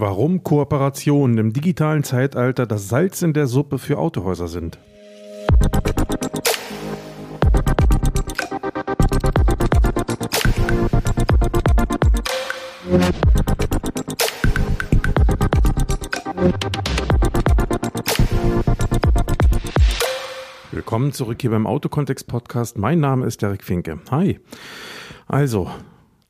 Warum 0.00 0.42
Kooperationen 0.42 1.36
im 1.36 1.52
digitalen 1.52 2.04
Zeitalter 2.04 2.64
das 2.64 2.88
Salz 2.88 3.20
in 3.20 3.34
der 3.34 3.46
Suppe 3.46 3.76
für 3.76 3.98
Autohäuser 3.98 4.48
sind. 4.48 4.78
Willkommen 20.72 21.12
zurück 21.12 21.42
hier 21.42 21.50
beim 21.50 21.66
Autokontext 21.66 22.26
Podcast. 22.26 22.78
Mein 22.78 23.00
Name 23.00 23.26
ist 23.26 23.42
Derek 23.42 23.62
Finke. 23.62 23.98
Hi. 24.10 24.40
Also, 25.26 25.70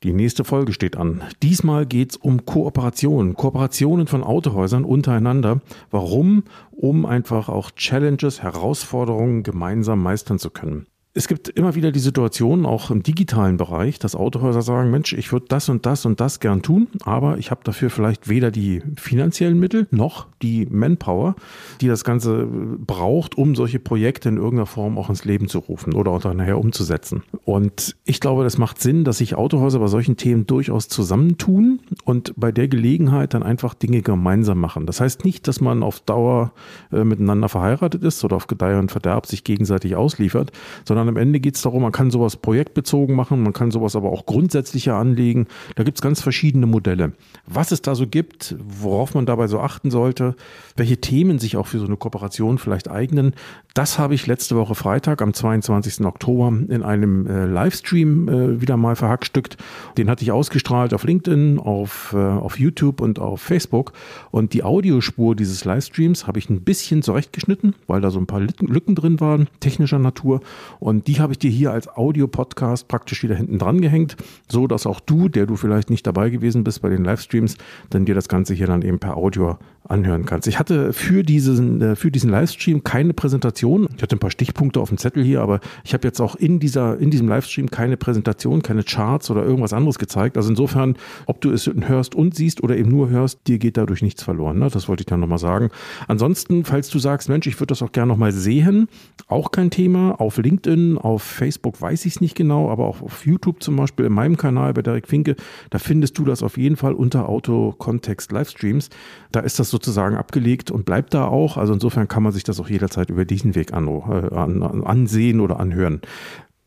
die 0.03 0.13
nächste 0.13 0.43
Folge 0.43 0.73
steht 0.73 0.97
an. 0.97 1.21
Diesmal 1.43 1.85
geht 1.85 2.11
es 2.11 2.17
um 2.17 2.45
Kooperationen, 2.45 3.35
Kooperationen 3.35 4.07
von 4.07 4.23
Autohäusern 4.23 4.83
untereinander. 4.83 5.61
Warum? 5.91 6.43
Um 6.71 7.05
einfach 7.05 7.49
auch 7.49 7.71
Challenges, 7.71 8.41
Herausforderungen 8.41 9.43
gemeinsam 9.43 10.01
meistern 10.01 10.39
zu 10.39 10.49
können. 10.49 10.87
Es 11.13 11.27
gibt 11.27 11.49
immer 11.49 11.75
wieder 11.75 11.91
die 11.91 11.99
Situation, 11.99 12.65
auch 12.65 12.89
im 12.89 13.03
digitalen 13.03 13.57
Bereich, 13.57 13.99
dass 13.99 14.15
Autohäuser 14.15 14.61
sagen, 14.61 14.91
Mensch, 14.91 15.11
ich 15.11 15.33
würde 15.33 15.45
das 15.49 15.67
und 15.67 15.85
das 15.85 16.05
und 16.05 16.21
das 16.21 16.39
gern 16.39 16.61
tun, 16.61 16.87
aber 17.03 17.37
ich 17.37 17.51
habe 17.51 17.61
dafür 17.65 17.89
vielleicht 17.89 18.29
weder 18.29 18.49
die 18.49 18.81
finanziellen 18.95 19.59
Mittel 19.59 19.87
noch 19.91 20.27
die 20.41 20.67
Manpower, 20.71 21.35
die 21.81 21.89
das 21.89 22.05
Ganze 22.05 22.45
braucht, 22.45 23.37
um 23.37 23.55
solche 23.55 23.79
Projekte 23.79 24.29
in 24.29 24.37
irgendeiner 24.37 24.67
Form 24.67 24.97
auch 24.97 25.09
ins 25.09 25.25
Leben 25.25 25.49
zu 25.49 25.59
rufen 25.59 25.95
oder 25.95 26.11
auch 26.11 26.23
nachher 26.33 26.57
umzusetzen. 26.57 27.23
Und 27.43 27.97
ich 28.05 28.21
glaube, 28.21 28.45
das 28.45 28.57
macht 28.57 28.81
Sinn, 28.81 29.03
dass 29.03 29.17
sich 29.17 29.35
Autohäuser 29.35 29.79
bei 29.79 29.87
solchen 29.87 30.15
Themen 30.15 30.47
durchaus 30.47 30.87
zusammentun 30.87 31.81
und 32.05 32.33
bei 32.37 32.53
der 32.53 32.69
Gelegenheit 32.69 33.33
dann 33.33 33.43
einfach 33.43 33.73
Dinge 33.73 34.01
gemeinsam 34.01 34.59
machen. 34.59 34.85
Das 34.85 35.01
heißt 35.01 35.25
nicht, 35.25 35.45
dass 35.49 35.59
man 35.59 35.83
auf 35.83 35.99
Dauer 35.99 36.53
äh, 36.93 37.03
miteinander 37.03 37.49
verheiratet 37.49 38.01
ist 38.01 38.23
oder 38.23 38.37
auf 38.37 38.47
Gedeih 38.47 38.79
und 38.79 38.93
Verderb 38.93 39.25
sich 39.25 39.43
gegenseitig 39.43 39.97
ausliefert, 39.97 40.53
sondern 40.85 41.00
sondern 41.01 41.17
am 41.17 41.21
Ende 41.21 41.39
geht 41.39 41.55
es 41.55 41.63
darum, 41.63 41.81
man 41.81 41.91
kann 41.91 42.11
sowas 42.11 42.35
projektbezogen 42.35 43.15
machen, 43.15 43.41
man 43.41 43.53
kann 43.53 43.71
sowas 43.71 43.95
aber 43.95 44.11
auch 44.11 44.27
grundsätzlicher 44.27 44.95
anlegen. 44.95 45.47
Da 45.75 45.83
gibt 45.83 45.97
es 45.97 46.01
ganz 46.01 46.21
verschiedene 46.21 46.67
Modelle. 46.67 47.13
Was 47.47 47.71
es 47.71 47.81
da 47.81 47.95
so 47.95 48.05
gibt, 48.05 48.55
worauf 48.59 49.15
man 49.15 49.25
dabei 49.25 49.47
so 49.47 49.59
achten 49.59 49.89
sollte, 49.89 50.35
welche 50.75 50.97
Themen 50.97 51.39
sich 51.39 51.57
auch 51.57 51.65
für 51.65 51.79
so 51.79 51.85
eine 51.85 51.97
Kooperation 51.97 52.59
vielleicht 52.59 52.87
eignen, 52.89 53.33
das 53.73 53.97
habe 53.97 54.13
ich 54.13 54.27
letzte 54.27 54.55
Woche 54.57 54.75
Freitag 54.75 55.21
am 55.21 55.33
22. 55.33 56.05
Oktober 56.05 56.49
in 56.49 56.83
einem 56.83 57.25
äh, 57.25 57.45
Livestream 57.45 58.27
äh, 58.27 58.61
wieder 58.61 58.77
mal 58.77 58.95
verhackstückt. 58.95 59.57
Den 59.97 60.09
hatte 60.09 60.23
ich 60.23 60.31
ausgestrahlt 60.31 60.93
auf 60.93 61.03
LinkedIn, 61.03 61.57
auf, 61.57 62.13
äh, 62.13 62.17
auf 62.17 62.59
YouTube 62.59 63.01
und 63.01 63.17
auf 63.17 63.41
Facebook. 63.41 63.93
Und 64.29 64.53
die 64.53 64.63
Audiospur 64.63 65.35
dieses 65.35 65.63
Livestreams 65.65 66.27
habe 66.27 66.37
ich 66.37 66.49
ein 66.49 66.61
bisschen 66.61 67.01
zurechtgeschnitten, 67.01 67.73
weil 67.87 68.01
da 68.01 68.11
so 68.11 68.19
ein 68.19 68.27
paar 68.27 68.41
Lücken 68.41 68.93
drin 68.93 69.19
waren, 69.19 69.47
technischer 69.61 69.99
Natur. 69.99 70.41
Und 70.79 70.90
und 70.91 71.07
die 71.07 71.21
habe 71.21 71.31
ich 71.31 71.39
dir 71.39 71.49
hier 71.49 71.71
als 71.71 71.87
Audio-Podcast 71.87 72.89
praktisch 72.89 73.23
wieder 73.23 73.33
hinten 73.33 73.57
dran 73.57 73.79
gehängt, 73.79 74.17
so 74.49 74.67
dass 74.67 74.85
auch 74.85 74.99
du, 74.99 75.29
der 75.29 75.45
du 75.45 75.55
vielleicht 75.55 75.89
nicht 75.89 76.05
dabei 76.05 76.29
gewesen 76.29 76.65
bist 76.65 76.81
bei 76.81 76.89
den 76.89 77.05
Livestreams, 77.05 77.55
dann 77.89 78.03
dir 78.03 78.13
das 78.13 78.27
Ganze 78.27 78.53
hier 78.53 78.67
dann 78.67 78.81
eben 78.81 78.99
per 78.99 79.15
Audio 79.15 79.57
anhören 79.87 80.25
kannst. 80.25 80.47
Ich 80.47 80.59
hatte 80.59 80.93
für 80.93 81.23
diesen, 81.23 81.81
äh, 81.81 81.95
für 81.95 82.11
diesen 82.11 82.29
Livestream 82.29 82.83
keine 82.83 83.13
Präsentation. 83.13 83.87
Ich 83.95 84.03
hatte 84.03 84.15
ein 84.15 84.19
paar 84.19 84.31
Stichpunkte 84.31 84.79
auf 84.79 84.89
dem 84.89 84.97
Zettel 84.97 85.23
hier, 85.23 85.41
aber 85.41 85.59
ich 85.83 85.93
habe 85.93 86.07
jetzt 86.07 86.19
auch 86.21 86.35
in 86.35 86.59
dieser, 86.59 86.97
in 86.99 87.09
diesem 87.09 87.27
Livestream 87.27 87.71
keine 87.71 87.97
Präsentation, 87.97 88.61
keine 88.61 88.83
Charts 88.83 89.31
oder 89.31 89.43
irgendwas 89.43 89.73
anderes 89.73 89.97
gezeigt. 89.97 90.37
Also 90.37 90.49
insofern, 90.49 90.95
ob 91.25 91.41
du 91.41 91.51
es 91.51 91.69
hörst 91.81 92.15
und 92.15 92.35
siehst 92.35 92.63
oder 92.63 92.77
eben 92.77 92.89
nur 92.89 93.09
hörst, 93.09 93.47
dir 93.47 93.59
geht 93.59 93.77
dadurch 93.77 94.01
nichts 94.01 94.23
verloren. 94.23 94.59
Ne? 94.59 94.69
Das 94.71 94.87
wollte 94.87 95.01
ich 95.01 95.07
dann 95.07 95.19
nochmal 95.19 95.39
sagen. 95.39 95.69
Ansonsten, 96.07 96.63
falls 96.63 96.89
du 96.89 96.99
sagst, 96.99 97.29
Mensch, 97.29 97.47
ich 97.47 97.59
würde 97.59 97.67
das 97.67 97.81
auch 97.81 97.91
gerne 97.91 98.11
nochmal 98.11 98.31
sehen, 98.31 98.87
auch 99.27 99.51
kein 99.51 99.71
Thema. 99.71 100.19
Auf 100.19 100.37
LinkedIn 100.37 100.80
LinkedIn, 100.81 100.97
auf 100.97 101.23
Facebook 101.23 101.81
weiß 101.81 102.05
ich 102.05 102.15
es 102.15 102.21
nicht 102.21 102.35
genau, 102.35 102.69
aber 102.69 102.85
auch 102.85 103.01
auf 103.01 103.25
YouTube 103.25 103.61
zum 103.61 103.75
Beispiel, 103.75 104.05
in 104.05 104.13
meinem 104.13 104.37
Kanal 104.37 104.73
bei 104.73 104.81
Derek 104.81 105.07
Finke, 105.07 105.35
da 105.69 105.79
findest 105.79 106.17
du 106.17 106.25
das 106.25 106.43
auf 106.43 106.57
jeden 106.57 106.75
Fall 106.75 106.93
unter 106.93 107.29
Auto-Kontext 107.29 108.31
Livestreams. 108.31 108.89
Da 109.31 109.41
ist 109.41 109.59
das 109.59 109.69
sozusagen 109.69 110.15
abgelegt 110.15 110.71
und 110.71 110.85
bleibt 110.85 111.13
da 111.13 111.25
auch. 111.25 111.57
Also 111.57 111.73
insofern 111.73 112.07
kann 112.07 112.23
man 112.23 112.31
sich 112.31 112.43
das 112.43 112.59
auch 112.59 112.69
jederzeit 112.69 113.09
über 113.09 113.25
diesen 113.25 113.55
Weg 113.55 113.73
an, 113.73 113.87
äh, 113.87 114.35
an, 114.35 114.63
ansehen 114.83 115.39
oder 115.39 115.59
anhören. 115.59 116.01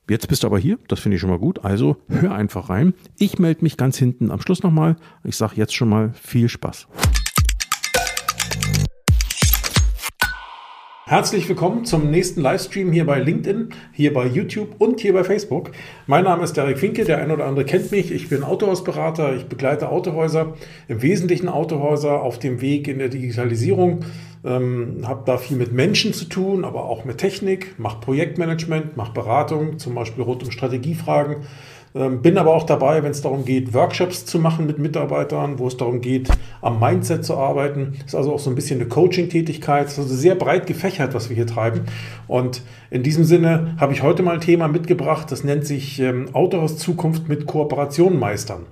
Jetzt 0.08 0.28
bist 0.28 0.42
du 0.42 0.48
aber 0.48 0.58
hier, 0.58 0.78
das 0.88 1.00
finde 1.00 1.14
ich 1.14 1.20
schon 1.20 1.30
mal 1.30 1.38
gut. 1.38 1.64
Also 1.64 1.96
hör 2.08 2.34
einfach 2.34 2.68
rein. 2.68 2.92
Ich 3.18 3.38
melde 3.38 3.62
mich 3.62 3.78
ganz 3.78 3.96
hinten 3.96 4.30
am 4.30 4.40
Schluss 4.40 4.62
nochmal. 4.62 4.96
Ich 5.24 5.36
sage 5.36 5.54
jetzt 5.56 5.74
schon 5.74 5.88
mal 5.88 6.12
viel 6.12 6.50
Spaß. 6.50 6.88
Herzlich 11.06 11.46
willkommen 11.50 11.84
zum 11.84 12.10
nächsten 12.10 12.40
Livestream 12.40 12.90
hier 12.90 13.04
bei 13.04 13.18
LinkedIn, 13.18 13.68
hier 13.92 14.14
bei 14.14 14.26
YouTube 14.26 14.76
und 14.78 15.00
hier 15.00 15.12
bei 15.12 15.22
Facebook. 15.22 15.70
Mein 16.06 16.24
Name 16.24 16.44
ist 16.44 16.56
Derek 16.56 16.78
Finke, 16.78 17.04
der 17.04 17.18
ein 17.18 17.30
oder 17.30 17.44
andere 17.44 17.66
kennt 17.66 17.90
mich. 17.92 18.10
Ich 18.10 18.30
bin 18.30 18.42
Autohausberater, 18.42 19.36
ich 19.36 19.44
begleite 19.44 19.90
Autohäuser, 19.90 20.54
im 20.88 21.02
Wesentlichen 21.02 21.50
Autohäuser 21.50 22.22
auf 22.22 22.38
dem 22.38 22.62
Weg 22.62 22.88
in 22.88 23.00
der 23.00 23.10
Digitalisierung. 23.10 24.06
Ähm, 24.46 25.02
habe 25.04 25.24
da 25.26 25.36
viel 25.36 25.58
mit 25.58 25.74
Menschen 25.74 26.14
zu 26.14 26.24
tun, 26.24 26.64
aber 26.64 26.84
auch 26.84 27.04
mit 27.04 27.18
Technik, 27.18 27.78
mache 27.78 28.00
Projektmanagement, 28.00 28.96
mache 28.96 29.12
Beratung, 29.12 29.78
zum 29.78 29.94
Beispiel 29.94 30.24
rund 30.24 30.42
um 30.42 30.50
Strategiefragen 30.50 31.36
bin 31.94 32.38
aber 32.38 32.52
auch 32.52 32.64
dabei, 32.64 33.04
wenn 33.04 33.12
es 33.12 33.22
darum 33.22 33.44
geht, 33.44 33.72
Workshops 33.72 34.26
zu 34.26 34.40
machen 34.40 34.66
mit 34.66 34.80
Mitarbeitern, 34.80 35.60
wo 35.60 35.68
es 35.68 35.76
darum 35.76 36.00
geht, 36.00 36.28
am 36.60 36.80
Mindset 36.80 37.24
zu 37.24 37.36
arbeiten. 37.36 37.92
Ist 38.04 38.16
also 38.16 38.32
auch 38.34 38.40
so 38.40 38.50
ein 38.50 38.56
bisschen 38.56 38.80
eine 38.80 38.88
Coaching-Tätigkeit. 38.88 39.86
Ist 39.86 40.00
also 40.00 40.12
sehr 40.12 40.34
breit 40.34 40.66
gefächert, 40.66 41.14
was 41.14 41.28
wir 41.28 41.36
hier 41.36 41.46
treiben. 41.46 41.82
Und 42.26 42.62
in 42.90 43.04
diesem 43.04 43.22
Sinne 43.22 43.76
habe 43.78 43.92
ich 43.92 44.02
heute 44.02 44.24
mal 44.24 44.34
ein 44.34 44.40
Thema 44.40 44.66
mitgebracht, 44.66 45.30
das 45.30 45.44
nennt 45.44 45.66
sich 45.66 46.00
ähm, 46.00 46.26
Autohaus 46.32 46.78
Zukunft 46.78 47.28
mit 47.28 47.46
Kooperation 47.46 48.18
meistern. 48.18 48.66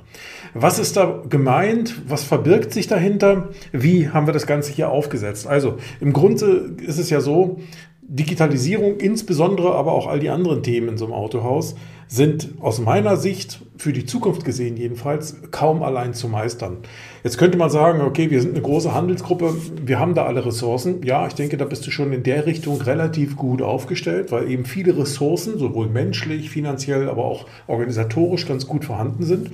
Was 0.54 0.80
ist 0.80 0.96
da 0.96 1.22
gemeint? 1.28 2.02
Was 2.08 2.24
verbirgt 2.24 2.72
sich 2.72 2.88
dahinter? 2.88 3.50
Wie 3.70 4.08
haben 4.08 4.26
wir 4.26 4.34
das 4.34 4.48
Ganze 4.48 4.72
hier 4.72 4.90
aufgesetzt? 4.90 5.46
Also 5.46 5.78
im 6.00 6.12
Grunde 6.12 6.74
ist 6.84 6.98
es 6.98 7.08
ja 7.08 7.20
so, 7.20 7.60
Digitalisierung, 8.02 8.98
insbesondere 8.98 9.74
aber 9.74 9.92
auch 9.92 10.06
all 10.06 10.18
die 10.18 10.28
anderen 10.28 10.62
Themen 10.62 10.88
in 10.88 10.98
so 10.98 11.04
einem 11.04 11.14
Autohaus, 11.14 11.76
sind 12.08 12.50
aus 12.60 12.78
meiner 12.78 13.16
Sicht, 13.16 13.60
für 13.78 13.92
die 13.92 14.04
Zukunft 14.04 14.44
gesehen 14.44 14.76
jedenfalls, 14.76 15.36
kaum 15.50 15.82
allein 15.82 16.12
zu 16.12 16.28
meistern. 16.28 16.78
Jetzt 17.24 17.38
könnte 17.38 17.56
man 17.56 17.70
sagen, 17.70 18.02
okay, 18.02 18.30
wir 18.30 18.42
sind 18.42 18.52
eine 18.52 18.62
große 18.62 18.92
Handelsgruppe, 18.92 19.54
wir 19.86 19.98
haben 19.98 20.14
da 20.14 20.26
alle 20.26 20.44
Ressourcen. 20.44 21.02
Ja, 21.04 21.26
ich 21.26 21.34
denke, 21.34 21.56
da 21.56 21.64
bist 21.64 21.86
du 21.86 21.90
schon 21.90 22.12
in 22.12 22.22
der 22.22 22.44
Richtung 22.44 22.80
relativ 22.82 23.36
gut 23.36 23.62
aufgestellt, 23.62 24.30
weil 24.30 24.50
eben 24.50 24.66
viele 24.66 24.98
Ressourcen, 24.98 25.58
sowohl 25.58 25.86
menschlich, 25.86 26.50
finanziell, 26.50 27.08
aber 27.08 27.24
auch 27.24 27.46
organisatorisch 27.66 28.46
ganz 28.46 28.66
gut 28.66 28.84
vorhanden 28.84 29.24
sind. 29.24 29.50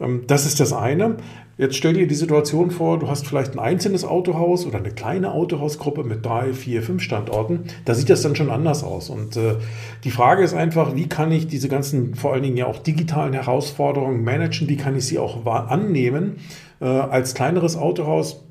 Ähm, 0.00 0.22
das 0.26 0.46
ist 0.46 0.60
das 0.60 0.72
eine. 0.72 1.16
Jetzt 1.58 1.74
stell 1.74 1.94
dir 1.94 2.06
die 2.06 2.14
Situation 2.14 2.70
vor, 2.70 3.00
du 3.00 3.08
hast 3.08 3.26
vielleicht 3.26 3.54
ein 3.54 3.58
einzelnes 3.58 4.04
Autohaus 4.04 4.64
oder 4.64 4.78
eine 4.78 4.92
kleine 4.92 5.32
Autohausgruppe 5.32 6.04
mit 6.04 6.24
drei, 6.24 6.52
vier, 6.52 6.84
fünf 6.84 7.02
Standorten. 7.02 7.64
Da 7.84 7.94
sieht 7.94 8.08
das 8.10 8.22
dann 8.22 8.36
schon 8.36 8.48
anders 8.48 8.84
aus. 8.84 9.10
Und 9.10 9.36
äh, 9.36 9.56
die 10.04 10.12
Frage 10.12 10.44
ist 10.44 10.54
einfach, 10.54 10.94
wie 10.94 11.08
kann 11.08 11.32
ich 11.32 11.48
diese 11.48 11.68
ganzen, 11.68 12.14
vor 12.14 12.32
allen 12.32 12.44
Dingen 12.44 12.56
ja 12.56 12.66
auch 12.66 12.78
digitalen 12.78 13.32
Herausforderungen 13.32 14.22
managen? 14.22 14.68
Wie 14.68 14.76
kann 14.76 14.96
ich 14.96 15.06
sie 15.06 15.18
auch 15.18 15.44
annehmen 15.46 16.36
äh, 16.80 16.84
als 16.84 17.34
kleineres 17.34 17.76
Autohaus? 17.76 18.44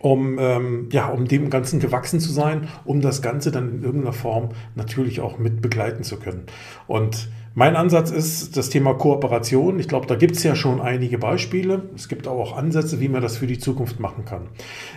um, 0.00 0.38
ähm, 0.38 0.88
ja, 0.90 1.06
um 1.08 1.28
dem 1.28 1.50
Ganzen 1.50 1.78
gewachsen 1.80 2.20
zu 2.20 2.32
sein, 2.32 2.68
um 2.84 3.00
das 3.00 3.22
Ganze 3.22 3.50
dann 3.50 3.76
in 3.76 3.82
irgendeiner 3.84 4.12
Form 4.12 4.50
natürlich 4.74 5.20
auch 5.20 5.38
mit 5.38 5.62
begleiten 5.62 6.02
zu 6.02 6.18
können. 6.18 6.44
Und 6.86 7.28
mein 7.58 7.74
Ansatz 7.74 8.12
ist 8.12 8.56
das 8.56 8.68
Thema 8.68 8.94
Kooperation. 8.94 9.80
Ich 9.80 9.88
glaube, 9.88 10.06
da 10.06 10.14
gibt 10.14 10.36
es 10.36 10.44
ja 10.44 10.54
schon 10.54 10.80
einige 10.80 11.18
Beispiele. 11.18 11.82
Es 11.96 12.08
gibt 12.08 12.28
aber 12.28 12.38
auch 12.38 12.56
Ansätze, 12.56 13.00
wie 13.00 13.08
man 13.08 13.20
das 13.20 13.36
für 13.36 13.48
die 13.48 13.58
Zukunft 13.58 13.98
machen 13.98 14.24
kann. 14.24 14.42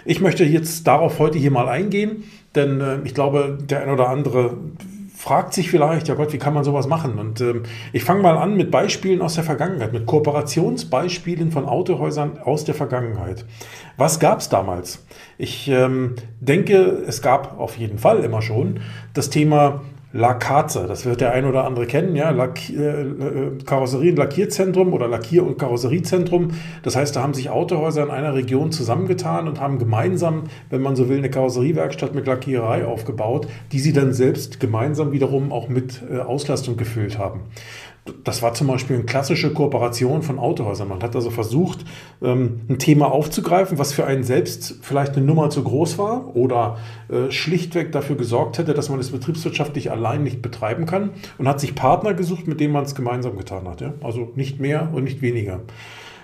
Ich 0.05 0.21
möchte 0.21 0.43
jetzt 0.43 0.85
darauf 0.85 1.17
heute 1.17 1.39
hier 1.39 1.49
mal 1.49 1.67
eingehen, 1.67 2.23
denn 2.53 2.79
äh, 2.79 2.99
ich 3.03 3.15
glaube, 3.15 3.57
der 3.67 3.81
ein 3.81 3.89
oder 3.89 4.09
andere 4.09 4.57
fragt 5.17 5.55
sich 5.55 5.71
vielleicht, 5.71 6.07
ja 6.07 6.13
Gott, 6.13 6.33
wie 6.33 6.37
kann 6.37 6.53
man 6.53 6.63
sowas 6.63 6.85
machen? 6.85 7.17
Und 7.17 7.41
ähm, 7.41 7.63
ich 7.93 8.03
fange 8.03 8.21
mal 8.21 8.37
an 8.37 8.55
mit 8.55 8.69
Beispielen 8.69 9.23
aus 9.23 9.33
der 9.33 9.43
Vergangenheit, 9.43 9.91
mit 9.91 10.05
Kooperationsbeispielen 10.05 11.51
von 11.51 11.65
Autohäusern 11.65 12.37
aus 12.43 12.63
der 12.63 12.75
Vergangenheit. 12.75 13.43
Was 13.97 14.19
gab 14.19 14.37
es 14.37 14.49
damals? 14.49 15.03
Ich 15.39 15.67
ähm, 15.67 16.13
denke, 16.39 16.75
es 17.07 17.23
gab 17.23 17.59
auf 17.59 17.75
jeden 17.79 17.97
Fall 17.97 18.23
immer 18.23 18.43
schon 18.43 18.81
das 19.15 19.31
Thema 19.31 19.81
Lakaze, 20.13 20.87
das 20.87 21.05
wird 21.05 21.21
der 21.21 21.31
ein 21.31 21.45
oder 21.45 21.63
andere 21.63 21.85
kennen, 21.85 22.17
ja, 22.17 22.31
Lack, 22.31 22.69
äh, 22.69 22.73
äh, 22.73 23.57
Karosserie- 23.65 24.09
und 24.09 24.17
Lackierzentrum 24.17 24.91
oder 24.91 25.07
Lackier- 25.07 25.45
und 25.45 25.57
Karosseriezentrum. 25.57 26.49
Das 26.83 26.97
heißt, 26.97 27.15
da 27.15 27.21
haben 27.23 27.33
sich 27.33 27.49
Autohäuser 27.49 28.03
in 28.03 28.09
einer 28.09 28.33
Region 28.33 28.73
zusammengetan 28.73 29.47
und 29.47 29.61
haben 29.61 29.79
gemeinsam, 29.79 30.43
wenn 30.69 30.81
man 30.81 30.97
so 30.97 31.07
will, 31.07 31.19
eine 31.19 31.29
Karosseriewerkstatt 31.29 32.13
mit 32.13 32.27
Lackiererei 32.27 32.85
aufgebaut, 32.85 33.47
die 33.71 33.79
sie 33.79 33.93
dann 33.93 34.11
selbst 34.11 34.59
gemeinsam 34.59 35.13
wiederum 35.13 35.53
auch 35.53 35.69
mit 35.69 36.01
äh, 36.11 36.19
Auslastung 36.19 36.75
gefüllt 36.75 37.17
haben. 37.17 37.41
Das 38.23 38.41
war 38.41 38.55
zum 38.55 38.65
Beispiel 38.65 38.95
eine 38.95 39.05
klassische 39.05 39.53
Kooperation 39.53 40.23
von 40.23 40.39
Autohäusern. 40.39 40.87
Man 40.87 41.03
hat 41.03 41.15
also 41.15 41.29
versucht, 41.29 41.85
ähm, 42.23 42.61
ein 42.67 42.79
Thema 42.79 43.11
aufzugreifen, 43.11 43.77
was 43.77 43.93
für 43.93 44.05
einen 44.05 44.23
selbst 44.23 44.79
vielleicht 44.81 45.15
eine 45.15 45.25
Nummer 45.25 45.51
zu 45.51 45.63
groß 45.63 45.99
war 45.99 46.35
oder 46.35 46.77
äh, 47.09 47.29
schlichtweg 47.29 47.91
dafür 47.91 48.15
gesorgt 48.15 48.57
hätte, 48.57 48.73
dass 48.73 48.89
man 48.89 48.99
es 48.99 49.11
betriebswirtschaftlich 49.11 49.91
allein 49.91 50.23
nicht 50.23 50.41
betreiben 50.41 50.87
kann 50.87 51.11
und 51.37 51.47
hat 51.47 51.59
sich 51.59 51.75
Partner 51.75 52.15
gesucht, 52.15 52.47
mit 52.47 52.59
denen 52.59 52.73
man 52.73 52.85
es 52.85 52.95
gemeinsam 52.95 53.37
getan 53.37 53.67
hat. 53.67 53.83
Also 54.01 54.31
nicht 54.35 54.59
mehr 54.59 54.89
und 54.91 55.03
nicht 55.03 55.21
weniger. 55.21 55.59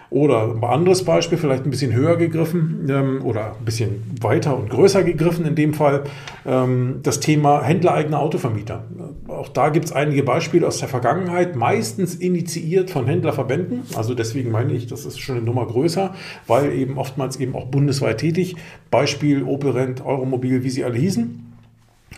Oder 0.09 0.54
ein 0.56 0.63
anderes 0.63 1.04
Beispiel, 1.04 1.38
vielleicht 1.38 1.65
ein 1.65 1.69
bisschen 1.69 1.94
höher 1.94 2.15
gegriffen 2.15 2.88
ähm, 2.89 3.25
oder 3.25 3.56
ein 3.59 3.65
bisschen 3.65 4.04
weiter 4.21 4.57
und 4.57 4.69
größer 4.69 5.04
gegriffen 5.04 5.45
in 5.45 5.56
dem 5.56 5.74
Fall, 5.74 6.04
ähm, 6.45 7.00
das 7.04 7.19
Thema 7.19 7.62
händlereigene 7.62 8.18
Autovermieter. 8.18 8.86
Auch 9.27 9.50
da 9.50 9.69
gibt 9.69 9.86
es 9.86 9.92
einige 9.92 10.24
Beispiele 10.24 10.65
aus 10.65 10.80
der 10.80 10.88
Vergangenheit, 10.88 11.57
meistens 11.57 12.15
initiiert 12.15 12.89
von 12.89 13.06
Händlerverbänden. 13.06 13.81
Also 13.95 14.13
deswegen 14.13 14.51
meine 14.51 14.74
ich, 14.74 14.88
das 14.88 15.06
ist 15.06 15.19
schon 15.19 15.38
eine 15.38 15.45
Nummer 15.45 15.65
größer, 15.68 16.13
weil 16.48 16.71
eben 16.71 16.98
oftmals 16.98 17.38
eben 17.38 17.56
auch 17.56 17.65
bundesweit 17.65 18.19
tätig. 18.19 18.56
Beispiel 18.89 19.44
Opel 19.44 19.71
Rent, 19.71 20.06
Euromobil, 20.06 20.63
wie 20.63 20.69
sie 20.69 20.86
alle 20.86 20.98
hießen 20.98 21.46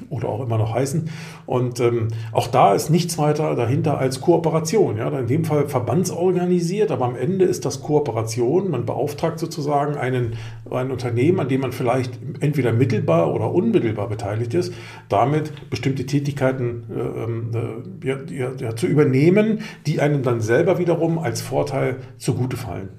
oder 0.09 0.29
auch 0.29 0.41
immer 0.41 0.57
noch 0.57 0.73
heißen. 0.73 1.09
Und 1.45 1.79
ähm, 1.79 2.09
auch 2.31 2.47
da 2.47 2.73
ist 2.73 2.89
nichts 2.89 3.17
weiter 3.17 3.55
dahinter 3.55 3.97
als 3.97 4.21
Kooperation. 4.21 4.97
Ja? 4.97 5.09
In 5.17 5.27
dem 5.27 5.45
Fall 5.45 5.67
verbandsorganisiert, 5.67 6.91
aber 6.91 7.05
am 7.05 7.15
Ende 7.15 7.45
ist 7.45 7.65
das 7.65 7.81
Kooperation. 7.81 8.71
Man 8.71 8.85
beauftragt 8.85 9.39
sozusagen 9.39 9.97
einen, 9.97 10.33
ein 10.71 10.91
Unternehmen, 10.91 11.39
an 11.39 11.49
dem 11.49 11.61
man 11.61 11.71
vielleicht 11.71 12.17
entweder 12.39 12.71
mittelbar 12.71 13.33
oder 13.33 13.51
unmittelbar 13.51 14.07
beteiligt 14.07 14.53
ist, 14.53 14.73
damit 15.09 15.69
bestimmte 15.69 16.05
Tätigkeiten 16.05 16.83
äh, 16.89 17.23
ähm, 17.23 17.51
äh, 18.03 18.07
ja, 18.35 18.51
ja, 18.57 18.75
zu 18.75 18.87
übernehmen, 18.87 19.59
die 19.85 19.99
einem 19.99 20.23
dann 20.23 20.41
selber 20.41 20.79
wiederum 20.79 21.19
als 21.19 21.41
Vorteil 21.41 21.97
zugute 22.17 22.57
fallen. 22.57 22.89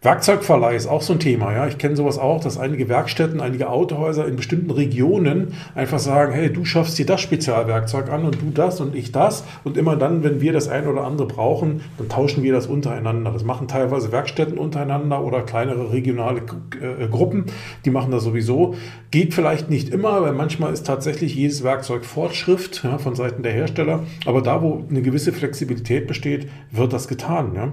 Werkzeugverleih 0.00 0.76
ist 0.76 0.86
auch 0.86 1.02
so 1.02 1.14
ein 1.14 1.18
Thema. 1.18 1.52
Ja, 1.52 1.66
ich 1.66 1.76
kenne 1.76 1.96
sowas 1.96 2.18
auch, 2.18 2.40
dass 2.40 2.56
einige 2.56 2.88
Werkstätten, 2.88 3.40
einige 3.40 3.68
Autohäuser 3.68 4.28
in 4.28 4.36
bestimmten 4.36 4.70
Regionen 4.70 5.54
einfach 5.74 5.98
sagen: 5.98 6.32
Hey, 6.32 6.52
du 6.52 6.64
schaffst 6.64 6.98
dir 6.98 7.06
das 7.06 7.20
Spezialwerkzeug 7.20 8.08
an 8.08 8.24
und 8.24 8.40
du 8.40 8.50
das 8.54 8.80
und 8.80 8.94
ich 8.94 9.10
das. 9.10 9.42
Und 9.64 9.76
immer 9.76 9.96
dann, 9.96 10.22
wenn 10.22 10.40
wir 10.40 10.52
das 10.52 10.68
eine 10.68 10.88
oder 10.88 11.02
andere 11.02 11.26
brauchen, 11.26 11.80
dann 11.98 12.08
tauschen 12.08 12.44
wir 12.44 12.52
das 12.52 12.68
untereinander. 12.68 13.32
Das 13.32 13.42
machen 13.42 13.66
teilweise 13.66 14.12
Werkstätten 14.12 14.56
untereinander 14.56 15.24
oder 15.24 15.42
kleinere 15.42 15.92
regionale 15.92 16.42
äh, 16.80 17.08
Gruppen. 17.08 17.46
Die 17.84 17.90
machen 17.90 18.12
das 18.12 18.22
sowieso. 18.22 18.76
Geht 19.10 19.34
vielleicht 19.34 19.68
nicht 19.68 19.88
immer, 19.88 20.22
weil 20.22 20.32
manchmal 20.32 20.72
ist 20.72 20.86
tatsächlich 20.86 21.34
jedes 21.34 21.64
Werkzeug 21.64 22.04
Fortschrift 22.04 22.84
ja, 22.84 22.98
von 22.98 23.16
Seiten 23.16 23.42
der 23.42 23.52
Hersteller. 23.52 24.04
Aber 24.26 24.42
da, 24.42 24.62
wo 24.62 24.84
eine 24.88 25.02
gewisse 25.02 25.32
Flexibilität 25.32 26.06
besteht, 26.06 26.48
wird 26.70 26.92
das 26.92 27.08
getan. 27.08 27.52
Ja. 27.56 27.72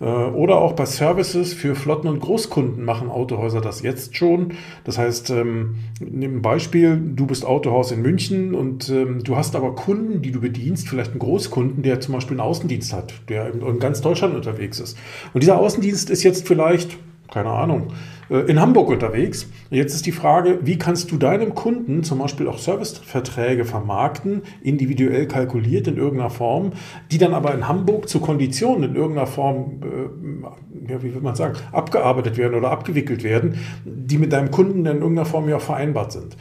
Äh, 0.00 0.04
oder 0.04 0.56
auch 0.56 0.72
bei 0.72 0.86
Services 0.86 1.52
für 1.54 1.74
Flotten- 1.74 2.08
und 2.08 2.20
Großkunden 2.20 2.84
machen 2.84 3.10
Autohäuser 3.10 3.60
das 3.60 3.82
jetzt 3.82 4.16
schon. 4.16 4.54
Das 4.84 4.98
heißt, 4.98 5.30
ähm, 5.30 5.76
nimm 6.00 6.38
ein 6.38 6.42
Beispiel, 6.42 6.96
du 6.96 7.26
bist 7.26 7.44
Autohaus 7.44 7.92
in 7.92 8.02
München 8.02 8.54
und 8.54 8.88
ähm, 8.88 9.22
du 9.22 9.36
hast 9.36 9.56
aber 9.56 9.74
Kunden, 9.74 10.22
die 10.22 10.32
du 10.32 10.40
bedienst, 10.40 10.88
vielleicht 10.88 11.12
einen 11.12 11.20
Großkunden, 11.20 11.82
der 11.82 12.00
zum 12.00 12.14
Beispiel 12.14 12.38
einen 12.38 12.48
Außendienst 12.48 12.92
hat, 12.92 13.14
der 13.28 13.52
in 13.52 13.78
ganz 13.78 14.00
Deutschland 14.00 14.34
unterwegs 14.34 14.80
ist. 14.80 14.98
Und 15.32 15.42
dieser 15.42 15.58
Außendienst 15.58 16.10
ist 16.10 16.22
jetzt 16.22 16.46
vielleicht 16.46 16.98
keine 17.32 17.50
Ahnung, 17.50 17.88
äh, 18.30 18.38
in 18.50 18.60
Hamburg 18.60 18.88
unterwegs. 18.88 19.48
Jetzt 19.70 19.94
ist 19.94 20.06
die 20.06 20.12
Frage, 20.12 20.60
wie 20.62 20.78
kannst 20.78 21.10
du 21.10 21.16
deinem 21.16 21.54
Kunden 21.54 22.04
zum 22.04 22.18
Beispiel 22.18 22.48
auch 22.48 22.58
Serviceverträge 22.58 23.64
vermarkten, 23.64 24.42
individuell 24.62 25.26
kalkuliert 25.26 25.88
in 25.88 25.96
irgendeiner 25.96 26.30
Form, 26.30 26.72
die 27.10 27.18
dann 27.18 27.34
aber 27.34 27.54
in 27.54 27.68
Hamburg 27.68 28.08
zu 28.08 28.20
Konditionen 28.20 28.90
in 28.90 28.96
irgendeiner 28.96 29.26
Form, 29.26 29.80
äh, 29.82 30.92
ja, 30.92 31.02
wie 31.02 31.14
will 31.14 31.22
man 31.22 31.34
sagen, 31.34 31.56
abgearbeitet 31.72 32.36
werden 32.36 32.54
oder 32.54 32.70
abgewickelt 32.70 33.24
werden, 33.24 33.58
die 33.84 34.18
mit 34.18 34.32
deinem 34.32 34.50
Kunden 34.50 34.80
in 34.80 34.98
irgendeiner 34.98 35.26
Form 35.26 35.48
ja 35.48 35.58
vereinbart 35.58 36.12
sind. 36.12 36.36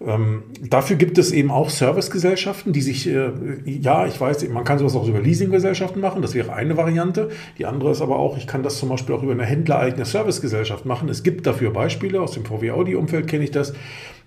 Ähm, 0.00 0.44
dafür 0.62 0.96
gibt 0.96 1.18
es 1.18 1.32
eben 1.32 1.50
auch 1.50 1.70
Servicegesellschaften, 1.70 2.72
die 2.72 2.82
sich, 2.82 3.08
äh, 3.08 3.30
ja, 3.64 4.06
ich 4.06 4.20
weiß, 4.20 4.48
man 4.48 4.64
kann 4.64 4.78
sowas 4.78 4.94
auch 4.94 5.08
über 5.08 5.20
Leasinggesellschaften 5.20 6.00
machen, 6.00 6.22
das 6.22 6.34
wäre 6.34 6.52
eine 6.52 6.76
Variante. 6.76 7.30
Die 7.58 7.66
andere 7.66 7.90
ist 7.90 8.00
aber 8.00 8.18
auch, 8.18 8.36
ich 8.36 8.46
kann 8.46 8.62
das 8.62 8.78
zum 8.78 8.90
Beispiel 8.90 9.14
auch 9.14 9.22
über 9.22 9.32
eine 9.32 9.44
händlereigene 9.44 10.04
Servicegesellschaft 10.04 10.86
machen. 10.86 11.08
Es 11.08 11.24
gibt 11.24 11.46
dafür 11.46 11.72
Beispiele, 11.72 12.20
aus 12.20 12.32
dem 12.32 12.44
VW-Audi-Umfeld 12.44 13.26
kenne 13.26 13.44
ich 13.44 13.50
das, 13.50 13.72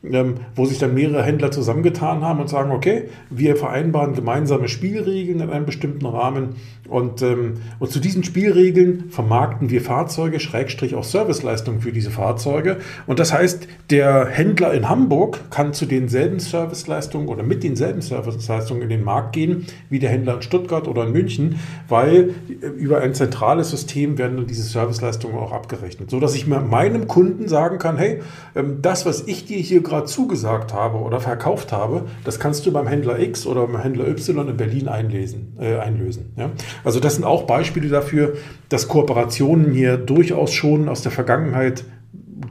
ähm, 0.04 0.36
wo 0.56 0.66
sich 0.66 0.80
dann 0.80 0.94
mehrere 0.94 1.24
Händler 1.24 1.52
zusammengetan 1.52 2.22
haben 2.22 2.40
und 2.40 2.50
sagen, 2.50 2.72
okay, 2.72 3.10
wir 3.30 3.56
vereinbaren 3.56 4.16
gemeinsame 4.16 4.68
Spielregeln 4.68 5.42
in 5.42 5.50
einem 5.50 5.66
bestimmten 5.66 6.06
Rahmen 6.06 6.56
und, 6.90 7.22
ähm, 7.22 7.62
und 7.80 7.92
zu 7.92 8.00
diesen 8.00 8.24
Spielregeln 8.24 9.06
vermarkten 9.12 9.70
wir 9.70 9.82
Fahrzeuge, 9.82 10.40
Schrägstrich 10.40 10.96
auch 10.96 11.04
Serviceleistungen 11.04 11.82
für 11.82 11.92
diese 11.92 12.12
Fahrzeuge. 12.12 12.78
Und 13.08 13.20
das 13.20 13.32
heißt, 13.32 13.68
der 13.90 14.26
Händler 14.26 14.74
in 14.74 14.90
Hamburg 14.90 15.40
kann 15.52 15.74
zu 15.74 15.86
denselben 15.86 16.40
Serviceleistungen 16.40 17.30
oder 17.30 17.44
mit 17.44 17.64
denselben 17.64 18.02
Serviceleistungen 18.02 18.84
in 18.84 18.90
den 18.90 19.04
Markt 19.04 19.34
gehen 19.34 19.68
wie 19.90 20.00
der 20.00 20.10
Händler 20.10 20.36
in 20.36 20.42
Stuttgart 20.42 20.88
oder 20.88 21.06
in 21.06 21.14
München, 21.14 21.60
weil 21.88 22.34
über 22.78 23.00
ein 23.00 23.14
zentrales 23.14 23.70
System 23.70 24.18
werden 24.18 24.38
dann 24.38 24.48
diese 24.48 24.64
Serviceleistungen 24.64 25.38
auch 25.38 25.52
abgerechnet, 25.52 26.10
so 26.10 26.20
dass 26.20 26.36
ich 26.36 26.48
meinem 26.48 27.08
Kunden 27.08 27.48
sagen 27.48 27.78
kann, 27.78 27.98
hey, 27.98 28.22
ähm, 28.56 28.80
das, 28.82 29.06
was 29.06 29.28
ich 29.28 29.46
dir 29.46 29.60
hier 29.60 29.82
gerade 29.92 30.06
zugesagt 30.06 30.74
habe 30.74 30.98
oder 30.98 31.20
verkauft 31.20 31.72
habe, 31.72 32.06
das 32.24 32.40
kannst 32.40 32.66
du 32.66 32.72
beim 32.72 32.88
Händler 32.88 33.20
X 33.20 33.46
oder 33.46 33.68
beim 33.68 33.82
Händler 33.82 34.08
Y 34.08 34.48
in 34.48 34.58
Berlin 34.58 34.88
einlesen, 34.88 35.56
äh, 35.60 35.78
einlösen. 35.78 36.34
Ja? 36.36 36.50
Also 36.84 37.00
das 37.00 37.16
sind 37.16 37.24
auch 37.24 37.44
Beispiele 37.44 37.90
dafür, 37.90 38.34
dass 38.70 38.88
Kooperationen 38.88 39.72
hier 39.72 39.98
durchaus 39.98 40.54
schon 40.54 40.90
aus 40.90 41.02
der 41.02 41.12
Vergangenheit 41.12 41.84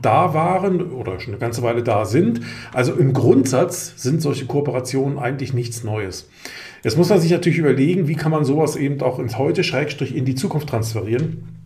da 0.01 0.33
waren 0.33 0.91
oder 0.91 1.19
schon 1.19 1.33
eine 1.33 1.39
ganze 1.39 1.61
Weile 1.63 1.83
da 1.83 2.05
sind. 2.05 2.41
Also 2.73 2.93
im 2.93 3.13
Grundsatz 3.13 3.93
sind 3.97 4.21
solche 4.21 4.45
Kooperationen 4.45 5.19
eigentlich 5.19 5.53
nichts 5.53 5.83
Neues. 5.83 6.29
Jetzt 6.83 6.97
muss 6.97 7.09
man 7.09 7.19
sich 7.19 7.31
natürlich 7.31 7.59
überlegen, 7.59 8.07
wie 8.07 8.15
kann 8.15 8.31
man 8.31 8.45
sowas 8.45 8.75
eben 8.75 9.01
auch 9.01 9.19
ins 9.19 9.37
Heute, 9.37 9.63
Schrägstrich, 9.63 10.15
in 10.15 10.25
die 10.25 10.35
Zukunft 10.35 10.69
transferieren. 10.69 11.60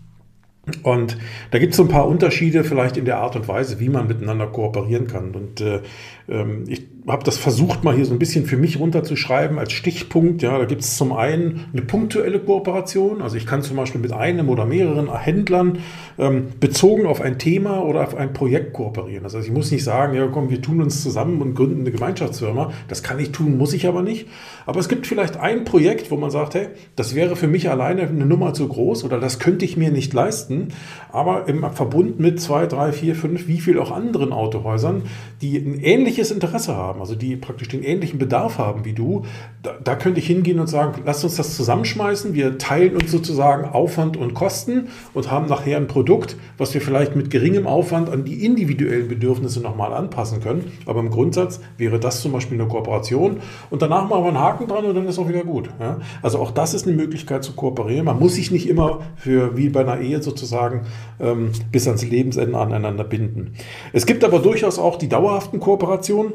Und 0.82 1.18
da 1.52 1.60
gibt 1.60 1.72
es 1.72 1.78
so 1.78 1.84
ein 1.84 1.90
paar 1.90 2.08
Unterschiede 2.08 2.64
vielleicht 2.64 2.98
in 2.98 3.06
der 3.06 3.18
Art 3.18 3.36
und 3.36 3.48
Weise, 3.48 3.80
wie 3.80 3.90
man 3.90 4.08
miteinander 4.08 4.48
kooperieren 4.48 5.08
kann. 5.08 5.32
Und 5.36 5.62
äh, 5.62 5.82
ähm, 6.28 6.64
ich 6.68 6.88
habe 7.08 7.24
das 7.24 7.38
versucht, 7.38 7.84
mal 7.84 7.96
hier 7.96 8.06
so 8.06 8.14
ein 8.14 8.20
bisschen 8.20 8.46
für 8.46 8.58
mich 8.58 8.80
runterzuschreiben 8.80 9.60
als 9.60 9.74
Stichpunkt. 9.74 10.42
Ja, 10.42 10.58
da 10.58 10.66
gibt 10.66 10.82
es 10.82 10.98
zum 10.98 11.14
einen 11.14 11.66
eine 11.72 11.84
punktuelle 11.84 12.40
Kooperation. 12.40 13.22
Also 13.22 13.38
ich 13.38 13.46
kann 13.46 13.62
zum 13.62 13.78
Beispiel 13.78 14.02
mit 14.02 14.12
einem 14.12 14.50
oder 14.50 14.66
mehreren 14.66 15.16
Händlern 15.16 15.80
ähm, 16.18 16.48
bezogen 16.60 17.06
auf 17.06 17.22
ein 17.22 17.38
Thema 17.38 17.84
oder 17.84 18.02
auf 18.02 18.16
ein 18.16 18.34
Projekt 18.34 18.74
kooperieren. 18.74 19.24
Also 19.24 19.38
ich 19.40 19.52
muss 19.52 19.72
nicht 19.72 19.84
sagen, 19.84 20.16
ja 20.16 20.26
komm, 20.28 20.50
wir 20.50 20.62
tun 20.62 20.82
uns 20.82 21.04
zusammen 21.04 21.42
und 21.42 21.54
gründen 21.54 21.82
eine 21.82 21.92
Gemeinschaftsfirma. 21.92 22.74
Das 22.88 23.04
kann 23.04 23.20
ich 23.20 23.32
tun, 23.32 23.58
muss 23.58 23.74
ich 23.74 23.88
aber 23.88 24.02
nicht. 24.02 24.28
Aber 24.66 24.80
es 24.80 24.90
gibt 24.90 25.08
vielleicht 25.08 25.38
ein 25.38 25.64
Projekt, 25.64 26.12
wo 26.12 26.18
man 26.18 26.32
sagt, 26.32 26.56
hey, 26.56 26.68
das 26.96 27.16
wäre 27.16 27.36
für 27.36 27.48
mich 27.48 27.70
alleine 27.70 28.02
eine 28.02 28.26
Nummer 28.26 28.54
zu 28.54 28.68
groß 28.68 29.04
oder 29.04 29.20
das 29.20 29.40
könnte 29.40 29.64
ich 29.64 29.78
mir 29.78 29.92
nicht 29.92 30.14
leisten. 30.14 30.70
Aber 31.12 31.48
im 31.48 31.66
Verbund 31.72 32.20
mit 32.20 32.42
zwei, 32.42 32.66
drei, 32.66 32.92
vier, 32.92 33.16
fünf, 33.16 33.48
wie 33.48 33.62
viel 33.62 33.80
auch 33.80 33.92
anderen 33.92 34.34
Autohäusern, 34.34 35.04
die 35.42 35.58
ein 35.58 35.80
ähnliches 35.80 36.32
Interesse 36.32 36.76
haben 36.76 37.06
also 37.06 37.14
die 37.14 37.36
praktisch 37.36 37.68
den 37.68 37.84
ähnlichen 37.84 38.18
Bedarf 38.18 38.58
haben 38.58 38.84
wie 38.84 38.94
du, 38.94 39.26
da, 39.62 39.76
da 39.84 39.96
könnte 39.96 40.20
ich 40.20 40.26
hingehen 40.26 40.60
und 40.60 40.66
sagen, 40.66 41.04
lass 41.06 41.24
uns 41.24 41.36
das 41.36 41.56
zusammenschmeißen, 41.56 42.34
wir 42.34 42.58
teilen 42.58 42.96
uns 42.96 43.12
sozusagen 43.12 43.66
Aufwand 43.66 44.18
und 44.18 44.34
Kosten 44.34 44.88
und 45.14 45.30
haben 45.30 45.46
nachher 45.46 45.78
ein 45.78 45.86
Produkt, 45.86 46.36
was 46.58 46.74
wir 46.74 46.82
vielleicht 46.82 47.16
mit 47.16 47.30
geringem 47.30 47.68
Aufwand 47.68 48.10
an 48.10 48.26
die 48.26 48.44
individuellen 48.44 49.08
Bedürfnisse 49.08 49.62
nochmal 49.62 49.94
anpassen 49.94 50.42
können. 50.42 50.72
Aber 50.88 51.00
im 51.00 51.12
Grundsatz 51.12 51.60
wäre 51.78 52.00
das 52.00 52.22
zum 52.22 52.32
Beispiel 52.32 52.60
eine 52.60 52.68
Kooperation 52.68 53.38
und 53.70 53.84
danach 53.84 54.10
machen 54.10 54.24
wir 54.24 54.30
einen 54.30 54.40
Haken 54.40 54.55
dran 54.64 54.86
und 54.86 54.96
dann 54.96 55.08
ist 55.08 55.20
auch 55.20 55.28
wieder 55.28 55.44
gut. 55.44 55.70
Ja? 55.80 56.00
Also 56.22 56.40
auch 56.40 56.52
das 56.52 56.74
ist 56.74 56.88
eine 56.88 56.96
Möglichkeit 56.96 57.44
zu 57.44 57.54
kooperieren. 57.54 58.06
Man 58.06 58.20
muss 58.20 58.36
sich 58.36 58.52
nicht 58.52 58.70
immer 58.70 59.02
für 59.16 59.58
wie 59.58 59.70
bei 59.70 59.82
einer 59.82 60.00
Ehe 60.00 60.22
sozusagen 60.22 60.84
ähm, 61.20 61.52
bis 61.72 61.88
ans 61.88 62.04
Lebensende 62.04 62.58
aneinander 62.58 63.04
binden. 63.04 63.54
Es 63.94 64.06
gibt 64.06 64.24
aber 64.24 64.40
durchaus 64.40 64.80
auch 64.80 64.98
die 64.98 65.10
dauerhaften 65.10 65.60
Kooperationen. 65.60 66.34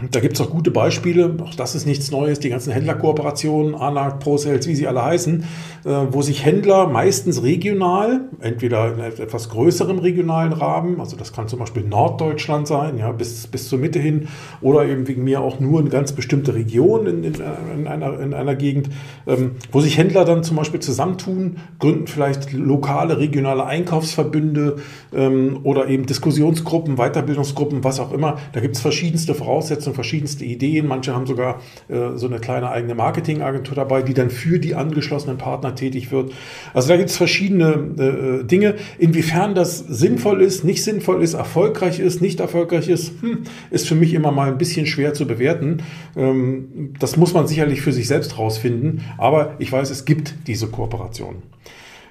Da 0.00 0.20
gibt 0.20 0.34
es 0.34 0.40
auch 0.40 0.50
gute 0.50 0.70
Beispiele, 0.70 1.34
auch 1.42 1.56
das 1.56 1.74
ist 1.74 1.84
nichts 1.84 2.12
Neues, 2.12 2.38
die 2.38 2.50
ganzen 2.50 2.72
Händlerkooperationen, 2.72 3.74
ANAC, 3.74 4.20
ProSales, 4.20 4.68
wie 4.68 4.76
sie 4.76 4.86
alle 4.86 5.04
heißen, 5.04 5.42
äh, 5.84 5.90
wo 6.12 6.22
sich 6.22 6.44
Händler 6.44 6.86
meistens 6.86 7.42
regional, 7.42 8.20
entweder 8.38 8.94
in 8.94 9.00
etwas 9.00 9.48
größerem 9.48 9.98
regionalen 9.98 10.52
Rahmen, 10.52 11.00
also 11.00 11.16
das 11.16 11.32
kann 11.32 11.48
zum 11.48 11.58
Beispiel 11.58 11.82
Norddeutschland 11.82 12.68
sein, 12.68 12.96
ja, 12.98 13.10
bis, 13.10 13.48
bis 13.48 13.68
zur 13.68 13.80
Mitte 13.80 13.98
hin, 13.98 14.28
oder 14.60 14.86
eben 14.86 15.08
wegen 15.08 15.24
mir 15.24 15.40
auch 15.40 15.58
nur 15.58 15.80
eine 15.80 15.88
ganz 15.88 16.12
bestimmte 16.12 16.54
Region 16.54 17.08
in, 17.08 17.24
in, 17.24 17.34
in 17.76 17.88
einer, 17.88 18.20
in 18.20 18.34
einer 18.34 18.54
Gegend, 18.54 18.90
ähm, 19.26 19.56
wo 19.72 19.80
sich 19.80 19.98
Händler 19.98 20.24
dann 20.24 20.44
zum 20.44 20.58
Beispiel 20.58 20.78
zusammentun, 20.78 21.56
gründen 21.80 22.06
vielleicht 22.06 22.52
lokale, 22.52 23.18
regionale 23.18 23.66
Einkaufsverbünde 23.66 24.76
ähm, 25.12 25.58
oder 25.64 25.88
eben 25.88 26.06
Diskussionsgruppen, 26.06 26.98
Weiterbildungsgruppen, 26.98 27.82
was 27.82 27.98
auch 27.98 28.12
immer. 28.12 28.36
Da 28.52 28.60
gibt 28.60 28.76
es 28.76 28.80
verschiedenste 28.80 29.34
Voraussetzungen 29.34 29.87
Voraussetzungen, 29.88 29.94
verschiedenste 29.94 30.44
Ideen. 30.44 30.86
Manche 30.86 31.14
haben 31.14 31.26
sogar 31.26 31.60
äh, 31.88 32.16
so 32.16 32.26
eine 32.26 32.38
kleine 32.38 32.70
eigene 32.70 32.94
Marketingagentur 32.94 33.74
dabei, 33.74 34.02
die 34.02 34.14
dann 34.14 34.30
für 34.30 34.58
die 34.58 34.74
angeschlossenen 34.74 35.38
Partner 35.38 35.74
tätig 35.74 36.10
wird. 36.10 36.32
Also 36.74 36.88
da 36.88 36.96
gibt 36.96 37.10
es 37.10 37.16
verschiedene 37.16 37.72
äh, 37.98 38.44
Dinge. 38.44 38.76
Inwiefern 38.98 39.54
das 39.54 39.78
sinnvoll 39.78 40.42
ist, 40.42 40.64
nicht 40.64 40.84
sinnvoll 40.84 41.22
ist, 41.22 41.34
erfolgreich 41.34 42.00
ist, 42.00 42.20
nicht 42.20 42.40
erfolgreich 42.40 42.88
ist, 42.88 43.12
hm, 43.20 43.44
ist 43.70 43.88
für 43.88 43.94
mich 43.94 44.14
immer 44.14 44.32
mal 44.32 44.48
ein 44.48 44.58
bisschen 44.58 44.86
schwer 44.86 45.14
zu 45.14 45.26
bewerten. 45.26 45.82
Ähm, 46.16 46.94
das 46.98 47.16
muss 47.16 47.34
man 47.34 47.46
sicherlich 47.46 47.80
für 47.80 47.92
sich 47.92 48.08
selbst 48.08 48.38
rausfinden. 48.38 49.02
Aber 49.18 49.54
ich 49.58 49.70
weiß, 49.70 49.90
es 49.90 50.04
gibt 50.04 50.34
diese 50.46 50.68
Kooperationen. 50.68 51.42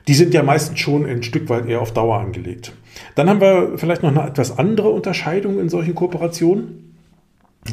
Die 0.07 0.13
sind 0.13 0.33
ja 0.33 0.41
meistens 0.41 0.79
schon 0.79 1.05
ein 1.05 1.21
Stück 1.21 1.49
weit 1.49 1.67
eher 1.67 1.81
auf 1.81 1.91
Dauer 1.91 2.19
angelegt. 2.19 2.71
Dann 3.15 3.29
haben 3.29 3.41
wir 3.41 3.73
vielleicht 3.77 4.03
noch 4.03 4.09
eine 4.09 4.25
etwas 4.25 4.57
andere 4.57 4.89
Unterscheidung 4.89 5.59
in 5.59 5.67
solchen 5.67 5.95
Kooperationen. 5.95 6.86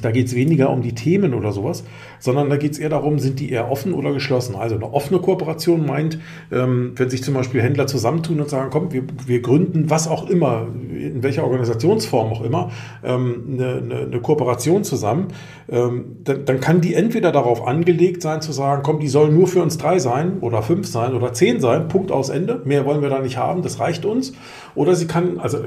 Da 0.00 0.10
geht 0.10 0.26
es 0.26 0.34
weniger 0.34 0.70
um 0.70 0.82
die 0.82 0.94
Themen 0.94 1.34
oder 1.34 1.52
sowas, 1.52 1.84
sondern 2.18 2.50
da 2.50 2.56
geht 2.56 2.72
es 2.72 2.78
eher 2.78 2.88
darum, 2.88 3.18
sind 3.18 3.40
die 3.40 3.50
eher 3.50 3.70
offen 3.70 3.92
oder 3.92 4.12
geschlossen. 4.12 4.54
Also 4.54 4.76
eine 4.76 4.92
offene 4.92 5.20
Kooperation 5.20 5.86
meint, 5.86 6.18
ähm, 6.52 6.92
wenn 6.96 7.10
sich 7.10 7.22
zum 7.22 7.34
Beispiel 7.34 7.62
Händler 7.62 7.86
zusammentun 7.86 8.40
und 8.40 8.48
sagen, 8.48 8.70
komm, 8.70 8.92
wir, 8.92 9.02
wir 9.26 9.42
gründen 9.42 9.90
was 9.90 10.08
auch 10.08 10.28
immer, 10.28 10.66
in 10.90 11.22
welcher 11.22 11.44
Organisationsform 11.44 12.32
auch 12.32 12.42
immer, 12.42 12.70
ähm, 13.02 13.44
eine, 13.52 13.74
eine, 13.76 13.96
eine, 14.06 14.20
Kooperation 14.20 14.84
zusammen, 14.84 15.28
ähm, 15.70 16.16
dann, 16.24 16.44
dann, 16.44 16.60
kann 16.60 16.80
die 16.80 16.94
entweder 16.94 17.32
darauf 17.32 17.66
angelegt 17.66 18.22
sein 18.22 18.40
zu 18.40 18.52
sagen, 18.52 18.82
komm, 18.82 19.00
die 19.00 19.08
sollen 19.08 19.34
nur 19.34 19.46
für 19.46 19.62
uns 19.62 19.76
drei 19.78 19.98
sein 19.98 20.38
oder 20.40 20.62
fünf 20.62 20.86
sein 20.86 21.14
oder 21.14 21.32
zehn 21.32 21.60
sein, 21.60 21.88
Punkt 21.88 22.10
aus 22.10 22.28
Ende, 22.28 22.62
mehr 22.64 22.84
wollen 22.84 23.02
wir 23.02 23.10
da 23.10 23.20
nicht 23.20 23.36
haben, 23.36 23.62
das 23.62 23.80
reicht 23.80 24.04
uns. 24.04 24.32
Oder 24.74 24.94
sie 24.94 25.06
kann, 25.06 25.38
also 25.38 25.58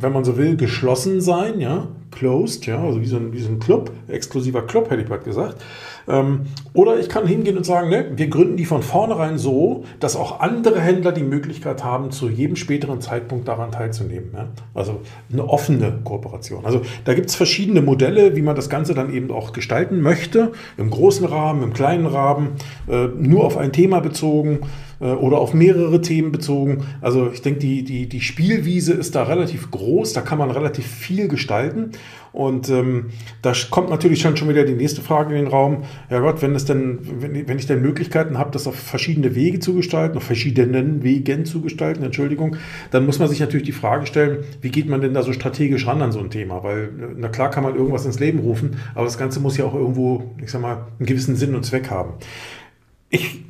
wenn 0.00 0.12
man 0.12 0.24
so 0.24 0.36
will, 0.36 0.56
geschlossen 0.56 1.20
sein, 1.20 1.60
ja, 1.60 1.88
closed, 2.14 2.66
ja, 2.66 2.82
also 2.82 3.00
wie 3.00 3.06
so 3.06 3.16
ein, 3.16 3.32
wie 3.32 3.40
so 3.40 3.48
ein 3.48 3.58
Club, 3.58 3.90
exklusiver 4.08 4.62
Club, 4.62 4.90
hätte 4.90 5.02
ich 5.02 5.08
bald 5.08 5.24
gesagt. 5.24 5.62
Ähm, 6.08 6.42
oder 6.72 6.98
ich 6.98 7.08
kann 7.08 7.26
hingehen 7.26 7.56
und 7.56 7.64
sagen, 7.64 7.88
ne, 7.88 8.06
wir 8.16 8.28
gründen 8.28 8.56
die 8.56 8.64
von 8.64 8.82
vornherein 8.82 9.38
so, 9.38 9.84
dass 10.00 10.16
auch 10.16 10.40
andere 10.40 10.80
Händler 10.80 11.12
die 11.12 11.22
Möglichkeit 11.22 11.84
haben, 11.84 12.10
zu 12.10 12.28
jedem 12.28 12.56
späteren 12.56 13.00
Zeitpunkt 13.00 13.48
daran 13.48 13.70
teilzunehmen. 13.72 14.30
Ja? 14.34 14.48
Also 14.74 15.00
eine 15.32 15.48
offene 15.48 16.00
Kooperation. 16.04 16.64
Also 16.64 16.82
da 17.04 17.14
gibt 17.14 17.30
es 17.30 17.36
verschiedene 17.36 17.82
Modelle, 17.82 18.36
wie 18.36 18.42
man 18.42 18.56
das 18.56 18.68
Ganze 18.68 18.94
dann 18.94 19.12
eben 19.12 19.30
auch 19.30 19.52
gestalten 19.52 20.00
möchte. 20.00 20.52
Im 20.76 20.90
großen 20.90 21.26
Rahmen, 21.26 21.62
im 21.62 21.72
kleinen 21.72 22.06
Rahmen, 22.06 22.48
äh, 22.88 23.06
nur 23.06 23.44
auf 23.44 23.56
ein 23.56 23.72
Thema 23.72 24.00
bezogen 24.00 24.60
äh, 25.00 25.06
oder 25.06 25.38
auf 25.38 25.54
mehrere 25.54 26.00
Themen 26.00 26.32
bezogen. 26.32 26.86
Also 27.00 27.30
ich 27.32 27.42
denke, 27.42 27.60
die, 27.60 27.84
die, 27.84 28.08
die 28.08 28.20
Spielwiese 28.20 28.92
ist 28.92 29.14
da 29.14 29.24
relativ 29.24 29.70
groß, 29.70 30.12
da 30.12 30.20
kann 30.20 30.38
man 30.38 30.50
relativ 30.50 30.86
viel 30.86 31.28
gestalten. 31.28 31.92
Und 32.34 32.68
ähm, 32.68 33.10
da 33.42 33.52
kommt 33.70 33.90
natürlich 33.90 34.20
schon, 34.20 34.36
schon 34.36 34.48
wieder 34.48 34.64
die 34.64 34.74
nächste 34.74 35.02
Frage 35.02 35.36
in 35.36 35.44
den 35.44 35.46
Raum. 35.46 35.84
Ja 36.10 36.18
Gott, 36.18 36.42
wenn 36.42 36.56
es 36.56 36.64
denn, 36.64 36.98
wenn, 37.20 37.46
wenn 37.46 37.58
ich 37.58 37.66
denn 37.66 37.80
Möglichkeiten 37.80 38.38
habe, 38.38 38.50
das 38.50 38.66
auf 38.66 38.74
verschiedene 38.74 39.36
Wege 39.36 39.60
zu 39.60 39.72
gestalten, 39.72 40.16
auf 40.16 40.24
verschiedenen 40.24 41.04
Wegen 41.04 41.44
zu 41.44 41.60
gestalten, 41.62 42.02
Entschuldigung, 42.02 42.56
dann 42.90 43.06
muss 43.06 43.20
man 43.20 43.28
sich 43.28 43.38
natürlich 43.38 43.66
die 43.66 43.72
Frage 43.72 44.06
stellen, 44.06 44.38
wie 44.60 44.70
geht 44.70 44.88
man 44.88 45.00
denn 45.00 45.14
da 45.14 45.22
so 45.22 45.32
strategisch 45.32 45.86
ran 45.86 46.02
an 46.02 46.10
so 46.10 46.18
ein 46.18 46.30
Thema? 46.30 46.64
Weil, 46.64 46.90
na 47.16 47.28
klar 47.28 47.52
kann 47.52 47.62
man 47.62 47.76
irgendwas 47.76 48.04
ins 48.04 48.18
Leben 48.18 48.40
rufen, 48.40 48.78
aber 48.96 49.04
das 49.04 49.16
Ganze 49.16 49.38
muss 49.38 49.56
ja 49.56 49.64
auch 49.64 49.74
irgendwo, 49.74 50.34
ich 50.42 50.50
sag 50.50 50.60
mal, 50.60 50.88
einen 50.98 51.06
gewissen 51.06 51.36
Sinn 51.36 51.54
und 51.54 51.64
Zweck 51.64 51.88
haben. 51.88 52.14
Ich 53.10 53.44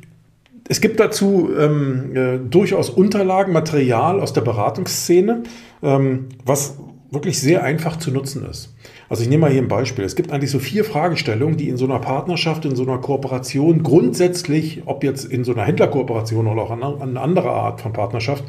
es 0.67 0.81
gibt 0.81 0.99
dazu 0.99 1.51
ähm, 1.55 2.15
äh, 2.15 2.39
durchaus 2.39 2.89
Unterlagen, 2.89 3.53
Material 3.53 4.19
aus 4.19 4.33
der 4.33 4.41
Beratungsszene, 4.41 5.43
ähm, 5.83 6.29
was 6.43 6.77
wirklich 7.15 7.41
sehr 7.41 7.63
einfach 7.63 7.97
zu 7.97 8.11
nutzen 8.11 8.45
ist. 8.45 8.75
Also 9.09 9.23
ich 9.23 9.29
nehme 9.29 9.41
mal 9.41 9.51
hier 9.51 9.63
ein 9.63 9.67
Beispiel. 9.67 10.05
Es 10.05 10.15
gibt 10.15 10.31
eigentlich 10.31 10.51
so 10.51 10.59
vier 10.59 10.85
Fragestellungen, 10.85 11.57
die 11.57 11.69
in 11.69 11.77
so 11.77 11.85
einer 11.85 11.99
Partnerschaft, 11.99 12.65
in 12.65 12.75
so 12.75 12.83
einer 12.83 12.99
Kooperation 12.99 13.81
grundsätzlich, 13.81 14.83
ob 14.85 15.03
jetzt 15.03 15.25
in 15.25 15.43
so 15.43 15.53
einer 15.53 15.63
Händlerkooperation 15.63 16.45
oder 16.45 16.61
auch 16.61 16.71
eine 16.71 17.19
andere 17.19 17.49
Art 17.49 17.81
von 17.81 17.93
Partnerschaft, 17.93 18.43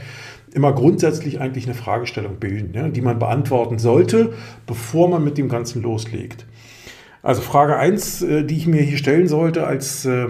immer 0.53 0.73
grundsätzlich 0.73 1.41
eigentlich 1.41 1.65
eine 1.65 1.75
Fragestellung 1.75 2.37
bilden, 2.37 2.75
ja, 2.75 2.89
die 2.89 3.01
man 3.01 3.19
beantworten 3.19 3.79
sollte, 3.79 4.35
bevor 4.67 5.09
man 5.09 5.25
mit 5.25 5.39
dem 5.39 5.49
Ganzen 5.49 5.83
loslegt. 5.83 6.47
Also 7.23 7.43
Frage 7.43 7.77
1, 7.77 8.23
äh, 8.23 8.45
die 8.45 8.57
ich 8.57 8.67
mir 8.67 8.83
hier 8.83 8.99
stellen 8.99 9.29
sollte 9.29 9.67
als 9.67 10.05
äh, 10.05 10.29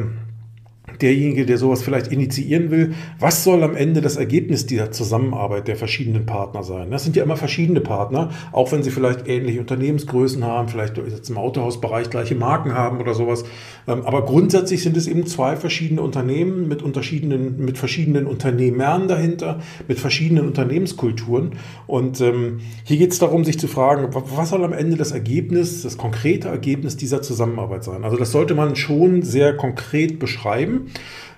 derjenige, 1.02 1.46
der 1.46 1.58
sowas 1.58 1.82
vielleicht 1.82 2.08
initiieren 2.08 2.70
will, 2.70 2.94
was 3.18 3.44
soll 3.44 3.62
am 3.62 3.76
Ende 3.76 4.00
das 4.00 4.16
Ergebnis 4.16 4.66
dieser 4.66 4.92
Zusammenarbeit 4.92 5.68
der 5.68 5.76
verschiedenen 5.76 6.26
Partner 6.26 6.62
sein? 6.62 6.90
Das 6.90 7.04
sind 7.04 7.16
ja 7.16 7.22
immer 7.22 7.36
verschiedene 7.36 7.80
Partner, 7.80 8.30
auch 8.52 8.72
wenn 8.72 8.82
sie 8.82 8.90
vielleicht 8.90 9.28
ähnliche 9.28 9.60
Unternehmensgrößen 9.60 10.44
haben, 10.44 10.68
vielleicht 10.68 10.98
jetzt 10.98 11.30
im 11.30 11.38
Autohausbereich 11.38 12.10
gleiche 12.10 12.34
Marken 12.34 12.74
haben 12.74 13.00
oder 13.00 13.14
sowas. 13.14 13.44
Ähm, 13.86 14.02
aber 14.04 14.24
grundsätzlich 14.24 14.82
sind 14.82 14.96
es 14.96 15.06
eben 15.06 15.26
zwei 15.26 15.56
verschiedene 15.56 16.02
Unternehmen 16.02 16.68
mit, 16.68 16.82
unterschiedlichen, 16.82 17.64
mit 17.64 17.78
verschiedenen 17.78 18.26
Unternehmern 18.26 19.08
dahinter, 19.08 19.60
mit 19.88 19.98
verschiedenen 19.98 20.46
Unternehmenskulturen. 20.46 21.52
Und 21.86 22.20
ähm, 22.20 22.60
hier 22.84 22.96
geht 22.96 23.12
es 23.12 23.18
darum, 23.18 23.44
sich 23.44 23.58
zu 23.58 23.68
fragen, 23.68 24.08
was 24.12 24.50
soll 24.50 24.64
am 24.64 24.72
Ende 24.72 24.96
das 24.96 25.12
Ergebnis, 25.12 25.82
das 25.82 25.98
konkrete 25.98 26.48
Ergebnis 26.48 26.96
dieser 26.96 27.22
Zusammenarbeit 27.22 27.84
sein? 27.84 28.04
Also 28.04 28.16
das 28.16 28.32
sollte 28.32 28.54
man 28.54 28.76
schon 28.76 29.22
sehr 29.22 29.56
konkret 29.56 30.18
beschreiben. 30.18 30.85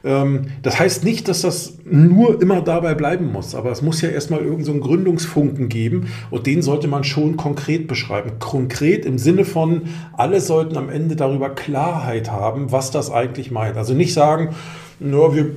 Ähm, 0.04 0.46
das 0.62 0.78
heißt 0.78 1.04
nicht, 1.04 1.28
dass 1.28 1.42
das 1.42 1.78
nur 1.84 2.40
immer 2.40 2.60
dabei 2.60 2.94
bleiben 2.94 3.32
muss, 3.32 3.54
aber 3.54 3.70
es 3.70 3.82
muss 3.82 4.00
ja 4.00 4.08
erstmal 4.08 4.40
irgendeinen 4.40 4.80
so 4.80 4.86
Gründungsfunken 4.86 5.68
geben 5.68 6.08
und 6.30 6.46
den 6.46 6.62
sollte 6.62 6.88
man 6.88 7.04
schon 7.04 7.36
konkret 7.36 7.88
beschreiben. 7.88 8.32
Konkret 8.38 9.04
im 9.04 9.18
Sinne 9.18 9.44
von, 9.44 9.82
alle 10.16 10.40
sollten 10.40 10.76
am 10.76 10.88
Ende 10.88 11.16
darüber 11.16 11.50
Klarheit 11.50 12.30
haben, 12.30 12.70
was 12.72 12.90
das 12.90 13.10
eigentlich 13.10 13.50
meint. 13.50 13.76
Also 13.76 13.94
nicht 13.94 14.14
sagen, 14.14 14.54
ja, 15.00 15.34
wir 15.34 15.50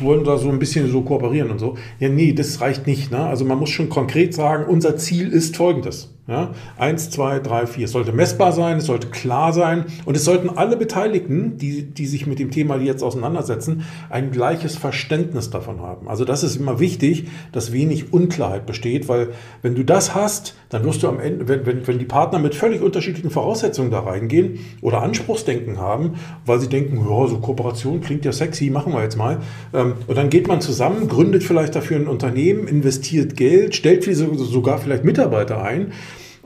wollen 0.00 0.24
da 0.24 0.38
so 0.38 0.48
ein 0.48 0.58
bisschen 0.58 0.90
so 0.90 1.02
kooperieren 1.02 1.50
und 1.50 1.60
so. 1.60 1.76
Ja, 2.00 2.08
nee, 2.08 2.32
das 2.32 2.60
reicht 2.60 2.86
nicht. 2.86 3.12
Ne? 3.12 3.18
Also 3.18 3.44
man 3.44 3.58
muss 3.58 3.70
schon 3.70 3.88
konkret 3.88 4.34
sagen, 4.34 4.64
unser 4.64 4.96
Ziel 4.96 5.28
ist 5.28 5.56
folgendes. 5.56 6.12
Ja? 6.28 6.52
Eins, 6.78 7.10
zwei, 7.10 7.40
drei, 7.40 7.66
vier. 7.66 7.86
Es 7.86 7.92
sollte 7.92 8.12
messbar 8.12 8.52
sein, 8.52 8.78
es 8.78 8.86
sollte 8.86 9.08
klar 9.08 9.52
sein 9.52 9.86
und 10.04 10.16
es 10.16 10.24
sollten 10.24 10.50
alle 10.50 10.76
Beteiligten, 10.76 11.58
die, 11.58 11.82
die 11.82 12.06
sich 12.06 12.28
mit 12.28 12.38
dem 12.38 12.52
Thema 12.52 12.76
jetzt 12.76 13.02
auseinandersetzen, 13.02 13.84
ein 14.08 14.30
gleiches 14.30 14.76
Verständnis 14.76 15.50
davon 15.50 15.80
haben. 15.80 16.08
Also 16.08 16.24
das 16.24 16.44
ist 16.44 16.56
immer 16.56 16.78
wichtig, 16.78 17.28
dass 17.50 17.72
wenig 17.72 18.12
Unklarheit 18.12 18.66
besteht, 18.66 19.08
weil 19.08 19.30
wenn 19.62 19.74
du 19.74 19.84
das 19.84 20.14
hast, 20.14 20.54
dann 20.68 20.84
wirst 20.84 21.02
du 21.02 21.08
am 21.08 21.18
Ende, 21.18 21.48
wenn, 21.48 21.66
wenn, 21.66 21.86
wenn 21.88 21.98
die 21.98 22.04
Partner 22.04 22.38
mit 22.38 22.54
völlig 22.54 22.82
unterschiedlichen 22.82 23.30
Voraussetzungen 23.30 23.90
da 23.90 24.00
reingehen 24.00 24.60
oder 24.80 25.02
Anspruchsdenken 25.02 25.80
haben, 25.80 26.14
weil 26.46 26.60
sie 26.60 26.68
denken, 26.68 26.98
ja, 26.98 27.26
so 27.26 27.38
Kooperation 27.38 28.00
klingt 28.00 28.24
ja 28.24 28.32
sexy, 28.32 28.70
machen 28.70 28.92
wir 28.92 29.02
jetzt 29.02 29.16
mal. 29.16 29.38
Ähm, 29.74 29.94
und 30.06 30.16
dann 30.16 30.30
geht 30.30 30.46
man 30.46 30.60
zusammen, 30.60 31.08
gründet 31.08 31.42
vielleicht 31.42 31.74
dafür 31.74 31.96
ein 31.96 32.06
Unternehmen, 32.06 32.68
investiert 32.68 33.36
Geld, 33.36 33.74
stellt 33.74 34.02
sogar 34.02 34.78
vielleicht 34.78 35.04
Mitarbeiter 35.04 35.62
ein. 35.62 35.92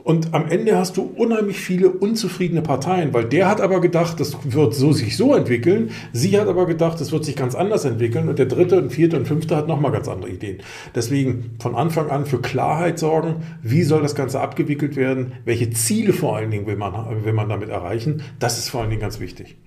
Und 0.07 0.33
am 0.33 0.47
Ende 0.49 0.77
hast 0.77 0.95
du 0.95 1.01
unheimlich 1.01 1.59
viele 1.59 1.89
unzufriedene 1.89 2.61
Parteien, 2.61 3.13
weil 3.13 3.25
der 3.25 3.49
hat 3.49 3.59
aber 3.59 3.81
gedacht, 3.81 4.21
das 4.21 4.37
wird 4.45 4.73
so 4.73 4.93
sich 4.93 5.17
so 5.17 5.35
entwickeln. 5.35 5.91
Sie 6.13 6.39
hat 6.39 6.47
aber 6.47 6.65
gedacht, 6.65 7.01
das 7.01 7.11
wird 7.11 7.25
sich 7.25 7.35
ganz 7.35 7.55
anders 7.55 7.83
entwickeln. 7.83 8.29
Und 8.29 8.39
der 8.39 8.45
dritte 8.45 8.77
und 8.77 8.89
vierte 8.89 9.17
und 9.17 9.27
fünfte 9.27 9.57
hat 9.57 9.67
nochmal 9.67 9.91
ganz 9.91 10.07
andere 10.07 10.31
Ideen. 10.31 10.59
Deswegen 10.95 11.57
von 11.59 11.75
Anfang 11.75 12.09
an 12.09 12.25
für 12.25 12.39
Klarheit 12.39 12.99
sorgen. 12.99 13.43
Wie 13.61 13.83
soll 13.83 14.01
das 14.01 14.15
Ganze 14.15 14.39
abgewickelt 14.39 14.95
werden? 14.95 15.33
Welche 15.43 15.71
Ziele 15.71 16.13
vor 16.13 16.37
allen 16.37 16.51
Dingen 16.51 16.67
will 16.67 16.77
man, 16.77 17.25
will 17.25 17.33
man 17.33 17.49
damit 17.49 17.67
erreichen? 17.67 18.23
Das 18.39 18.57
ist 18.57 18.69
vor 18.69 18.79
allen 18.79 18.91
Dingen 18.91 19.01
ganz 19.01 19.19
wichtig. 19.19 19.57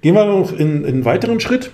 Gehen 0.00 0.14
wir 0.14 0.24
noch 0.24 0.50
in, 0.50 0.78
in 0.78 0.86
einen 0.86 1.04
weiteren 1.04 1.40
Schritt. 1.40 1.72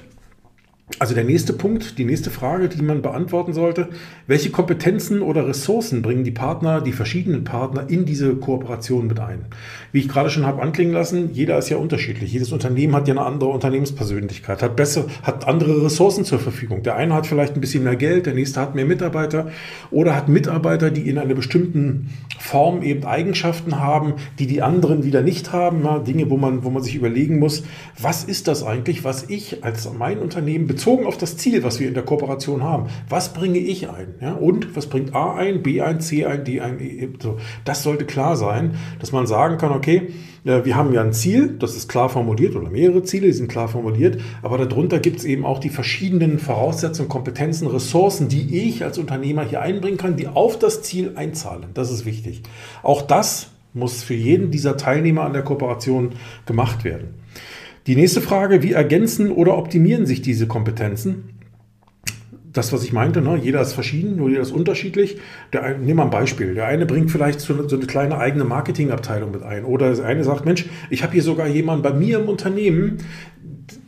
Also 0.99 1.15
der 1.15 1.25
nächste 1.25 1.55
Punkt, 1.55 1.97
die 1.97 2.05
nächste 2.05 2.31
Frage, 2.31 2.69
die 2.69 2.83
man 2.83 3.01
beantworten 3.01 3.55
sollte, 3.55 3.89
welche 4.27 4.51
Kompetenzen 4.51 5.23
oder 5.23 5.49
Ressourcen 5.49 6.03
bringen 6.03 6.25
die 6.25 6.31
Partner, 6.31 6.83
die 6.83 6.93
verschiedenen 6.93 7.43
Partner 7.43 7.89
in 7.89 8.05
diese 8.05 8.37
Kooperation 8.37 9.07
mit 9.07 9.19
ein? 9.19 9.47
Wie 9.93 10.01
ich 10.01 10.11
gerade 10.11 10.29
schon 10.29 10.45
habe 10.45 10.61
anklingen 10.61 10.93
lassen, 10.93 11.31
jeder 11.33 11.57
ist 11.57 11.71
ja 11.71 11.79
unterschiedlich. 11.79 12.35
Jedes 12.35 12.53
Unternehmen 12.53 12.95
hat 12.95 13.09
ja 13.09 13.15
eine 13.15 13.25
andere 13.25 13.49
Unternehmenspersönlichkeit, 13.49 14.63
hat 14.63 14.77
besser, 14.77 15.07
hat 15.23 15.49
andere 15.49 15.87
Ressourcen 15.87 16.27
zur 16.27 16.39
Verfügung. 16.39 16.83
Der 16.83 16.97
eine 16.97 17.15
hat 17.15 17.27
vielleicht 17.27 17.55
ein 17.55 17.63
bisschen 17.63 17.85
mehr 17.85 17.97
Geld, 17.97 18.27
der 18.27 18.35
nächste 18.35 18.61
hat 18.61 18.75
mehr 18.75 18.85
Mitarbeiter 18.85 19.51
oder 19.91 20.15
hat 20.15 20.29
Mitarbeiter, 20.29 20.91
die 20.91 21.09
in 21.09 21.17
einer 21.17 21.35
bestimmten 21.35 22.11
Form 22.39 22.83
eben 22.83 23.05
Eigenschaften 23.07 23.81
haben, 23.81 24.15
die 24.39 24.47
die 24.47 24.61
anderen 24.61 25.03
wieder 25.03 25.23
nicht 25.23 25.51
haben. 25.51 25.83
Ja, 25.83 25.99
Dinge, 25.99 26.29
wo 26.29 26.37
man, 26.37 26.63
wo 26.63 26.69
man 26.69 26.83
sich 26.83 26.95
überlegen 26.95 27.39
muss, 27.39 27.65
was 27.99 28.25
ist 28.25 28.49
das 28.49 28.63
eigentlich, 28.63 29.03
was 29.03 29.31
ich 29.31 29.65
als 29.65 29.91
mein 29.99 30.19
Unternehmen 30.19 30.74
bezogen 30.75 31.07
auf 31.07 31.17
das 31.17 31.37
Ziel, 31.37 31.63
was 31.63 31.79
wir 31.79 31.87
in 31.87 31.95
der 31.95 32.03
Kooperation 32.03 32.63
haben, 32.63 32.89
was 33.09 33.33
bringe 33.33 33.59
ich 33.59 33.89
ein? 33.89 34.15
Ja? 34.21 34.33
Und 34.35 34.75
was 34.75 34.89
bringt 34.89 35.15
A 35.15 35.35
ein, 35.35 35.63
B 35.63 35.81
ein, 35.81 36.01
C 36.01 36.25
ein, 36.27 36.45
D 36.45 36.61
ein? 36.61 36.81
E, 36.81 37.05
e, 37.05 37.09
so. 37.23 37.39
Das 37.65 37.83
sollte 37.83 38.05
klar 38.05 38.37
sein, 38.37 38.75
dass 38.99 39.13
man 39.13 39.27
sagen 39.27 39.57
kann, 39.57 39.73
okay, 39.73 40.09
wir 40.43 40.77
haben 40.77 40.93
ja 40.93 41.01
ein 41.01 41.15
Ziel, 41.15 41.57
das 41.59 41.75
ist 41.75 41.89
klar 41.89 42.11
formuliert 42.11 42.55
oder 42.55 42.69
mehrere 42.69 43.03
Ziele, 43.03 43.29
die 43.29 43.33
sind 43.33 43.49
klar 43.49 43.67
formuliert, 43.67 44.21
aber 44.43 44.59
darunter 44.59 44.99
gibt 44.99 45.21
es 45.21 45.25
eben 45.25 45.47
auch 45.47 45.59
die 45.59 45.71
verschiedenen 45.71 46.39
Voraussetzungen, 46.39 47.09
Kompetenzen, 47.09 47.67
Ressourcen, 47.67 48.29
die 48.29 48.59
ich 48.69 48.85
als 48.85 48.99
Unternehmer 48.99 49.43
hier 49.43 49.63
einbringen 49.63 49.97
kann, 49.97 50.17
die 50.17 50.29
auf 50.29 50.59
das 50.59 50.83
Ziel 50.83 51.13
einzahlen. 51.15 51.69
Das 51.73 51.91
ist 51.91 52.05
wichtig. 52.05 52.43
Auch 52.83 53.01
das 53.01 53.53
muss 53.73 54.03
für 54.03 54.15
jeden 54.15 54.51
dieser 54.51 54.77
Teilnehmer 54.77 55.23
an 55.23 55.33
der 55.33 55.43
Kooperation 55.43 56.11
gemacht 56.45 56.85
werden. 56.85 57.15
Die 57.87 57.97
nächste 57.97 58.21
Frage, 58.21 58.63
wie 58.63 58.73
ergänzen 58.73 59.31
oder 59.31 59.57
optimieren 59.59 60.07
sich 60.07 60.23
diese 60.23 60.47
Kompetenzen? 60.47 61.35
das, 62.55 62.73
was 62.73 62.85
ich 62.85 62.93
meinte, 62.93 63.21
ne? 63.21 63.37
jeder 63.37 63.61
ist 63.61 63.73
verschieden, 63.73 64.17
nur 64.17 64.29
jeder 64.29 64.43
ist 64.43 64.53
unterschiedlich. 64.53 65.19
Der 65.53 65.65
eine, 65.65 65.79
nehmen 65.79 65.99
wir 65.99 66.05
ein 66.05 66.11
Beispiel. 66.11 66.55
Der 66.55 66.67
eine 66.67 66.87
bringt 66.87 67.11
vielleicht 67.11 67.41
so, 67.41 67.69
so 67.69 67.77
eine 67.77 67.87
kleine 67.87 68.17
eigene 68.17 68.45
Marketingabteilung 68.45 69.33
mit 69.33 69.43
ein. 69.43 69.65
Oder 69.65 69.93
der 69.93 70.07
eine 70.07 70.23
sagt, 70.23 70.47
Mensch, 70.47 70.67
ich 70.89 71.03
habe 71.03 71.13
hier 71.13 71.23
sogar 71.23 71.49
jemanden 71.49 71.83
bei 71.83 71.93
mir 71.93 72.21
im 72.21 72.29
Unternehmen, 72.29 72.99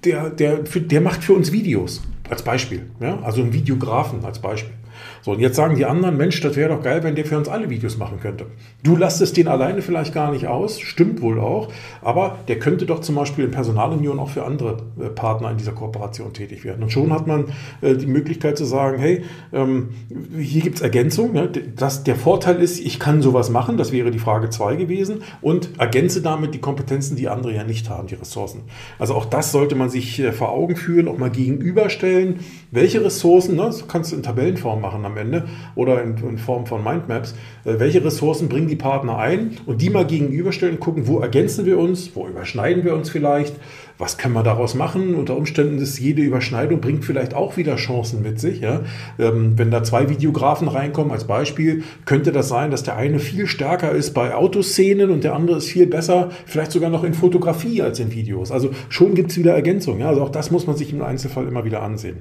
der, 0.04 0.30
der, 0.30 0.58
der 0.58 1.00
macht 1.00 1.22
für 1.22 1.34
uns 1.34 1.52
Videos 1.52 2.02
als 2.28 2.42
Beispiel. 2.42 2.82
Ja? 3.00 3.20
Also 3.22 3.40
einen 3.40 3.52
Videografen 3.52 4.24
als 4.24 4.40
Beispiel. 4.40 4.74
So, 5.22 5.32
und 5.32 5.40
jetzt 5.40 5.56
sagen 5.56 5.76
die 5.76 5.84
anderen, 5.84 6.16
Mensch, 6.16 6.40
das 6.40 6.56
wäre 6.56 6.70
doch 6.70 6.82
geil, 6.82 7.02
wenn 7.02 7.14
der 7.14 7.24
für 7.24 7.36
uns 7.36 7.48
alle 7.48 7.70
Videos 7.70 7.96
machen 7.96 8.20
könnte. 8.20 8.46
Du 8.82 8.96
lastest 8.96 9.36
den 9.36 9.48
alleine 9.48 9.82
vielleicht 9.82 10.14
gar 10.14 10.30
nicht 10.30 10.46
aus, 10.46 10.80
stimmt 10.80 11.20
wohl 11.22 11.40
auch, 11.40 11.72
aber 12.02 12.38
der 12.48 12.58
könnte 12.58 12.86
doch 12.86 13.00
zum 13.00 13.14
Beispiel 13.14 13.44
in 13.44 13.50
Personalunion 13.50 14.18
auch 14.18 14.30
für 14.30 14.44
andere 14.44 14.78
äh, 15.00 15.08
Partner 15.08 15.50
in 15.50 15.56
dieser 15.56 15.72
Kooperation 15.72 16.32
tätig 16.32 16.64
werden. 16.64 16.82
Und 16.82 16.90
schon 16.90 17.12
hat 17.12 17.26
man 17.26 17.46
äh, 17.80 17.94
die 17.94 18.06
Möglichkeit 18.06 18.58
zu 18.58 18.64
sagen, 18.64 18.98
hey, 18.98 19.24
ähm, 19.52 19.90
hier 20.38 20.62
gibt 20.62 20.76
es 20.76 20.82
Ergänzung. 20.82 21.32
Ne? 21.32 21.50
Das, 21.76 22.04
der 22.04 22.16
Vorteil 22.16 22.62
ist, 22.62 22.78
ich 22.78 22.98
kann 22.98 23.22
sowas 23.22 23.50
machen, 23.50 23.76
das 23.76 23.92
wäre 23.92 24.10
die 24.10 24.18
Frage 24.18 24.50
2 24.50 24.76
gewesen, 24.76 25.22
und 25.40 25.78
ergänze 25.78 26.22
damit 26.22 26.54
die 26.54 26.60
Kompetenzen, 26.60 27.16
die 27.16 27.28
andere 27.28 27.54
ja 27.54 27.64
nicht 27.64 27.90
haben, 27.90 28.06
die 28.06 28.14
Ressourcen. 28.14 28.62
Also 28.98 29.14
auch 29.14 29.24
das 29.24 29.52
sollte 29.52 29.74
man 29.74 29.90
sich 29.90 30.18
äh, 30.20 30.32
vor 30.32 30.50
Augen 30.50 30.76
führen, 30.76 31.08
auch 31.08 31.18
mal 31.18 31.30
gegenüberstellen, 31.30 32.40
welche 32.70 33.04
Ressourcen, 33.04 33.56
ne, 33.56 33.62
das 33.62 33.88
kannst 33.88 34.12
du 34.12 34.16
in 34.16 34.22
Tabellenform 34.22 34.80
machen 34.80 35.02
am 35.06 35.16
Ende 35.16 35.44
oder 35.74 36.02
in, 36.02 36.16
in 36.18 36.38
Form 36.38 36.66
von 36.66 36.84
Mindmaps, 36.84 37.32
äh, 37.64 37.78
welche 37.78 38.04
Ressourcen 38.04 38.48
bringen 38.48 38.68
die 38.68 38.76
Partner 38.76 39.18
ein 39.18 39.56
und 39.66 39.80
die 39.80 39.90
mal 39.90 40.06
gegenüberstellen, 40.06 40.80
gucken, 40.80 41.06
wo 41.06 41.20
ergänzen 41.20 41.64
wir 41.64 41.78
uns, 41.78 42.14
wo 42.14 42.26
überschneiden 42.26 42.84
wir 42.84 42.94
uns 42.94 43.08
vielleicht, 43.08 43.54
was 43.98 44.18
können 44.18 44.34
wir 44.34 44.42
daraus 44.42 44.74
machen? 44.74 45.14
Unter 45.14 45.36
Umständen 45.36 45.78
ist 45.78 45.98
jede 45.98 46.22
Überschneidung 46.22 46.80
bringt 46.80 47.04
vielleicht 47.04 47.34
auch 47.34 47.56
wieder 47.56 47.76
Chancen 47.76 48.22
mit 48.22 48.38
sich. 48.38 48.60
Ja? 48.60 48.82
Ähm, 49.18 49.54
wenn 49.56 49.70
da 49.70 49.82
zwei 49.82 50.10
Videografen 50.10 50.68
reinkommen 50.68 51.12
als 51.12 51.24
Beispiel, 51.24 51.82
könnte 52.04 52.32
das 52.32 52.48
sein, 52.48 52.70
dass 52.70 52.82
der 52.82 52.96
eine 52.96 53.18
viel 53.18 53.46
stärker 53.46 53.92
ist 53.92 54.12
bei 54.12 54.34
Autoszenen 54.34 55.10
und 55.10 55.24
der 55.24 55.34
andere 55.34 55.58
ist 55.58 55.68
viel 55.68 55.86
besser, 55.86 56.30
vielleicht 56.44 56.72
sogar 56.72 56.90
noch 56.90 57.04
in 57.04 57.14
Fotografie 57.14 57.80
als 57.80 57.98
in 57.98 58.12
Videos. 58.12 58.52
Also 58.52 58.70
schon 58.90 59.14
gibt 59.14 59.30
es 59.30 59.38
wieder 59.38 59.54
Ergänzungen. 59.54 60.00
Ja? 60.00 60.08
Also 60.08 60.22
auch 60.22 60.30
das 60.30 60.50
muss 60.50 60.66
man 60.66 60.76
sich 60.76 60.92
im 60.92 61.02
Einzelfall 61.02 61.46
immer 61.46 61.64
wieder 61.64 61.82
ansehen. 61.82 62.18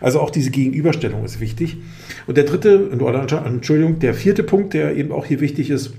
Also 0.00 0.20
auch 0.20 0.30
diese 0.30 0.50
Gegenüberstellung 0.50 1.24
ist 1.24 1.40
wichtig. 1.40 1.78
Und 2.26 2.36
der 2.36 2.44
dritte, 2.44 2.90
oder 2.98 3.26
Entschuldigung, 3.46 3.98
der 3.98 4.14
vierte 4.14 4.42
Punkt, 4.42 4.74
der 4.74 4.94
eben 4.96 5.10
auch 5.10 5.24
hier 5.24 5.40
wichtig 5.40 5.70
ist, 5.70 5.94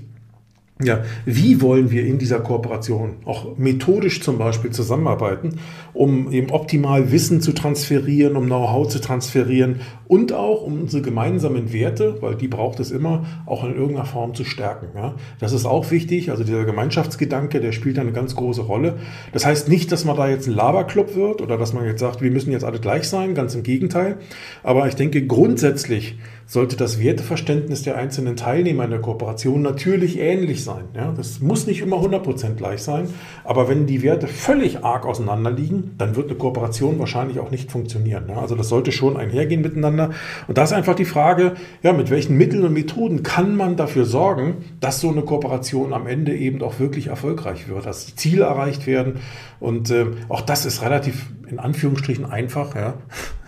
ja, 0.82 1.04
wie 1.24 1.62
wollen 1.62 1.90
wir 1.90 2.04
in 2.04 2.18
dieser 2.18 2.40
Kooperation 2.40 3.14
auch 3.24 3.56
methodisch 3.56 4.20
zum 4.20 4.36
Beispiel 4.36 4.72
zusammenarbeiten, 4.72 5.58
um 5.94 6.30
eben 6.30 6.50
optimal 6.50 7.10
Wissen 7.10 7.40
zu 7.40 7.52
transferieren, 7.52 8.36
um 8.36 8.44
Know-how 8.44 8.86
zu 8.86 9.00
transferieren 9.00 9.80
und 10.06 10.34
auch 10.34 10.60
um 10.60 10.82
unsere 10.82 11.02
gemeinsamen 11.02 11.72
Werte, 11.72 12.20
weil 12.20 12.34
die 12.34 12.48
braucht 12.48 12.78
es 12.80 12.90
immer, 12.90 13.24
auch 13.46 13.64
in 13.64 13.74
irgendeiner 13.74 14.04
Form 14.04 14.34
zu 14.34 14.44
stärken. 14.44 14.88
Ja? 14.94 15.14
Das 15.38 15.52
ist 15.52 15.64
auch 15.64 15.90
wichtig. 15.90 16.30
Also 16.30 16.44
dieser 16.44 16.66
Gemeinschaftsgedanke, 16.66 17.60
der 17.60 17.72
spielt 17.72 17.98
eine 17.98 18.12
ganz 18.12 18.36
große 18.36 18.60
Rolle. 18.60 18.96
Das 19.32 19.46
heißt 19.46 19.70
nicht, 19.70 19.90
dass 19.92 20.04
man 20.04 20.18
da 20.18 20.28
jetzt 20.28 20.46
ein 20.46 20.54
Laberclub 20.54 21.16
wird 21.16 21.40
oder 21.40 21.56
dass 21.56 21.72
man 21.72 21.86
jetzt 21.86 22.00
sagt, 22.00 22.20
wir 22.20 22.30
müssen 22.30 22.52
jetzt 22.52 22.64
alle 22.64 22.80
gleich 22.80 23.08
sein, 23.08 23.34
ganz 23.34 23.54
im 23.54 23.62
Gegenteil. 23.62 24.18
Aber 24.62 24.86
ich 24.86 24.94
denke 24.94 25.26
grundsätzlich, 25.26 26.18
sollte 26.46 26.76
das 26.76 27.00
Werteverständnis 27.00 27.82
der 27.82 27.96
einzelnen 27.96 28.36
Teilnehmer 28.36 28.84
in 28.84 28.90
der 28.90 29.00
Kooperation 29.00 29.62
natürlich 29.62 30.20
ähnlich 30.20 30.62
sein. 30.62 30.84
Ja, 30.94 31.12
das 31.16 31.40
muss 31.40 31.66
nicht 31.66 31.80
immer 31.80 31.96
100% 31.96 32.54
gleich 32.54 32.82
sein, 32.82 33.08
aber 33.42 33.68
wenn 33.68 33.86
die 33.86 34.02
Werte 34.02 34.28
völlig 34.28 34.84
arg 34.84 35.06
auseinander 35.06 35.50
liegen, 35.50 35.94
dann 35.98 36.14
wird 36.14 36.28
eine 36.28 36.38
Kooperation 36.38 37.00
wahrscheinlich 37.00 37.40
auch 37.40 37.50
nicht 37.50 37.72
funktionieren. 37.72 38.26
Ja, 38.28 38.38
also 38.38 38.54
das 38.54 38.68
sollte 38.68 38.92
schon 38.92 39.16
einhergehen 39.16 39.60
miteinander. 39.60 40.10
Und 40.46 40.56
da 40.56 40.62
ist 40.62 40.72
einfach 40.72 40.94
die 40.94 41.04
Frage, 41.04 41.54
ja, 41.82 41.92
mit 41.92 42.10
welchen 42.10 42.36
Mitteln 42.36 42.64
und 42.64 42.72
Methoden 42.72 43.24
kann 43.24 43.56
man 43.56 43.76
dafür 43.76 44.04
sorgen, 44.04 44.58
dass 44.78 45.00
so 45.00 45.10
eine 45.10 45.22
Kooperation 45.22 45.92
am 45.92 46.06
Ende 46.06 46.36
eben 46.36 46.62
auch 46.62 46.78
wirklich 46.78 47.08
erfolgreich 47.08 47.68
wird, 47.68 47.86
dass 47.86 48.06
die 48.06 48.14
Ziele 48.14 48.44
erreicht 48.44 48.86
werden. 48.86 49.14
Und 49.58 49.90
äh, 49.90 50.06
auch 50.28 50.42
das 50.42 50.64
ist 50.64 50.82
relativ 50.82 51.26
in 51.48 51.58
Anführungsstrichen 51.58 52.24
einfach. 52.24 52.74
Ja. 52.74 52.94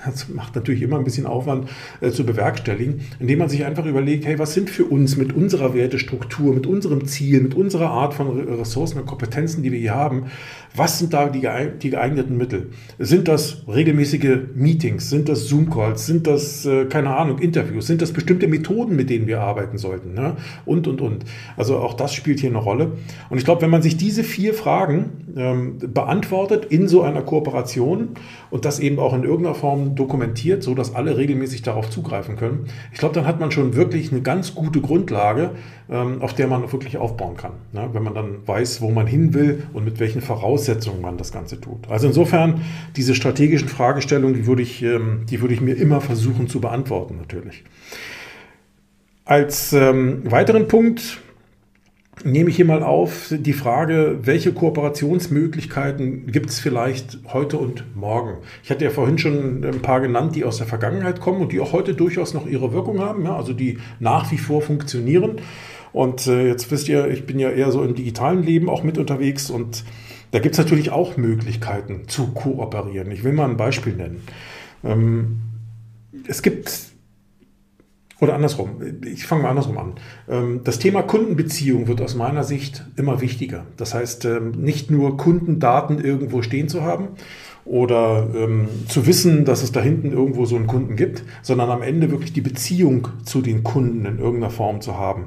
Das 0.06 0.28
macht 0.28 0.54
natürlich 0.54 0.82
immer 0.82 0.96
ein 0.96 1.02
bisschen 1.02 1.26
Aufwand 1.26 1.68
äh, 2.00 2.10
zu 2.10 2.24
bewerkstelligen, 2.24 3.00
indem 3.18 3.40
man 3.40 3.48
sich 3.48 3.64
einfach 3.64 3.84
überlegt, 3.84 4.26
hey, 4.26 4.38
was 4.38 4.54
sind 4.54 4.70
für 4.70 4.84
uns 4.84 5.16
mit 5.16 5.32
unserer 5.32 5.74
Wertestruktur, 5.74 6.54
mit 6.54 6.68
unserem 6.68 7.04
Ziel, 7.06 7.40
mit 7.40 7.54
unserer 7.54 7.90
Art 7.90 8.14
von 8.14 8.38
Ressourcen 8.48 9.00
und 9.00 9.06
Kompetenzen, 9.06 9.64
die 9.64 9.72
wir 9.72 9.78
hier 9.80 9.96
haben, 9.96 10.26
was 10.74 10.98
sind 10.98 11.12
da 11.12 11.28
die, 11.28 11.48
die 11.82 11.90
geeigneten 11.90 12.36
Mittel? 12.36 12.70
Sind 12.98 13.26
das 13.26 13.64
regelmäßige 13.66 14.38
Meetings? 14.54 15.10
Sind 15.10 15.28
das 15.28 15.48
Zoom-Calls? 15.48 16.06
Sind 16.06 16.26
das, 16.26 16.66
äh, 16.66 16.84
keine 16.84 17.16
Ahnung, 17.16 17.38
Interviews? 17.38 17.86
Sind 17.86 18.02
das 18.02 18.12
bestimmte 18.12 18.46
Methoden, 18.46 18.94
mit 18.94 19.10
denen 19.10 19.26
wir 19.26 19.40
arbeiten 19.40 19.78
sollten? 19.78 20.14
Ne? 20.14 20.36
Und, 20.66 20.86
und, 20.86 21.00
und. 21.00 21.24
Also 21.56 21.78
auch 21.78 21.94
das 21.94 22.14
spielt 22.14 22.40
hier 22.40 22.50
eine 22.50 22.58
Rolle. 22.58 22.92
Und 23.30 23.38
ich 23.38 23.44
glaube, 23.44 23.62
wenn 23.62 23.70
man 23.70 23.82
sich 23.82 23.96
diese 23.96 24.22
vier 24.22 24.54
Fragen 24.54 25.10
ähm, 25.36 25.78
beantwortet 25.78 26.66
in 26.66 26.86
so 26.86 27.02
einer 27.02 27.22
Kooperation 27.22 27.87
und 27.88 28.64
das 28.64 28.80
eben 28.80 28.98
auch 28.98 29.14
in 29.14 29.24
irgendeiner 29.24 29.54
Form 29.54 29.94
dokumentiert, 29.94 30.62
so 30.62 30.74
dass 30.74 30.94
alle 30.94 31.16
regelmäßig 31.16 31.62
darauf 31.62 31.90
zugreifen 31.90 32.36
können. 32.36 32.66
Ich 32.92 32.98
glaube, 32.98 33.14
dann 33.14 33.26
hat 33.26 33.40
man 33.40 33.50
schon 33.50 33.74
wirklich 33.74 34.12
eine 34.12 34.22
ganz 34.22 34.54
gute 34.54 34.80
Grundlage, 34.80 35.52
ähm, 35.90 36.20
auf 36.20 36.34
der 36.34 36.48
man 36.48 36.70
wirklich 36.70 36.98
aufbauen 36.98 37.36
kann. 37.36 37.52
Ne? 37.72 37.88
Wenn 37.92 38.02
man 38.02 38.14
dann 38.14 38.46
weiß, 38.46 38.80
wo 38.80 38.90
man 38.90 39.06
hin 39.06 39.34
will 39.34 39.64
und 39.72 39.84
mit 39.84 40.00
welchen 40.00 40.20
Voraussetzungen 40.20 41.00
man 41.00 41.16
das 41.16 41.32
Ganze 41.32 41.60
tut. 41.60 41.88
Also 41.88 42.06
insofern, 42.06 42.62
diese 42.96 43.14
strategischen 43.14 43.68
Fragestellungen, 43.68 44.34
die 44.34 44.46
würde 44.46 44.62
ich, 44.62 44.82
ähm, 44.82 45.26
die 45.28 45.40
würde 45.40 45.54
ich 45.54 45.60
mir 45.60 45.74
immer 45.74 46.00
versuchen 46.00 46.48
zu 46.48 46.60
beantworten, 46.60 47.16
natürlich. 47.16 47.64
Als 49.24 49.72
ähm, 49.72 50.22
weiteren 50.24 50.68
Punkt 50.68 51.20
nehme 52.24 52.50
ich 52.50 52.56
hier 52.56 52.64
mal 52.64 52.82
auf 52.82 53.32
die 53.36 53.52
Frage, 53.52 54.18
welche 54.22 54.52
Kooperationsmöglichkeiten 54.52 56.26
gibt 56.30 56.50
es 56.50 56.60
vielleicht 56.60 57.18
heute 57.32 57.58
und 57.58 57.84
morgen? 57.96 58.38
Ich 58.62 58.70
hatte 58.70 58.84
ja 58.84 58.90
vorhin 58.90 59.18
schon 59.18 59.64
ein 59.64 59.82
paar 59.82 60.00
genannt, 60.00 60.36
die 60.36 60.44
aus 60.44 60.58
der 60.58 60.66
Vergangenheit 60.66 61.20
kommen 61.20 61.40
und 61.40 61.52
die 61.52 61.60
auch 61.60 61.72
heute 61.72 61.94
durchaus 61.94 62.34
noch 62.34 62.46
ihre 62.46 62.72
Wirkung 62.72 63.00
haben, 63.00 63.24
ja, 63.24 63.36
also 63.36 63.52
die 63.52 63.78
nach 64.00 64.30
wie 64.32 64.38
vor 64.38 64.62
funktionieren. 64.62 65.40
Und 65.92 66.26
äh, 66.26 66.46
jetzt 66.46 66.70
wisst 66.70 66.88
ihr, 66.88 67.08
ich 67.08 67.26
bin 67.26 67.38
ja 67.38 67.50
eher 67.50 67.72
so 67.72 67.82
im 67.82 67.94
digitalen 67.94 68.42
Leben 68.42 68.68
auch 68.68 68.82
mit 68.82 68.98
unterwegs 68.98 69.50
und 69.50 69.84
da 70.30 70.38
gibt 70.38 70.54
es 70.54 70.58
natürlich 70.58 70.90
auch 70.90 71.16
Möglichkeiten 71.16 72.06
zu 72.06 72.28
kooperieren. 72.28 73.10
Ich 73.10 73.24
will 73.24 73.32
mal 73.32 73.48
ein 73.48 73.56
Beispiel 73.56 73.94
nennen. 73.94 74.22
Ähm, 74.84 75.38
es 76.26 76.42
gibt 76.42 76.87
oder 78.20 78.34
andersrum, 78.34 78.80
ich 79.04 79.26
fange 79.26 79.42
mal 79.42 79.50
andersrum 79.50 79.78
an. 79.78 79.92
Ähm, 80.28 80.60
das 80.64 80.78
Thema 80.78 81.02
Kundenbeziehung 81.02 81.86
wird 81.86 82.00
aus 82.00 82.14
meiner 82.14 82.42
Sicht 82.42 82.84
immer 82.96 83.20
wichtiger. 83.20 83.66
Das 83.76 83.94
heißt, 83.94 84.24
ähm, 84.24 84.52
nicht 84.52 84.90
nur 84.90 85.16
Kundendaten 85.16 86.00
irgendwo 86.00 86.42
stehen 86.42 86.68
zu 86.68 86.82
haben 86.82 87.10
oder 87.64 88.28
ähm, 88.34 88.68
zu 88.88 89.06
wissen, 89.06 89.44
dass 89.44 89.62
es 89.62 89.70
da 89.70 89.80
hinten 89.80 90.12
irgendwo 90.12 90.46
so 90.46 90.56
einen 90.56 90.66
Kunden 90.66 90.96
gibt, 90.96 91.22
sondern 91.42 91.70
am 91.70 91.82
Ende 91.82 92.10
wirklich 92.10 92.32
die 92.32 92.40
Beziehung 92.40 93.08
zu 93.24 93.40
den 93.40 93.62
Kunden 93.62 94.04
in 94.04 94.18
irgendeiner 94.18 94.50
Form 94.50 94.80
zu 94.80 94.98
haben. 94.98 95.26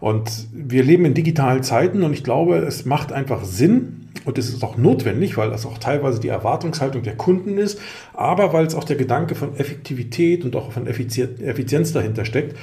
Und 0.00 0.48
wir 0.52 0.82
leben 0.82 1.04
in 1.04 1.14
digitalen 1.14 1.62
Zeiten 1.62 2.02
und 2.02 2.12
ich 2.12 2.24
glaube, 2.24 2.56
es 2.56 2.86
macht 2.86 3.12
einfach 3.12 3.44
Sinn, 3.44 4.01
und 4.24 4.38
es 4.38 4.48
ist 4.48 4.62
auch 4.62 4.76
notwendig, 4.76 5.36
weil 5.36 5.50
das 5.50 5.66
auch 5.66 5.78
teilweise 5.78 6.20
die 6.20 6.28
Erwartungshaltung 6.28 7.02
der 7.02 7.16
Kunden 7.16 7.58
ist, 7.58 7.80
aber 8.12 8.52
weil 8.52 8.66
es 8.66 8.74
auch 8.74 8.84
der 8.84 8.96
Gedanke 8.96 9.34
von 9.34 9.56
Effektivität 9.56 10.44
und 10.44 10.56
auch 10.56 10.72
von 10.72 10.86
Effizienz 10.86 11.92
dahinter 11.92 12.24
steckt. 12.24 12.56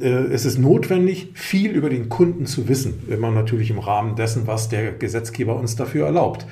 Äh, 0.00 0.06
es 0.06 0.44
ist 0.44 0.58
notwendig, 0.58 1.28
viel 1.34 1.72
über 1.72 1.90
den 1.90 2.08
Kunden 2.08 2.46
zu 2.46 2.68
wissen, 2.68 3.02
immer 3.08 3.30
natürlich 3.30 3.70
im 3.70 3.78
Rahmen 3.78 4.16
dessen, 4.16 4.46
was 4.46 4.68
der 4.68 4.92
Gesetzgeber 4.92 5.56
uns 5.56 5.76
dafür 5.76 6.06
erlaubt. 6.06 6.46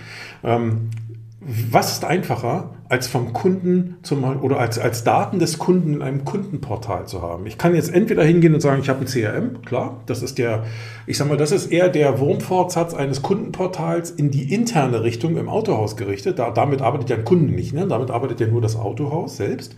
Was 1.44 1.94
ist 1.94 2.04
einfacher, 2.04 2.70
als 2.88 3.08
vom 3.08 3.32
Kunden 3.32 3.96
zum, 4.02 4.22
oder 4.42 4.60
als, 4.60 4.78
als 4.78 5.02
Daten 5.02 5.40
des 5.40 5.58
Kunden 5.58 5.94
in 5.94 6.02
einem 6.02 6.24
Kundenportal 6.24 7.06
zu 7.06 7.20
haben? 7.20 7.46
Ich 7.46 7.58
kann 7.58 7.74
jetzt 7.74 7.92
entweder 7.92 8.22
hingehen 8.22 8.54
und 8.54 8.60
sagen, 8.60 8.80
ich 8.80 8.88
habe 8.88 9.00
ein 9.00 9.06
CRM, 9.06 9.62
klar, 9.62 10.02
das 10.06 10.22
ist 10.22 10.38
der, 10.38 10.64
ich 11.06 11.18
sage 11.18 11.30
mal, 11.30 11.36
das 11.36 11.50
ist 11.50 11.72
eher 11.72 11.88
der 11.88 12.20
Wurmfortsatz 12.20 12.94
eines 12.94 13.22
Kundenportals 13.22 14.12
in 14.12 14.30
die 14.30 14.54
interne 14.54 15.02
Richtung 15.02 15.36
im 15.36 15.48
Autohaus 15.48 15.96
gerichtet. 15.96 16.38
Da, 16.38 16.50
damit 16.50 16.80
arbeitet 16.80 17.10
ja 17.10 17.16
ein 17.16 17.24
Kunde 17.24 17.52
nicht, 17.52 17.72
ne? 17.74 17.88
damit 17.88 18.12
arbeitet 18.12 18.38
ja 18.38 18.46
nur 18.46 18.60
das 18.60 18.76
Autohaus 18.76 19.36
selbst. 19.36 19.74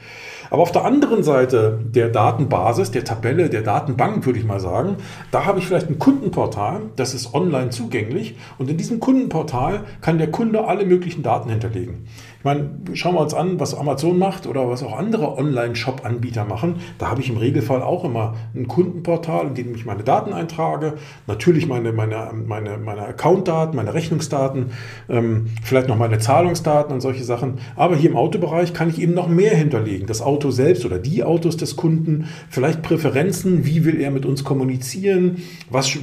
Aber 0.51 0.63
auf 0.63 0.73
der 0.73 0.85
anderen 0.85 1.23
Seite 1.23 1.81
der 1.85 2.09
Datenbasis, 2.09 2.91
der 2.91 3.05
Tabelle, 3.05 3.49
der 3.49 3.63
Datenbank, 3.63 4.27
würde 4.27 4.39
ich 4.39 4.45
mal 4.45 4.61
sagen, 4.61 4.97
da 5.31 5.45
habe 5.45 5.59
ich 5.59 5.67
vielleicht 5.67 5.89
ein 5.89 5.99
Kundenportal, 5.99 6.83
das 6.97 7.15
ist 7.15 7.35
online 7.35 7.71
zugänglich 7.71 8.37
und 8.59 8.71
in 8.71 8.77
diesem 8.77 9.01
Kundenportal 9.01 9.85
kann 10.01 10.19
der 10.19 10.31
Kunde 10.31 10.67
alle 10.67 10.85
möglichen 10.85 11.23
Daten 11.23 11.51
hinterlegen. 11.51 12.07
Ich 12.45 12.47
meine, 12.47 12.69
schauen 12.93 13.15
wir 13.15 13.23
uns 13.23 13.33
an, 13.33 13.59
was 13.59 13.75
Amazon 13.75 14.19
macht 14.19 14.47
oder 14.47 14.69
was 14.69 14.83
auch 14.83 14.99
andere 14.99 15.39
Online-Shop-Anbieter 15.39 16.45
machen. 16.45 16.75
Da 16.99 17.09
habe 17.09 17.23
ich 17.23 17.31
im 17.31 17.39
Regelfall 17.39 17.81
auch 17.81 18.05
immer 18.05 18.35
ein 18.55 18.69
Kundenportal, 18.69 19.47
in 19.47 19.55
dem 19.55 19.75
ich 19.75 19.87
meine 19.87 20.03
Daten 20.03 20.35
eintrage, 20.35 20.93
natürlich 21.27 21.67
meine, 21.67 21.95
meine, 21.95 22.33
meine, 22.47 22.77
meine 22.77 23.07
Account-Daten, 23.07 23.75
meine 23.75 23.95
Rechnungsdaten, 23.95 24.73
ähm, 25.09 25.47
vielleicht 25.63 25.89
noch 25.89 25.97
meine 25.97 26.19
Zahlungsdaten 26.19 26.93
und 26.93 27.01
solche 27.01 27.25
Sachen. 27.25 27.61
Aber 27.77 27.97
hier 27.97 28.11
im 28.11 28.17
Autobereich 28.19 28.75
kann 28.75 28.91
ich 28.91 29.01
eben 29.01 29.15
noch 29.15 29.27
mehr 29.27 29.57
hinterlegen. 29.57 30.07
Das 30.07 30.21
Auto 30.21 30.51
selbst 30.51 30.85
oder 30.85 30.99
die 30.99 31.25
Autos 31.25 31.57
des 31.57 31.77
Kunden, 31.77 32.29
vielleicht 32.51 32.83
Präferenzen, 32.83 33.65
wie 33.65 33.87
will 33.87 33.99
er 33.99 34.11
mit 34.11 34.27
uns 34.27 34.45
kommunizieren, 34.45 35.39
was, 35.71 35.97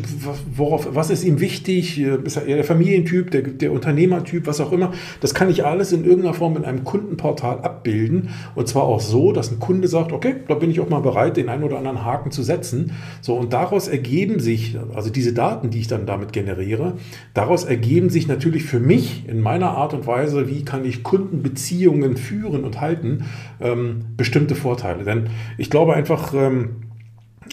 worauf, 0.55 0.87
was 0.95 1.11
ist 1.11 1.23
ihm 1.23 1.39
wichtig, 1.39 1.99
ist 1.99 2.35
er 2.35 2.47
eher 2.47 2.55
der 2.55 2.65
Familientyp, 2.65 3.29
der, 3.29 3.43
der 3.43 3.71
Unternehmertyp, 3.71 4.47
was 4.47 4.59
auch 4.59 4.71
immer. 4.71 4.91
Das 5.19 5.35
kann 5.35 5.47
ich 5.47 5.63
alles 5.63 5.91
in 5.91 6.03
irgendeiner 6.03 6.30
Form 6.33 6.57
in 6.57 6.65
einem 6.65 6.83
Kundenportal 6.83 7.59
abbilden. 7.61 8.29
Und 8.55 8.67
zwar 8.67 8.83
auch 8.83 8.99
so, 8.99 9.31
dass 9.31 9.51
ein 9.51 9.59
Kunde 9.59 9.87
sagt, 9.87 10.11
okay, 10.11 10.35
da 10.47 10.55
bin 10.55 10.71
ich 10.71 10.79
auch 10.79 10.89
mal 10.89 11.01
bereit, 11.01 11.37
den 11.37 11.49
einen 11.49 11.63
oder 11.63 11.77
anderen 11.77 12.05
Haken 12.05 12.31
zu 12.31 12.43
setzen. 12.43 12.93
So, 13.21 13.35
und 13.35 13.53
daraus 13.53 13.87
ergeben 13.87 14.39
sich, 14.39 14.77
also 14.93 15.09
diese 15.09 15.33
Daten, 15.33 15.69
die 15.69 15.79
ich 15.79 15.87
dann 15.87 16.05
damit 16.05 16.33
generiere, 16.33 16.93
daraus 17.33 17.63
ergeben 17.63 18.09
sich 18.09 18.27
natürlich 18.27 18.63
für 18.63 18.79
mich 18.79 19.27
in 19.27 19.41
meiner 19.41 19.71
Art 19.71 19.93
und 19.93 20.07
Weise, 20.07 20.49
wie 20.49 20.63
kann 20.63 20.85
ich 20.85 21.03
Kundenbeziehungen 21.03 22.17
führen 22.17 22.63
und 22.63 22.81
halten, 22.81 23.25
ähm, 23.59 24.05
bestimmte 24.17 24.55
Vorteile. 24.55 25.03
Denn 25.03 25.29
ich 25.57 25.69
glaube 25.69 25.93
einfach, 25.93 26.33
ähm, 26.33 26.90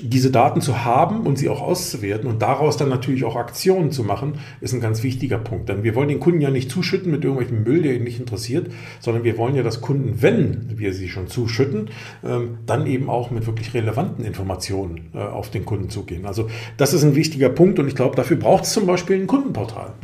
diese 0.03 0.31
Daten 0.31 0.61
zu 0.61 0.85
haben 0.85 1.23
und 1.23 1.39
sie 1.39 1.49
auch 1.49 1.61
auszuwerten 1.61 2.29
und 2.29 2.43
daraus 2.43 2.77
dann 2.77 2.89
natürlich 2.89 3.25
auch 3.25 3.37
Aktionen 3.37 3.91
zu 3.91 4.05
machen, 4.05 4.35
ist 4.61 4.73
ein 4.73 4.81
ganz 4.81 5.03
wichtiger 5.03 5.39
Punkt. 5.39 5.69
Denn 5.69 5.83
wir 5.83 5.95
wollen 5.95 6.09
den 6.09 6.21
Kunden 6.21 6.41
ja 6.41 6.51
nicht 6.51 6.71
zuschütten 6.71 7.11
mit 7.11 7.25
irgendwelchem 7.25 7.63
Müll, 7.65 7.83
der 7.83 7.95
ihn 7.95 8.05
nicht 8.05 8.21
interessiert, 8.21 8.71
sondern 9.01 9.25
wir 9.25 9.39
wollen 9.39 9.55
ja, 9.55 9.63
dass 9.63 9.81
Kunden, 9.81 10.23
wenn 10.23 10.79
wir 10.79 10.93
sie 10.93 11.09
schon 11.09 11.27
zuschütten, 11.27 11.91
ähm, 12.25 12.59
dann 12.67 12.87
eben 12.87 13.11
auch 13.11 13.31
mit 13.31 13.47
wirklich 13.47 13.75
relevanten 13.75 14.25
Informationen 14.25 15.09
äh, 15.15 15.19
auf 15.19 15.51
den 15.51 15.65
Kunden 15.65 15.91
zugehen. 15.91 16.27
Also 16.27 16.49
das 16.77 16.95
ist 16.95 17.03
ein 17.03 17.15
wichtiger 17.15 17.49
Punkt 17.49 17.79
und 17.79 17.89
ich 17.89 17.95
glaube, 17.95 18.15
dafür 18.15 18.37
braucht 18.37 18.65
es 18.65 18.73
zum 18.73 18.87
Beispiel 18.87 19.17
ein 19.17 19.27
Kundenportal. 19.27 19.95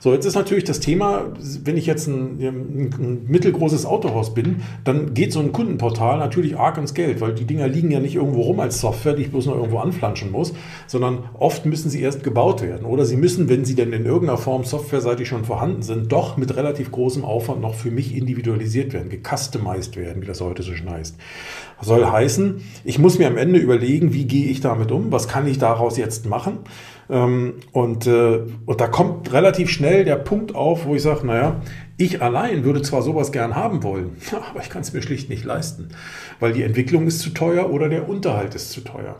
So, 0.00 0.12
jetzt 0.12 0.24
ist 0.24 0.34
natürlich 0.34 0.64
das 0.64 0.80
Thema, 0.80 1.32
wenn 1.64 1.76
ich 1.76 1.86
jetzt 1.86 2.06
ein, 2.06 2.40
ein 2.40 3.24
mittelgroßes 3.26 3.84
Autohaus 3.84 4.32
bin, 4.34 4.62
dann 4.84 5.14
geht 5.14 5.32
so 5.32 5.40
ein 5.40 5.52
Kundenportal 5.52 6.18
natürlich 6.18 6.56
arg 6.56 6.78
ins 6.78 6.94
Geld, 6.94 7.20
weil 7.20 7.34
die 7.34 7.44
Dinger 7.44 7.68
liegen 7.68 7.90
ja 7.90 8.00
nicht 8.00 8.14
irgendwo 8.14 8.42
rum 8.42 8.60
als 8.60 8.80
Software, 8.80 9.14
die 9.14 9.33
bloß 9.34 9.46
noch 9.46 9.56
irgendwo 9.56 9.78
anflanschen 9.78 10.30
muss, 10.30 10.54
sondern 10.86 11.28
oft 11.34 11.66
müssen 11.66 11.90
sie 11.90 12.00
erst 12.00 12.22
gebaut 12.22 12.62
werden. 12.62 12.86
Oder 12.86 13.04
sie 13.04 13.16
müssen, 13.16 13.48
wenn 13.48 13.64
sie 13.64 13.74
denn 13.74 13.92
in 13.92 14.06
irgendeiner 14.06 14.38
Form 14.38 14.64
softwareseitig 14.64 15.28
schon 15.28 15.44
vorhanden 15.44 15.82
sind, 15.82 16.12
doch 16.12 16.36
mit 16.36 16.56
relativ 16.56 16.90
großem 16.90 17.24
Aufwand 17.24 17.60
noch 17.60 17.74
für 17.74 17.90
mich 17.90 18.16
individualisiert 18.16 18.92
werden, 18.92 19.10
gecustomized 19.10 19.96
werden, 19.96 20.22
wie 20.22 20.26
das 20.26 20.40
heute 20.40 20.62
so. 20.62 20.74
Das 20.74 21.14
soll 21.80 22.04
heißen, 22.04 22.62
ich 22.84 22.98
muss 22.98 23.18
mir 23.18 23.26
am 23.26 23.36
Ende 23.36 23.58
überlegen, 23.58 24.12
wie 24.12 24.24
gehe 24.24 24.46
ich 24.46 24.60
damit 24.60 24.90
um, 24.92 25.12
was 25.12 25.28
kann 25.28 25.46
ich 25.46 25.58
daraus 25.58 25.96
jetzt 25.96 26.26
machen. 26.26 26.58
Ähm, 27.10 27.54
und, 27.72 28.06
äh, 28.06 28.40
und 28.66 28.80
da 28.80 28.86
kommt 28.86 29.32
relativ 29.32 29.70
schnell 29.70 30.04
der 30.04 30.16
Punkt 30.16 30.54
auf, 30.54 30.86
wo 30.86 30.94
ich 30.94 31.02
sage, 31.02 31.26
naja, 31.26 31.60
ich 31.96 32.22
allein 32.22 32.64
würde 32.64 32.82
zwar 32.82 33.02
sowas 33.02 33.30
gern 33.30 33.54
haben 33.54 33.82
wollen, 33.82 34.16
aber 34.50 34.60
ich 34.60 34.70
kann 34.70 34.82
es 34.82 34.92
mir 34.92 35.02
schlicht 35.02 35.28
nicht 35.28 35.44
leisten, 35.44 35.90
weil 36.40 36.52
die 36.52 36.62
Entwicklung 36.62 37.06
ist 37.06 37.20
zu 37.20 37.30
teuer 37.30 37.70
oder 37.70 37.88
der 37.88 38.08
Unterhalt 38.08 38.54
ist 38.54 38.70
zu 38.70 38.80
teuer. 38.80 39.16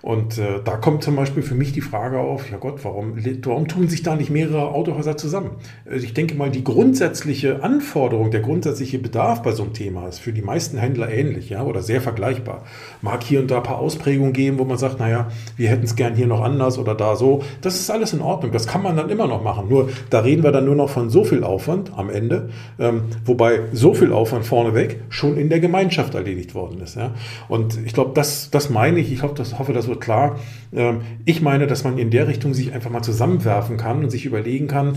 Und 0.00 0.38
äh, 0.38 0.60
da 0.64 0.76
kommt 0.76 1.02
zum 1.02 1.16
Beispiel 1.16 1.42
für 1.42 1.56
mich 1.56 1.72
die 1.72 1.80
Frage 1.80 2.20
auf, 2.20 2.48
ja 2.50 2.56
Gott, 2.56 2.84
warum, 2.84 3.14
warum 3.42 3.66
tun 3.66 3.88
sich 3.88 4.02
da 4.04 4.14
nicht 4.14 4.30
mehrere 4.30 4.70
Autohäuser 4.70 5.16
zusammen? 5.16 5.50
Also 5.90 6.04
ich 6.04 6.14
denke 6.14 6.36
mal, 6.36 6.50
die 6.50 6.62
grundsätzliche 6.62 7.64
Anforderung, 7.64 8.30
der 8.30 8.40
grundsätzliche 8.40 9.00
Bedarf 9.00 9.42
bei 9.42 9.50
so 9.50 9.64
einem 9.64 9.72
Thema 9.72 10.06
ist 10.06 10.20
für 10.20 10.32
die 10.32 10.42
meisten 10.42 10.78
Händler 10.78 11.10
ähnlich, 11.10 11.50
ja, 11.50 11.64
oder 11.64 11.82
sehr 11.82 12.00
vergleichbar. 12.00 12.64
Mag 13.02 13.24
hier 13.24 13.40
und 13.40 13.50
da 13.50 13.56
ein 13.56 13.64
paar 13.64 13.78
Ausprägungen 13.78 14.32
geben, 14.32 14.58
wo 14.58 14.64
man 14.64 14.78
sagt, 14.78 15.00
naja, 15.00 15.32
wir 15.56 15.68
hätten 15.68 15.84
es 15.84 15.96
gern 15.96 16.14
hier 16.14 16.28
noch 16.28 16.42
anders 16.42 16.78
oder 16.78 16.94
da 16.94 17.16
so. 17.16 17.27
Das 17.60 17.78
ist 17.78 17.90
alles 17.90 18.12
in 18.12 18.20
Ordnung. 18.20 18.52
Das 18.52 18.66
kann 18.66 18.82
man 18.82 18.96
dann 18.96 19.10
immer 19.10 19.26
noch 19.26 19.42
machen. 19.42 19.68
Nur 19.68 19.88
da 20.10 20.20
reden 20.20 20.42
wir 20.42 20.52
dann 20.52 20.64
nur 20.64 20.74
noch 20.74 20.90
von 20.90 21.10
so 21.10 21.24
viel 21.24 21.44
Aufwand 21.44 21.92
am 21.96 22.10
Ende, 22.10 22.50
ähm, 22.78 23.02
wobei 23.24 23.60
so 23.72 23.94
viel 23.94 24.12
Aufwand 24.12 24.44
vorneweg 24.46 25.00
schon 25.08 25.36
in 25.36 25.48
der 25.48 25.60
Gemeinschaft 25.60 26.14
erledigt 26.14 26.54
worden 26.54 26.80
ist. 26.80 26.96
Ja. 26.96 27.14
Und 27.48 27.78
ich 27.84 27.92
glaube, 27.92 28.12
das, 28.14 28.50
das 28.50 28.70
meine 28.70 28.98
ich. 29.00 29.12
Ich 29.12 29.22
hoffe, 29.22 29.34
das, 29.36 29.58
hoffe, 29.58 29.72
das 29.72 29.88
wird 29.88 30.00
klar. 30.00 30.36
Ähm, 30.74 31.02
ich 31.24 31.42
meine, 31.42 31.66
dass 31.66 31.84
man 31.84 31.98
in 31.98 32.10
der 32.10 32.28
Richtung 32.28 32.54
sich 32.54 32.72
einfach 32.72 32.90
mal 32.90 33.02
zusammenwerfen 33.02 33.76
kann 33.76 34.04
und 34.04 34.10
sich 34.10 34.24
überlegen 34.24 34.66
kann, 34.66 34.96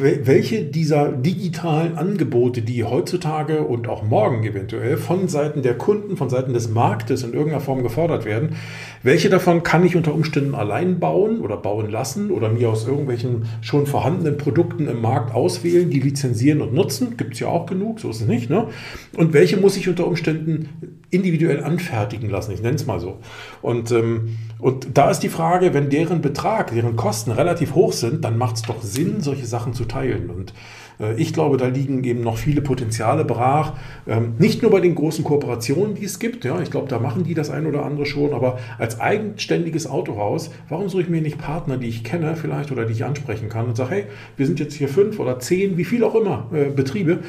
welche 0.00 0.64
dieser 0.64 1.12
digitalen 1.12 1.96
Angebote, 1.96 2.62
die 2.62 2.84
heutzutage 2.84 3.62
und 3.62 3.88
auch 3.88 4.02
morgen 4.02 4.44
eventuell 4.44 4.96
von 4.96 5.28
Seiten 5.28 5.62
der 5.62 5.76
Kunden, 5.76 6.16
von 6.16 6.30
Seiten 6.30 6.52
des 6.52 6.68
Marktes 6.68 7.22
in 7.22 7.32
irgendeiner 7.32 7.60
Form 7.60 7.82
gefordert 7.82 8.24
werden, 8.24 8.56
welche 9.02 9.28
davon 9.30 9.62
kann 9.62 9.84
ich 9.84 9.96
unter 9.96 10.14
Umständen 10.14 10.54
allein 10.54 11.00
bauen 11.00 11.40
oder 11.40 11.56
bauen 11.56 11.90
lassen 11.90 12.30
oder 12.30 12.48
mir 12.48 12.70
aus 12.70 12.86
irgendwelchen 12.86 13.46
schon 13.60 13.86
vorhandenen 13.86 14.36
Produkten 14.36 14.88
im 14.88 15.00
Markt 15.00 15.34
auswählen, 15.34 15.90
die 15.90 16.00
lizenzieren 16.00 16.60
und 16.60 16.72
nutzen? 16.72 17.16
Gibt 17.16 17.34
es 17.34 17.40
ja 17.40 17.48
auch 17.48 17.66
genug, 17.66 18.00
so 18.00 18.10
ist 18.10 18.22
es 18.22 18.26
nicht. 18.26 18.50
Ne? 18.50 18.68
Und 19.16 19.32
welche 19.32 19.56
muss 19.56 19.76
ich 19.76 19.88
unter 19.88 20.06
Umständen 20.06 20.68
individuell 21.14 21.62
anfertigen 21.62 22.28
lassen. 22.28 22.52
Ich 22.52 22.60
nenne 22.60 22.74
es 22.74 22.86
mal 22.86 22.98
so. 22.98 23.18
Und, 23.62 23.92
ähm, 23.92 24.36
und 24.58 24.88
da 24.94 25.10
ist 25.10 25.20
die 25.20 25.28
Frage, 25.28 25.72
wenn 25.72 25.88
deren 25.88 26.20
Betrag, 26.20 26.72
deren 26.72 26.96
Kosten 26.96 27.30
relativ 27.30 27.74
hoch 27.74 27.92
sind, 27.92 28.24
dann 28.24 28.36
macht 28.36 28.56
es 28.56 28.62
doch 28.62 28.82
Sinn, 28.82 29.20
solche 29.20 29.46
Sachen 29.46 29.74
zu 29.74 29.83
teilen. 29.86 30.30
Und 30.30 30.52
äh, 31.00 31.14
ich 31.20 31.32
glaube, 31.32 31.56
da 31.56 31.66
liegen 31.66 32.02
eben 32.04 32.20
noch 32.20 32.36
viele 32.36 32.60
Potenziale 32.60 33.24
brach. 33.24 33.74
Ähm, 34.06 34.34
nicht 34.38 34.62
nur 34.62 34.70
bei 34.70 34.80
den 34.80 34.94
großen 34.94 35.24
Kooperationen, 35.24 35.94
die 35.94 36.04
es 36.04 36.18
gibt. 36.18 36.44
Ja, 36.44 36.60
ich 36.60 36.70
glaube, 36.70 36.88
da 36.88 36.98
machen 36.98 37.24
die 37.24 37.34
das 37.34 37.50
ein 37.50 37.66
oder 37.66 37.84
andere 37.84 38.06
schon. 38.06 38.32
Aber 38.32 38.58
als 38.78 39.00
eigenständiges 39.00 39.88
Autohaus, 39.88 40.50
warum 40.68 40.88
suche 40.88 41.02
ich 41.02 41.08
mir 41.08 41.20
nicht 41.20 41.38
Partner, 41.38 41.76
die 41.76 41.88
ich 41.88 42.04
kenne 42.04 42.36
vielleicht 42.36 42.72
oder 42.72 42.84
die 42.84 42.92
ich 42.92 43.04
ansprechen 43.04 43.48
kann 43.48 43.66
und 43.66 43.76
sage, 43.76 43.90
hey, 43.90 44.04
wir 44.36 44.46
sind 44.46 44.60
jetzt 44.60 44.74
hier 44.74 44.88
fünf 44.88 45.18
oder 45.18 45.38
zehn, 45.38 45.76
wie 45.76 45.84
viel 45.84 46.04
auch 46.04 46.14
immer, 46.14 46.48
äh, 46.52 46.70
Betriebe. 46.70 47.20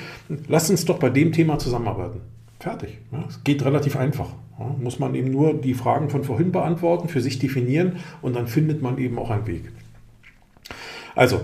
Lasst 0.47 0.69
uns 0.69 0.85
doch 0.85 0.99
bei 0.99 1.09
dem 1.09 1.31
Thema 1.31 1.59
zusammenarbeiten. 1.59 2.21
Fertig. 2.59 2.97
Es 3.27 3.43
geht 3.43 3.63
relativ 3.63 3.95
einfach. 3.95 4.29
Muss 4.81 4.99
man 4.99 5.13
eben 5.15 5.31
nur 5.31 5.53
die 5.53 5.73
Fragen 5.73 6.09
von 6.09 6.23
vorhin 6.23 6.51
beantworten, 6.51 7.09
für 7.09 7.19
sich 7.19 7.39
definieren 7.39 7.97
und 8.21 8.35
dann 8.35 8.47
findet 8.47 8.81
man 8.81 8.97
eben 8.97 9.19
auch 9.19 9.29
einen 9.29 9.45
Weg. 9.47 9.63
Also, 11.15 11.41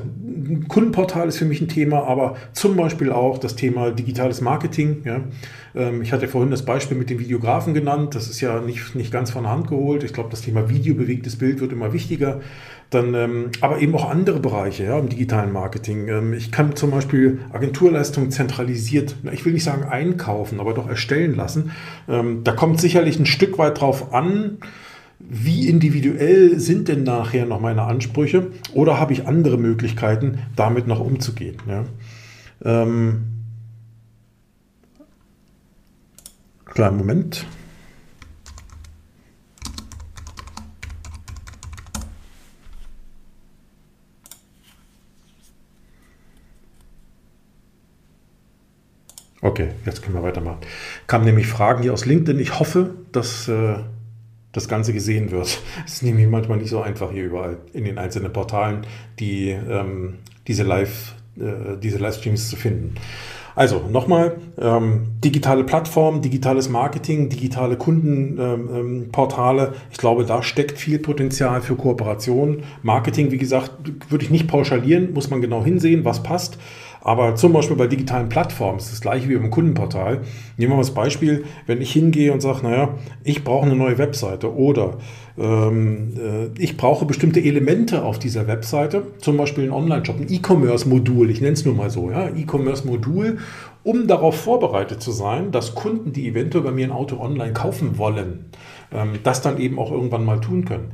Kundenportal 0.67 1.27
ist 1.27 1.37
für 1.37 1.45
mich 1.45 1.61
ein 1.61 1.67
Thema, 1.67 2.03
aber 2.03 2.35
zum 2.53 2.75
Beispiel 2.75 3.11
auch 3.11 3.37
das 3.37 3.55
Thema 3.55 3.91
digitales 3.91 4.41
Marketing. 4.41 5.01
Ja. 5.05 5.21
Ähm, 5.75 6.01
ich 6.01 6.11
hatte 6.11 6.27
vorhin 6.27 6.51
das 6.51 6.65
Beispiel 6.65 6.97
mit 6.97 7.09
dem 7.09 7.19
Videografen 7.19 7.73
genannt. 7.73 8.15
Das 8.15 8.29
ist 8.29 8.41
ja 8.41 8.59
nicht, 8.59 8.95
nicht 8.95 9.11
ganz 9.11 9.31
von 9.31 9.43
der 9.43 9.51
Hand 9.51 9.67
geholt. 9.67 10.03
Ich 10.03 10.13
glaube, 10.13 10.29
das 10.29 10.41
Thema 10.41 10.69
videobewegtes 10.69 11.37
Bild 11.37 11.61
wird 11.61 11.71
immer 11.71 11.93
wichtiger. 11.93 12.41
Dann, 12.89 13.13
ähm, 13.13 13.51
aber 13.61 13.79
eben 13.79 13.95
auch 13.95 14.09
andere 14.09 14.41
Bereiche 14.41 14.83
ja, 14.83 14.99
im 14.99 15.07
digitalen 15.07 15.53
Marketing. 15.53 16.09
Ähm, 16.09 16.33
ich 16.33 16.51
kann 16.51 16.75
zum 16.75 16.91
Beispiel 16.91 17.39
Agenturleistungen 17.53 18.31
zentralisiert, 18.31 19.15
ich 19.31 19.45
will 19.45 19.53
nicht 19.53 19.63
sagen 19.63 19.83
einkaufen, 19.83 20.59
aber 20.59 20.73
doch 20.73 20.89
erstellen 20.89 21.35
lassen. 21.35 21.71
Da 22.07 22.51
kommt 22.51 22.81
sicherlich 22.81 23.19
ein 23.19 23.25
Stück 23.25 23.57
weit 23.57 23.79
drauf 23.79 24.13
an, 24.13 24.57
wie 25.29 25.67
individuell 25.67 26.59
sind 26.59 26.87
denn 26.87 27.03
nachher 27.03 27.45
noch 27.45 27.59
meine 27.59 27.83
Ansprüche 27.83 28.51
oder 28.73 28.99
habe 28.99 29.13
ich 29.13 29.27
andere 29.27 29.57
Möglichkeiten, 29.57 30.39
damit 30.55 30.87
noch 30.87 30.99
umzugehen. 30.99 31.57
Ja? 31.67 31.85
Ähm, 32.63 33.23
kleinen 36.65 36.97
Moment. 36.97 37.45
Okay, 49.43 49.69
jetzt 49.85 50.03
können 50.03 50.15
wir 50.15 50.21
weitermachen. 50.21 50.59
Kamen 51.07 51.25
nämlich 51.25 51.47
Fragen 51.47 51.81
hier 51.81 51.93
aus 51.93 52.05
LinkedIn. 52.05 52.39
Ich 52.39 52.59
hoffe, 52.59 52.93
dass 53.11 53.47
äh, 53.47 53.77
das 54.51 54.67
Ganze 54.67 54.93
gesehen 54.93 55.31
wird. 55.31 55.61
Es 55.85 55.95
ist 55.95 56.03
nämlich 56.03 56.27
manchmal 56.27 56.57
nicht 56.57 56.69
so 56.69 56.81
einfach 56.81 57.11
hier 57.11 57.25
überall 57.25 57.57
in 57.73 57.85
den 57.85 57.97
einzelnen 57.97 58.33
Portalen, 58.33 58.85
die, 59.19 59.49
ähm, 59.49 60.15
diese, 60.47 60.63
Live, 60.63 61.15
äh, 61.37 61.77
diese 61.81 61.97
Livestreams 61.97 62.49
zu 62.49 62.55
finden. 62.55 62.95
Also 63.55 63.83
nochmal, 63.91 64.37
ähm, 64.59 65.07
digitale 65.23 65.63
Plattformen, 65.63 66.21
digitales 66.21 66.69
Marketing, 66.69 67.29
digitale 67.29 67.75
Kundenportale. 67.75 69.61
Ähm, 69.61 69.67
ähm 69.67 69.79
ich 69.91 69.97
glaube, 69.97 70.25
da 70.25 70.41
steckt 70.41 70.77
viel 70.77 70.99
Potenzial 70.99 71.61
für 71.61 71.75
Kooperation. 71.75 72.63
Marketing, 72.81 73.31
wie 73.31 73.37
gesagt, 73.37 73.71
würde 74.09 74.23
ich 74.23 74.31
nicht 74.31 74.47
pauschalieren, 74.47 75.13
muss 75.13 75.29
man 75.29 75.41
genau 75.41 75.63
hinsehen, 75.63 76.05
was 76.05 76.23
passt. 76.23 76.57
Aber 77.03 77.35
zum 77.35 77.51
Beispiel 77.51 77.75
bei 77.75 77.87
digitalen 77.87 78.29
Plattformen 78.29 78.77
ist 78.77 78.91
das 78.91 79.01
gleiche 79.01 79.27
wie 79.27 79.35
beim 79.35 79.49
Kundenportal. 79.49 80.21
Nehmen 80.57 80.71
wir 80.71 80.75
mal 80.75 80.81
das 80.81 80.93
Beispiel, 80.93 81.45
wenn 81.65 81.81
ich 81.81 81.91
hingehe 81.91 82.31
und 82.31 82.41
sage, 82.41 82.59
naja, 82.63 82.95
ich 83.23 83.43
brauche 83.43 83.65
eine 83.65 83.75
neue 83.75 83.97
Webseite 83.97 84.53
oder 84.55 84.97
ähm, 85.37 86.13
äh, 86.17 86.61
ich 86.61 86.77
brauche 86.77 87.05
bestimmte 87.05 87.41
Elemente 87.41 88.03
auf 88.03 88.19
dieser 88.19 88.47
Webseite, 88.47 89.03
zum 89.17 89.37
Beispiel 89.37 89.63
ein 89.65 89.71
Online-Shop, 89.71 90.19
ein 90.19 90.31
E-Commerce-Modul, 90.31 91.31
ich 91.31 91.41
nenne 91.41 91.53
es 91.53 91.65
nur 91.65 91.73
mal 91.73 91.89
so, 91.89 92.11
ja, 92.11 92.29
E-Commerce-Modul, 92.29 93.39
um 93.83 94.07
darauf 94.07 94.39
vorbereitet 94.39 95.01
zu 95.01 95.11
sein, 95.11 95.51
dass 95.51 95.73
Kunden, 95.73 96.13
die 96.13 96.27
eventuell 96.27 96.63
bei 96.63 96.71
mir 96.71 96.85
ein 96.85 96.91
Auto 96.91 97.19
online 97.19 97.53
kaufen 97.53 97.97
wollen, 97.97 98.45
ähm, 98.91 99.19
das 99.23 99.41
dann 99.41 99.57
eben 99.57 99.79
auch 99.79 99.91
irgendwann 99.91 100.23
mal 100.23 100.39
tun 100.39 100.65
können 100.65 100.91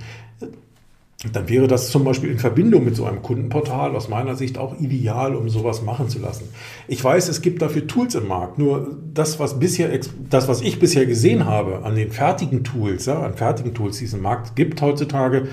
dann 1.34 1.49
wäre 1.49 1.67
das 1.67 1.89
zum 1.89 2.03
Beispiel 2.03 2.30
in 2.30 2.38
Verbindung 2.38 2.86
mit 2.86 2.95
so 2.95 3.06
einem 3.06 3.23
Kundenportal 3.23 3.95
aus 3.95 4.08
meiner 4.08 4.36
Sicht 4.36 4.60
auch 4.60 4.80
ideal, 4.80 5.36
um 5.36 5.49
sowas 5.49 5.82
machen 5.82 6.10
zu 6.10 6.19
lassen. 6.19 6.47
Ich 6.88 7.03
weiß, 7.03 7.27
es 7.27 7.41
gibt 7.41 7.63
dafür 7.63 7.88
Tools 7.88 8.13
im 8.13 8.27
Markt, 8.27 8.60
nur 8.60 8.97
das, 9.15 9.39
was 9.39 9.58
bisher, 9.58 9.89
das, 10.30 10.47
was 10.47 10.62
ich 10.62 10.80
bisher 10.80 11.08
gesehen 11.08 11.45
habe 11.45 11.84
an 11.84 11.95
den 11.95 12.12
fertigen 12.12 12.63
Tools, 12.63 13.08
ja, 13.08 13.19
an 13.23 13.34
fertigen 13.34 13.73
Tools, 13.73 13.97
die 13.97 14.06
es 14.06 14.13
im 14.13 14.21
Markt 14.21 14.56
gibt 14.56 14.80
heutzutage, 14.84 15.47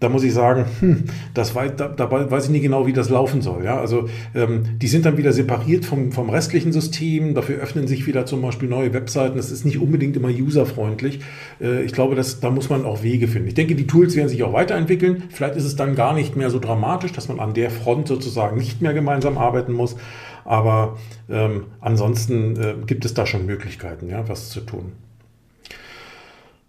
da 0.00 0.08
muss 0.08 0.22
ich 0.22 0.34
sagen, 0.34 0.66
hm, 0.80 1.04
das 1.34 1.54
weiß, 1.54 1.72
da, 1.76 1.88
da, 1.88 2.10
weiß 2.10 2.44
ich 2.44 2.50
nicht 2.50 2.62
genau, 2.62 2.86
wie 2.86 2.92
das 2.92 3.08
laufen 3.08 3.40
soll. 3.40 3.64
Ja? 3.64 3.78
Also 3.78 4.08
ähm, 4.34 4.78
die 4.78 4.88
sind 4.88 5.06
dann 5.06 5.16
wieder 5.16 5.32
separiert 5.32 5.84
vom, 5.84 6.12
vom 6.12 6.28
restlichen 6.30 6.72
System. 6.72 7.34
Dafür 7.34 7.56
öffnen 7.60 7.86
sich 7.86 8.06
wieder 8.06 8.26
zum 8.26 8.42
Beispiel 8.42 8.68
neue 8.68 8.92
Webseiten. 8.92 9.36
Das 9.36 9.50
ist 9.50 9.64
nicht 9.64 9.78
unbedingt 9.78 10.16
immer 10.16 10.28
userfreundlich. 10.28 11.20
Äh, 11.60 11.82
ich 11.84 11.92
glaube, 11.92 12.14
dass, 12.14 12.40
da 12.40 12.50
muss 12.50 12.68
man 12.68 12.84
auch 12.84 13.02
Wege 13.02 13.28
finden. 13.28 13.48
Ich 13.48 13.54
denke, 13.54 13.74
die 13.74 13.86
Tools 13.86 14.16
werden 14.16 14.28
sich 14.28 14.42
auch 14.42 14.52
weiterentwickeln. 14.52 15.24
Vielleicht 15.30 15.56
ist 15.56 15.64
es 15.64 15.76
dann 15.76 15.94
gar 15.94 16.14
nicht 16.14 16.36
mehr 16.36 16.50
so 16.50 16.58
dramatisch, 16.58 17.12
dass 17.12 17.28
man 17.28 17.40
an 17.40 17.54
der 17.54 17.70
Front 17.70 18.08
sozusagen 18.08 18.58
nicht 18.58 18.82
mehr 18.82 18.92
gemeinsam 18.92 19.38
arbeiten 19.38 19.72
muss. 19.72 19.96
Aber 20.44 20.96
ähm, 21.28 21.64
ansonsten 21.80 22.56
äh, 22.56 22.74
gibt 22.86 23.04
es 23.04 23.14
da 23.14 23.26
schon 23.26 23.46
Möglichkeiten, 23.46 24.08
ja, 24.08 24.28
was 24.28 24.50
zu 24.50 24.60
tun. 24.60 24.92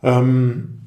Ähm, 0.02 0.87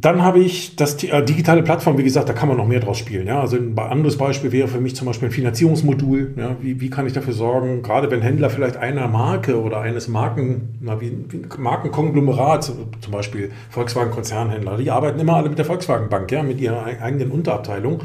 dann 0.00 0.22
habe 0.22 0.40
ich 0.40 0.76
das 0.76 1.02
äh, 1.04 1.22
digitale 1.22 1.62
Plattform, 1.62 1.98
wie 1.98 2.02
gesagt, 2.02 2.28
da 2.28 2.32
kann 2.32 2.48
man 2.48 2.56
noch 2.56 2.66
mehr 2.66 2.80
draus 2.80 2.98
spielen. 2.98 3.26
Ja? 3.26 3.40
Also 3.40 3.56
ein 3.56 3.78
anderes 3.78 4.16
Beispiel 4.16 4.50
wäre 4.52 4.68
für 4.68 4.80
mich 4.80 4.96
zum 4.96 5.06
Beispiel 5.06 5.28
ein 5.28 5.32
Finanzierungsmodul. 5.32 6.34
Ja? 6.36 6.56
Wie, 6.60 6.80
wie 6.80 6.90
kann 6.90 7.06
ich 7.06 7.12
dafür 7.12 7.34
sorgen, 7.34 7.82
gerade 7.82 8.10
wenn 8.10 8.22
Händler 8.22 8.50
vielleicht 8.50 8.76
einer 8.76 9.08
Marke 9.08 9.60
oder 9.60 9.80
eines 9.80 10.08
Marken, 10.08 10.78
na, 10.80 11.00
wie, 11.00 11.12
wie 11.28 11.42
Markenkonglomerat, 11.58 12.64
zum 12.64 13.12
Beispiel 13.12 13.50
Volkswagen-Konzernhändler, 13.70 14.78
die 14.78 14.90
arbeiten 14.90 15.20
immer 15.20 15.36
alle 15.36 15.48
mit 15.48 15.58
der 15.58 15.66
Volkswagen 15.66 16.08
Bank, 16.08 16.30
ja, 16.32 16.42
mit 16.42 16.60
ihrer 16.60 16.84
eigenen 16.84 17.30
Unterabteilung. 17.30 18.00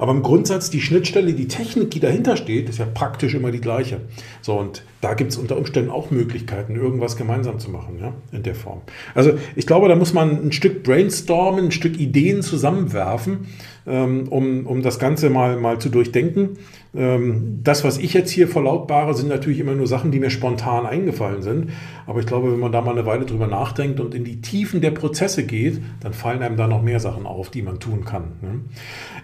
Aber 0.00 0.12
im 0.12 0.22
Grundsatz, 0.22 0.70
die 0.70 0.80
Schnittstelle, 0.80 1.34
die 1.34 1.46
Technik, 1.46 1.90
die 1.90 2.00
dahinter 2.00 2.38
steht, 2.38 2.70
ist 2.70 2.78
ja 2.78 2.86
praktisch 2.86 3.34
immer 3.34 3.50
die 3.50 3.60
gleiche. 3.60 4.00
So, 4.40 4.58
und 4.58 4.82
da 5.02 5.12
gibt 5.12 5.32
es 5.32 5.36
unter 5.36 5.58
Umständen 5.58 5.90
auch 5.90 6.10
Möglichkeiten, 6.10 6.74
irgendwas 6.74 7.16
gemeinsam 7.16 7.58
zu 7.58 7.70
machen, 7.70 7.98
ja, 8.00 8.14
in 8.32 8.42
der 8.42 8.54
Form. 8.54 8.80
Also 9.14 9.32
ich 9.56 9.66
glaube, 9.66 9.88
da 9.88 9.96
muss 9.96 10.14
man 10.14 10.42
ein 10.42 10.52
Stück 10.52 10.84
brainstormen, 10.84 11.66
ein 11.66 11.70
Stück 11.70 12.00
Ideen 12.00 12.40
zusammenwerfen, 12.40 13.48
ähm, 13.86 14.28
um, 14.28 14.66
um 14.66 14.80
das 14.80 14.98
Ganze 14.98 15.28
mal, 15.28 15.58
mal 15.58 15.78
zu 15.78 15.90
durchdenken. 15.90 16.56
Ähm, 16.94 17.60
das, 17.62 17.84
was 17.84 17.98
ich 17.98 18.14
jetzt 18.14 18.30
hier 18.30 18.48
verlautbare, 18.48 19.14
sind 19.14 19.28
natürlich 19.28 19.60
immer 19.60 19.74
nur 19.74 19.86
Sachen, 19.86 20.10
die 20.10 20.18
mir 20.18 20.30
spontan 20.30 20.86
eingefallen 20.86 21.42
sind. 21.42 21.70
Aber 22.06 22.20
ich 22.20 22.26
glaube, 22.26 22.52
wenn 22.52 22.58
man 22.58 22.72
da 22.72 22.80
mal 22.80 22.92
eine 22.92 23.06
Weile 23.06 23.26
drüber 23.26 23.46
nachdenkt 23.46 24.00
und 24.00 24.14
in 24.14 24.24
die 24.24 24.40
Tiefen 24.40 24.80
der 24.80 24.90
Prozesse 24.90 25.44
geht, 25.44 25.80
dann 26.00 26.12
fallen 26.12 26.42
einem 26.42 26.56
da 26.56 26.66
noch 26.66 26.82
mehr 26.82 26.98
Sachen 27.00 27.26
auf, 27.26 27.50
die 27.50 27.62
man 27.62 27.78
tun 27.78 28.04
kann. 28.04 28.32
Ne? 28.42 28.60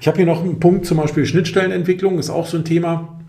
Ich 0.01 0.07
habe 0.07 0.17
hier 0.17 0.27
noch 0.27 0.43
einen 0.43 0.61
Punkt, 0.61 0.87
zum 0.87 0.99
Beispiel 0.99 1.27
Schnittstellenentwicklung, 1.27 2.19
ist 2.19 2.31
auch 2.31 2.47
so 2.47 2.57
ein 2.57 2.65
Thema, 2.65 3.21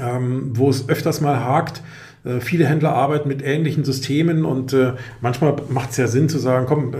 ähm, 0.00 0.52
wo 0.54 0.70
es 0.70 0.88
öfters 0.88 1.20
mal 1.20 1.40
hakt. 1.40 1.82
Äh, 2.26 2.40
viele 2.40 2.66
Händler 2.66 2.92
arbeiten 2.92 3.28
mit 3.28 3.42
ähnlichen 3.42 3.84
Systemen 3.84 4.44
und 4.44 4.72
äh, 4.72 4.92
manchmal 5.20 5.56
macht 5.68 5.90
es 5.90 5.96
ja 5.96 6.06
Sinn 6.08 6.28
zu 6.28 6.38
sagen, 6.38 6.66
komm, 6.66 6.92
äh, 6.92 6.96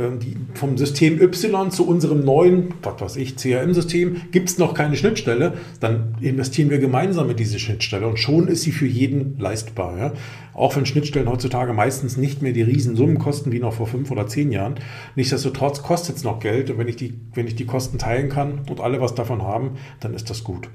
vom 0.54 0.78
System 0.78 1.20
Y 1.20 1.70
zu 1.70 1.86
unserem 1.86 2.24
neuen, 2.24 2.74
was 2.82 3.00
weiß 3.00 3.16
ich, 3.16 3.36
CRM-System 3.36 4.16
gibt 4.30 4.48
es 4.48 4.58
noch 4.58 4.74
keine 4.74 4.96
Schnittstelle, 4.96 5.54
dann 5.80 6.14
investieren 6.20 6.70
wir 6.70 6.78
gemeinsam 6.78 7.28
in 7.30 7.36
diese 7.36 7.58
Schnittstelle 7.58 8.06
und 8.06 8.18
schon 8.18 8.48
ist 8.48 8.62
sie 8.62 8.72
für 8.72 8.86
jeden 8.86 9.38
leistbar. 9.38 9.98
Ja? 9.98 10.12
Auch 10.56 10.74
wenn 10.74 10.86
Schnittstellen 10.86 11.28
heutzutage 11.28 11.74
meistens 11.74 12.16
nicht 12.16 12.40
mehr 12.40 12.52
die 12.52 12.62
Riesensummen 12.62 13.18
kosten 13.18 13.52
wie 13.52 13.58
noch 13.58 13.74
vor 13.74 13.86
fünf 13.86 14.10
oder 14.10 14.26
zehn 14.26 14.50
Jahren. 14.50 14.76
Nichtsdestotrotz 15.14 15.82
kostet 15.82 16.16
es 16.16 16.24
noch 16.24 16.40
Geld 16.40 16.70
und 16.70 16.78
wenn 16.78 16.88
ich, 16.88 16.96
die, 16.96 17.12
wenn 17.34 17.46
ich 17.46 17.56
die 17.56 17.66
Kosten 17.66 17.98
teilen 17.98 18.30
kann 18.30 18.62
und 18.70 18.80
alle 18.80 18.98
was 19.00 19.14
davon 19.14 19.42
haben, 19.42 19.72
dann 20.00 20.14
ist 20.14 20.30
das 20.30 20.44
gut. 20.44 20.70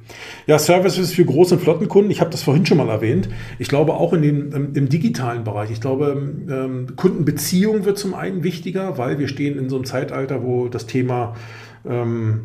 Ja, 0.45 0.59
Services 0.59 1.13
für 1.13 1.25
große 1.25 1.55
und 1.55 1.61
Flottenkunden, 1.61 2.11
ich 2.11 2.21
habe 2.21 2.29
das 2.29 2.43
vorhin 2.43 2.65
schon 2.65 2.77
mal 2.77 2.89
erwähnt. 2.89 3.29
Ich 3.57 3.69
glaube 3.69 3.95
auch 3.95 4.13
in 4.13 4.21
den, 4.21 4.51
im, 4.51 4.75
im 4.75 4.87
digitalen 4.87 5.43
Bereich. 5.43 5.71
Ich 5.71 5.81
glaube, 5.81 6.31
ähm, 6.47 6.95
Kundenbeziehung 6.95 7.83
wird 7.83 7.97
zum 7.97 8.13
einen 8.13 8.43
wichtiger, 8.43 8.99
weil 8.99 9.17
wir 9.17 9.27
stehen 9.27 9.57
in 9.57 9.67
so 9.67 9.77
einem 9.77 9.85
Zeitalter, 9.85 10.43
wo 10.43 10.67
das 10.67 10.85
Thema, 10.85 11.35
ähm, 11.89 12.41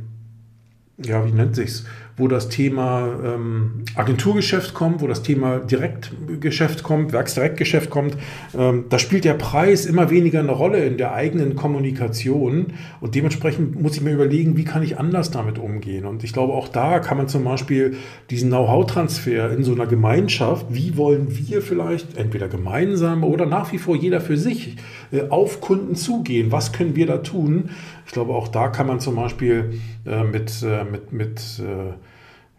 ja, 1.05 1.27
wie 1.27 1.33
nennt 1.33 1.55
sich's? 1.55 1.85
Wo 2.17 2.29
das 2.29 2.49
Thema 2.49 3.15
ähm, 3.23 3.85
Agenturgeschäft 3.95 4.73
kommt, 4.73 5.03
wo 5.03 5.07
das 5.07 5.23
Thema 5.23 5.59
Direktgeschäft 5.59 6.83
kommt, 6.83 7.13
Werksdirektgeschäft 7.13 7.91
kommt. 7.91 8.17
Ähm, 8.57 8.87
da 8.89 8.99
spielt 8.99 9.25
der 9.25 9.35
Preis 9.35 9.85
immer 9.85 10.09
weniger 10.11 10.41
eine 10.41 10.53
Rolle 10.53 10.85
in 10.85 10.97
der 10.97 11.13
eigenen 11.13 11.57
Kommunikation 11.57 12.73
und 13.01 13.15
dementsprechend 13.15 13.81
muss 13.81 13.97
ich 13.97 14.03
mir 14.03 14.13
überlegen, 14.13 14.57
wie 14.57 14.65
kann 14.65 14.83
ich 14.83 14.99
anders 14.99 15.31
damit 15.31 15.59
umgehen. 15.59 16.07
Und 16.07 16.25
ich 16.25 16.33
glaube, 16.33 16.55
auch 16.55 16.69
da 16.69 17.01
kann 17.01 17.19
man 17.19 17.29
zum 17.29 17.45
Beispiel 17.45 17.97
diesen 18.31 18.49
Know-how-Transfer 18.49 19.53
in 19.53 19.63
so 19.63 19.73
einer 19.73 19.87
Gemeinschaft, 19.87 20.67
wie 20.71 20.97
wollen 20.97 21.29
wir 21.29 21.61
vielleicht 21.61 22.17
entweder 22.17 22.49
gemeinsam 22.49 23.25
oder 23.25 23.45
nach 23.45 23.73
wie 23.73 23.79
vor 23.79 23.95
jeder 23.95 24.23
für 24.23 24.39
sich 24.39 24.77
äh, 25.13 25.29
auf 25.29 25.61
Kunden 25.61 25.97
zugehen, 25.97 26.51
was 26.51 26.73
können 26.73 26.97
wir 26.97 27.07
da 27.07 27.19
tun? 27.19 27.71
Ich 28.07 28.13
glaube, 28.13 28.35
auch 28.35 28.49
da 28.49 28.69
kann 28.69 28.87
man 28.87 29.01
zum 29.01 29.17
Beispiel 29.17 29.81
äh, 30.07 30.23
mit, 30.25 30.63
äh, 30.63 30.85
mit, 30.85 31.13
mit 31.13 31.61
äh, 31.61 31.93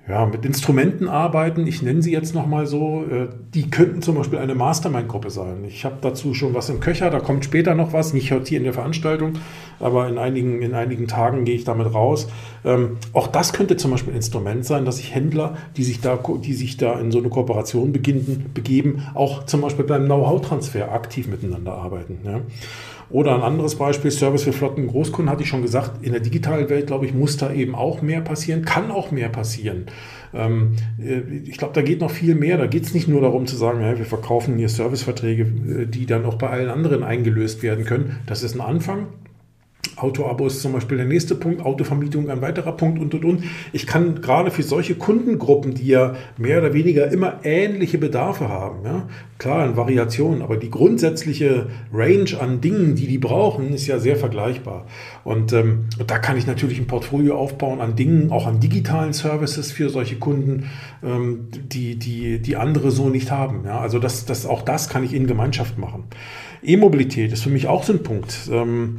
ja, 0.08 0.26
mit 0.26 0.46
Instrumenten 0.46 1.10
arbeiten. 1.10 1.68
Ich 1.68 1.82
nenne 1.82 2.02
sie 2.02 2.14
jetzt 2.14 2.34
nochmal 2.34 2.66
so. 2.66 3.04
Äh, 3.04 3.28
die 3.54 3.70
könnten 3.70 4.02
zum 4.02 4.16
Beispiel 4.16 4.40
eine 4.40 4.56
Mastermind-Gruppe 4.56 5.30
sein. 5.30 5.66
Ich 5.68 5.84
habe 5.84 5.98
dazu 6.00 6.34
schon 6.34 6.54
was 6.54 6.70
im 6.70 6.80
Köcher, 6.80 7.10
da 7.10 7.20
kommt 7.20 7.44
später 7.44 7.76
noch 7.76 7.92
was, 7.92 8.14
nicht 8.14 8.32
heute 8.32 8.48
hier 8.48 8.58
in 8.60 8.64
der 8.64 8.74
Veranstaltung, 8.74 9.34
aber 9.80 10.08
in 10.08 10.18
einigen, 10.18 10.62
in 10.62 10.74
einigen 10.74 11.08
Tagen 11.08 11.44
gehe 11.44 11.56
ich 11.56 11.66
damit 11.66 11.94
raus. 11.94 12.30
Ähm, 12.64 12.98
auch 13.12 13.28
das 13.28 13.52
könnte 13.52 13.76
zum 13.76 13.92
Beispiel 13.92 14.14
ein 14.14 14.18
Instrument 14.18 14.66
sein, 14.66 14.86
dass 14.86 14.98
sich 14.98 15.14
Händler, 15.14 15.58
die 15.76 15.84
sich 15.84 16.00
da, 16.00 16.18
die 16.42 16.54
sich 16.54 16.78
da 16.78 16.98
in 17.00 17.12
so 17.12 17.20
eine 17.20 17.30
Kooperation 17.30 17.92
beginnen, 17.92 18.52
begeben, 18.54 19.04
auch 19.14 19.46
zum 19.46 19.60
Beispiel 19.60 19.86
beim 19.86 20.06
Know-how-Transfer 20.06 20.92
aktiv 20.92 21.28
miteinander 21.28 21.74
arbeiten. 21.74 22.20
Ja. 22.24 22.42
Oder 23.10 23.36
ein 23.36 23.42
anderes 23.42 23.76
Beispiel, 23.76 24.12
Service 24.12 24.44
für 24.44 24.54
Flotten 24.54 24.88
Großkunden, 24.88 25.32
hatte 25.32 25.44
ich 25.44 25.50
schon 25.50 25.62
gesagt, 25.62 26.04
in 26.04 26.12
der 26.12 26.22
digitalen 26.22 26.70
Welt, 26.70 26.88
glaube 26.88 27.06
ich, 27.06 27.14
muss 27.14 27.38
da 27.38 27.54
eben 27.54 27.74
auch 27.74 28.02
mehr 28.02 28.22
passieren, 28.22 28.66
kann 28.66 28.92
auch 28.92 29.12
mehr 29.12 29.30
passieren. 29.30 29.86
Ähm, 30.34 30.76
äh, 31.00 31.22
ich 31.46 31.58
glaube, 31.58 31.74
da 31.74 31.82
geht 31.82 32.02
noch 32.02 32.12
viel 32.12 32.36
mehr. 32.36 32.58
Da 32.58 32.68
geht 32.68 32.84
es 32.84 32.94
nicht 32.94 33.08
nur 33.08 33.22
darum 33.22 33.46
zu 33.46 33.56
sagen, 33.56 33.80
wir 33.80 34.06
verkaufen 34.06 34.58
hier 34.58 34.70
Serviceverträge, 34.70 35.44
äh, 35.44 35.86
die 35.86 36.06
dann 36.06 36.26
auch 36.26 36.36
bei 36.36 36.50
allen 36.50 36.70
anderen 36.70 37.04
eingelöst 37.04 37.64
werden 37.64 37.86
können. 37.86 38.18
Das 38.26 38.44
ist 38.44 38.56
ein 38.56 38.62
Anfang. 38.62 39.08
Autoabo 39.96 40.48
ist 40.48 40.62
zum 40.62 40.74
Beispiel 40.74 40.98
der 40.98 41.06
nächste 41.06 41.36
Punkt, 41.36 41.62
Autovermietung 41.62 42.30
ein 42.30 42.42
weiterer 42.42 42.72
Punkt 42.74 43.00
und 43.00 43.14
und 43.14 43.26
und. 43.26 43.44
Ich 43.72 43.88
kann 43.88 44.22
gerade 44.22 44.52
für 44.52 44.64
solche 44.64 44.96
Kundengruppen, 44.96 45.74
die 45.74 45.88
ja 45.88 46.16
mehr 46.38 46.60
oder 46.60 46.74
weniger 46.74 47.12
immer 47.12 47.40
ähnliche 47.44 47.98
Bedarfe 47.98 48.50
haben, 48.50 48.84
ja, 48.84 49.08
klar 49.38 49.66
in 49.66 49.78
Variationen, 49.78 50.42
aber 50.42 50.58
die 50.58 50.70
grundsätzliche 50.70 51.68
Range 51.94 52.40
an 52.40 52.62
Dingen, 52.62 52.96
die 52.96 53.08
die 53.08 53.18
brauchen, 53.18 53.74
ist 53.74 53.88
ja 53.88 54.00
sehr 54.00 54.16
vergleichbar. 54.16 54.86
Und, 55.24 55.54
ähm, 55.54 55.86
und 56.00 56.10
da 56.10 56.20
kann 56.20 56.38
ich 56.38 56.48
natürlich 56.48 56.80
ein 56.80 56.88
Portfolio 56.88 57.36
aufbauen 57.38 57.82
an 57.82 57.96
Dingen, 57.96 58.32
auch 58.32 58.48
an 58.48 58.60
digitalen 58.60 59.14
Services 59.14 59.72
für 59.72 59.90
solche 59.90 60.18
Kunden, 60.18 60.70
ähm, 61.04 61.48
die, 61.52 61.98
die, 61.98 62.40
die 62.40 62.56
andere 62.56 62.92
so 62.92 63.10
nicht 63.10 63.32
haben. 63.32 63.64
Ja. 63.66 63.80
Also 63.80 64.00
das, 64.00 64.26
das, 64.26 64.46
auch 64.46 64.62
das 64.62 64.90
kann 64.90 65.04
ich 65.04 65.14
in 65.14 65.28
Gemeinschaft 65.28 65.78
machen. 65.78 66.06
E-Mobilität 66.64 67.32
ist 67.32 67.44
für 67.44 67.50
mich 67.50 67.68
auch 67.68 67.84
so 67.84 67.94
ein 67.94 68.04
Punkt. 68.04 68.50
Ähm, 68.52 68.98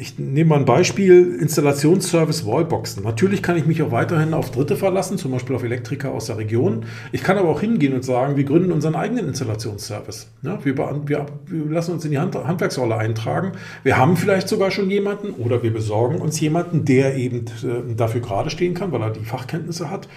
ich 0.00 0.18
nehme 0.18 0.50
mal 0.50 0.58
ein 0.58 0.64
Beispiel, 0.64 1.36
Installationsservice 1.40 2.46
Wallboxen. 2.46 3.02
Natürlich 3.02 3.42
kann 3.42 3.56
ich 3.56 3.66
mich 3.66 3.82
auch 3.82 3.90
weiterhin 3.90 4.34
auf 4.34 4.50
Dritte 4.50 4.76
verlassen, 4.76 5.18
zum 5.18 5.32
Beispiel 5.32 5.56
auf 5.56 5.62
Elektriker 5.62 6.12
aus 6.12 6.26
der 6.26 6.38
Region. 6.38 6.84
Ich 7.12 7.22
kann 7.22 7.38
aber 7.38 7.48
auch 7.48 7.60
hingehen 7.60 7.94
und 7.94 8.04
sagen, 8.04 8.36
wir 8.36 8.44
gründen 8.44 8.72
unseren 8.72 8.94
eigenen 8.94 9.28
Installationsservice. 9.28 10.28
Ja, 10.42 10.64
wir, 10.64 10.76
wir, 10.76 11.26
wir, 11.46 11.70
lassen 11.70 11.92
uns 11.92 12.04
in 12.04 12.10
die 12.10 12.18
Hand, 12.18 12.34
Handwerksrolle 12.34 12.96
eintragen. 12.96 13.52
Wir 13.82 13.96
haben 13.96 14.16
vielleicht 14.16 14.48
sogar 14.48 14.70
schon 14.70 14.90
jemanden 14.90 15.30
oder 15.30 15.62
wir 15.62 15.72
besorgen 15.72 16.20
uns 16.20 16.38
jemanden, 16.40 16.84
der 16.84 17.16
eben 17.16 17.46
äh, 17.62 17.94
dafür 17.96 18.20
gerade 18.20 18.50
stehen 18.50 18.74
kann, 18.74 18.92
weil 18.92 19.02
er 19.02 19.10
die 19.10 19.24
Fachkenntnisse 19.24 19.90
hat. 19.90 20.08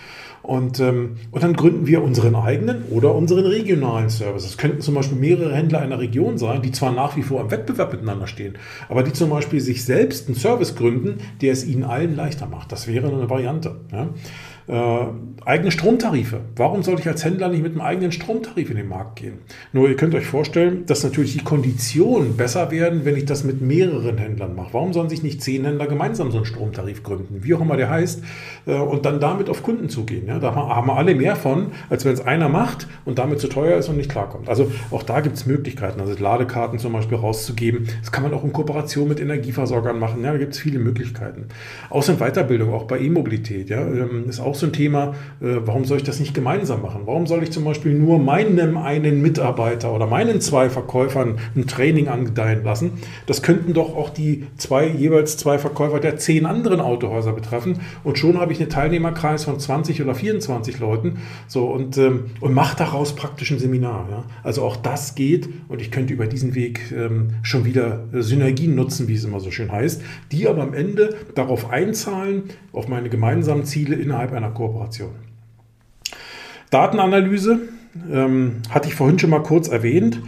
Und, 0.41 0.79
ähm, 0.79 1.17
und 1.31 1.43
dann 1.43 1.53
gründen 1.53 1.85
wir 1.87 2.01
unseren 2.01 2.35
eigenen 2.35 2.83
oder 2.89 3.13
unseren 3.13 3.45
regionalen 3.45 4.09
Service. 4.09 4.45
Es 4.45 4.57
könnten 4.57 4.81
zum 4.81 4.95
Beispiel 4.95 5.17
mehrere 5.17 5.53
Händler 5.53 5.79
einer 5.79 5.99
Region 5.99 6.37
sein, 6.37 6.61
die 6.61 6.71
zwar 6.71 6.91
nach 6.91 7.15
wie 7.17 7.23
vor 7.23 7.41
im 7.41 7.51
Wettbewerb 7.51 7.91
miteinander 7.91 8.27
stehen, 8.27 8.57
aber 8.87 9.03
die 9.03 9.13
zum 9.13 9.29
Beispiel 9.29 9.59
sich 9.59 9.83
selbst 9.83 10.27
einen 10.27 10.35
Service 10.35 10.75
gründen, 10.75 11.17
der 11.41 11.53
es 11.53 11.65
ihnen 11.65 11.83
allen 11.83 12.15
leichter 12.15 12.47
macht. 12.47 12.71
Das 12.71 12.87
wäre 12.87 13.07
eine 13.07 13.29
Variante. 13.29 13.81
Ja? 13.91 14.09
Äh, 14.69 15.05
eigene 15.45 15.71
Stromtarife. 15.71 16.41
Warum 16.55 16.83
soll 16.83 16.99
ich 16.99 17.07
als 17.07 17.25
Händler 17.25 17.49
nicht 17.49 17.63
mit 17.63 17.71
einem 17.71 17.81
eigenen 17.81 18.11
Stromtarif 18.11 18.69
in 18.69 18.77
den 18.77 18.87
Markt 18.87 19.15
gehen? 19.15 19.39
Nur 19.73 19.89
ihr 19.89 19.95
könnt 19.95 20.13
euch 20.13 20.27
vorstellen, 20.27 20.85
dass 20.85 21.03
natürlich 21.03 21.33
die 21.33 21.43
Konditionen 21.43 22.37
besser 22.37 22.69
werden, 22.69 23.03
wenn 23.03 23.15
ich 23.15 23.25
das 23.25 23.43
mit 23.43 23.61
mehreren 23.61 24.19
Händlern 24.19 24.55
mache. 24.55 24.69
Warum 24.73 24.93
sollen 24.93 25.09
sich 25.09 25.23
nicht 25.23 25.41
zehn 25.41 25.65
Händler 25.65 25.87
gemeinsam 25.87 26.29
so 26.29 26.37
einen 26.37 26.45
Stromtarif 26.45 27.01
gründen, 27.01 27.43
wie 27.43 27.55
auch 27.55 27.61
immer 27.61 27.77
der 27.77 27.89
heißt, 27.89 28.21
äh, 28.67 28.75
und 28.75 29.05
dann 29.05 29.19
damit 29.19 29.49
auf 29.49 29.63
Kunden 29.63 29.89
zugehen? 29.89 30.27
Ja? 30.27 30.37
Da 30.37 30.53
haben 30.53 30.85
wir 30.85 30.97
alle 30.97 31.15
mehr 31.15 31.35
von, 31.35 31.71
als 31.89 32.05
wenn 32.05 32.13
es 32.13 32.21
einer 32.21 32.47
macht 32.47 32.87
und 33.05 33.17
damit 33.17 33.39
zu 33.39 33.47
teuer 33.47 33.75
ist 33.79 33.89
und 33.89 33.97
nicht 33.97 34.11
klarkommt. 34.11 34.49
Also 34.49 34.71
auch 34.91 35.01
da 35.01 35.21
gibt 35.21 35.35
es 35.35 35.47
Möglichkeiten, 35.47 35.99
also 35.99 36.13
Ladekarten 36.21 36.77
zum 36.77 36.93
Beispiel 36.93 37.17
rauszugeben. 37.17 37.87
Das 38.01 38.11
kann 38.11 38.21
man 38.21 38.35
auch 38.35 38.43
in 38.43 38.53
Kooperation 38.53 39.07
mit 39.07 39.19
Energieversorgern 39.19 39.97
machen. 39.97 40.23
Ja? 40.23 40.33
Da 40.33 40.37
gibt 40.37 40.53
es 40.53 40.59
viele 40.59 40.77
Möglichkeiten. 40.77 41.45
Außer 41.89 42.17
Weiterbildung, 42.17 42.71
auch 42.71 42.83
bei 42.83 42.99
E-Mobilität, 42.99 43.71
ja? 43.71 43.81
Ähm, 43.81 44.25
ist 44.27 44.39
auch 44.39 44.58
so 44.59 44.65
ein 44.67 44.73
Thema, 44.73 45.15
äh, 45.41 45.57
warum 45.65 45.85
soll 45.85 45.97
ich 45.97 46.03
das 46.03 46.19
nicht 46.19 46.33
gemeinsam 46.33 46.81
machen? 46.81 47.01
Warum 47.05 47.27
soll 47.27 47.43
ich 47.43 47.51
zum 47.51 47.63
Beispiel 47.63 47.93
nur 47.93 48.19
meinem 48.19 48.77
einen 48.77 49.21
Mitarbeiter 49.21 49.93
oder 49.93 50.07
meinen 50.07 50.41
zwei 50.41 50.69
Verkäufern 50.69 51.37
ein 51.55 51.67
Training 51.67 52.07
angedeihen 52.07 52.63
lassen? 52.63 52.93
Das 53.25 53.41
könnten 53.41 53.73
doch 53.73 53.95
auch 53.95 54.09
die 54.09 54.45
zwei, 54.57 54.87
jeweils 54.87 55.37
zwei 55.37 55.57
Verkäufer 55.57 55.99
der 55.99 56.17
zehn 56.17 56.45
anderen 56.45 56.81
Autohäuser 56.81 57.33
betreffen. 57.33 57.79
Und 58.03 58.17
schon 58.17 58.39
habe 58.39 58.53
ich 58.53 58.59
einen 58.59 58.69
Teilnehmerkreis 58.69 59.45
von 59.45 59.59
20 59.59 60.01
oder 60.01 60.15
24 60.15 60.79
Leuten. 60.79 61.19
So, 61.47 61.65
und, 61.67 61.97
ähm, 61.97 62.25
und 62.39 62.53
mache 62.53 62.77
daraus 62.77 63.15
praktisch 63.15 63.51
ein 63.51 63.59
Seminar. 63.59 64.07
Ja? 64.11 64.23
Also 64.43 64.63
auch 64.63 64.75
das 64.75 65.15
geht 65.15 65.49
und 65.67 65.81
ich 65.81 65.91
könnte 65.91 66.13
über 66.13 66.27
diesen 66.27 66.55
Weg 66.55 66.91
ähm, 66.91 67.35
schon 67.41 67.65
wieder 67.65 68.05
Synergien 68.13 68.75
nutzen, 68.75 69.07
wie 69.07 69.15
es 69.15 69.23
immer 69.23 69.39
so 69.39 69.51
schön 69.51 69.71
heißt, 69.71 70.01
die 70.31 70.47
aber 70.47 70.63
am 70.63 70.73
Ende 70.73 71.15
darauf 71.35 71.69
einzahlen, 71.69 72.43
auf 72.71 72.87
meine 72.87 73.09
gemeinsamen 73.09 73.65
Ziele 73.65 73.95
innerhalb 73.95 74.33
einer 74.33 74.48
Kooperation. 74.53 75.11
Datenanalyse 76.69 77.59
ähm, 78.11 78.61
hatte 78.69 78.87
ich 78.87 78.95
vorhin 78.95 79.17
schon 79.19 79.29
mal 79.29 79.43
kurz 79.43 79.67
erwähnt. 79.67 80.21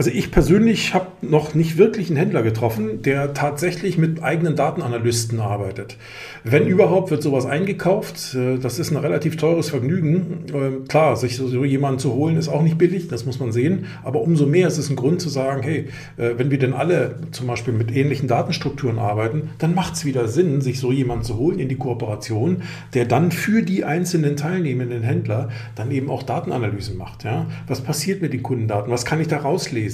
Also 0.00 0.10
ich 0.12 0.30
persönlich 0.30 0.94
habe 0.94 1.08
noch 1.20 1.54
nicht 1.54 1.76
wirklich 1.76 2.08
einen 2.08 2.16
Händler 2.16 2.42
getroffen, 2.42 3.02
der 3.02 3.34
tatsächlich 3.34 3.98
mit 3.98 4.22
eigenen 4.22 4.56
Datenanalysten 4.56 5.40
arbeitet. 5.40 5.98
Wenn 6.42 6.66
überhaupt, 6.66 7.10
wird 7.10 7.22
sowas 7.22 7.44
eingekauft. 7.44 8.34
Äh, 8.34 8.56
das 8.56 8.78
ist 8.78 8.92
ein 8.92 8.96
relativ 8.96 9.36
teures 9.36 9.68
Vergnügen. 9.68 10.46
Ähm, 10.54 10.84
klar, 10.88 11.16
sich 11.16 11.36
so 11.36 11.66
jemanden 11.66 11.98
zu 11.98 12.14
holen, 12.14 12.38
ist 12.38 12.48
auch 12.48 12.62
nicht 12.62 12.78
billig, 12.78 13.08
das 13.08 13.26
muss 13.26 13.40
man 13.40 13.52
sehen. 13.52 13.88
Aber 14.02 14.22
umso 14.22 14.46
mehr 14.46 14.68
ist 14.68 14.78
es 14.78 14.88
ein 14.88 14.96
Grund 14.96 15.20
zu 15.20 15.28
sagen, 15.28 15.62
hey, 15.62 15.88
äh, 16.16 16.30
wenn 16.38 16.50
wir 16.50 16.58
denn 16.58 16.72
alle 16.72 17.16
zum 17.32 17.46
Beispiel 17.46 17.74
mit 17.74 17.94
ähnlichen 17.94 18.26
Datenstrukturen 18.26 18.98
arbeiten, 18.98 19.50
dann 19.58 19.74
macht 19.74 19.96
es 19.96 20.06
wieder 20.06 20.28
Sinn, 20.28 20.62
sich 20.62 20.80
so 20.80 20.92
jemanden 20.92 21.24
zu 21.24 21.36
holen 21.36 21.58
in 21.58 21.68
die 21.68 21.76
Kooperation, 21.76 22.62
der 22.94 23.04
dann 23.04 23.32
für 23.32 23.60
die 23.60 23.84
einzelnen 23.84 24.36
teilnehmenden 24.36 25.02
Händler 25.02 25.50
dann 25.74 25.90
eben 25.90 26.08
auch 26.08 26.22
Datenanalysen 26.22 26.96
macht. 26.96 27.24
Ja? 27.24 27.48
Was 27.66 27.82
passiert 27.82 28.22
mit 28.22 28.32
den 28.32 28.42
Kundendaten? 28.42 28.90
Was 28.90 29.04
kann 29.04 29.20
ich 29.20 29.28
da 29.28 29.36
rauslesen? 29.36 29.89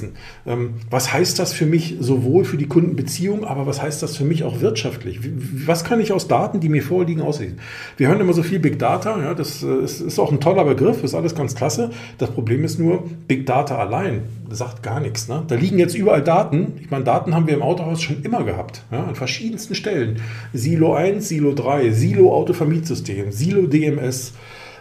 Ähm, 0.46 0.74
was 0.90 1.12
heißt 1.12 1.38
das 1.38 1.52
für 1.52 1.66
mich 1.66 1.96
sowohl 2.00 2.44
für 2.44 2.56
die 2.56 2.66
Kundenbeziehung, 2.66 3.44
aber 3.44 3.66
was 3.66 3.82
heißt 3.82 4.02
das 4.02 4.16
für 4.16 4.24
mich 4.24 4.44
auch 4.44 4.60
wirtschaftlich? 4.60 5.20
Was 5.66 5.84
kann 5.84 6.00
ich 6.00 6.12
aus 6.12 6.28
Daten 6.28 6.60
die 6.60 6.68
mir 6.68 6.82
vorliegen, 6.82 7.22
aussehen. 7.22 7.58
Wir 7.96 8.08
hören 8.08 8.20
immer 8.20 8.32
so 8.32 8.42
viel 8.42 8.58
Big 8.58 8.78
Data, 8.78 9.20
ja, 9.20 9.34
das 9.34 9.62
äh, 9.62 9.84
ist, 9.84 10.18
auch 10.18 10.32
ein 10.32 10.40
toller 10.40 10.64
Begriff, 10.64 11.02
ist 11.04 11.14
alles 11.14 11.34
ganz 11.34 11.54
klasse. 11.54 11.90
Das 12.18 12.30
Problem 12.30 12.64
ist 12.64 12.78
nur, 12.78 13.04
Big 13.28 13.46
Data 13.46 13.76
allein 13.76 14.22
sagt 14.50 14.82
gar 14.82 15.00
nichts. 15.00 15.28
Ne? 15.28 15.42
Da 15.48 15.56
liegen 15.56 15.78
jetzt 15.78 15.94
überall 15.94 16.22
Daten. 16.22 16.74
Ich 16.80 16.90
meine, 16.90 17.04
Daten 17.04 17.34
haben 17.34 17.46
wir 17.46 17.54
im 17.54 17.62
Autohaus 17.62 18.02
schon 18.02 18.22
immer 18.22 18.44
gehabt, 18.44 18.84
ja, 18.90 19.04
an 19.04 19.14
verschiedensten 19.14 19.74
Stellen. 19.74 20.20
Silo 20.52 20.94
1, 20.94 21.28
Silo 21.28 21.52
3, 21.52 21.90
Silo 21.90 22.32
Autovermietsystem, 22.32 23.32
Silo 23.32 23.66
DMS 23.66 24.32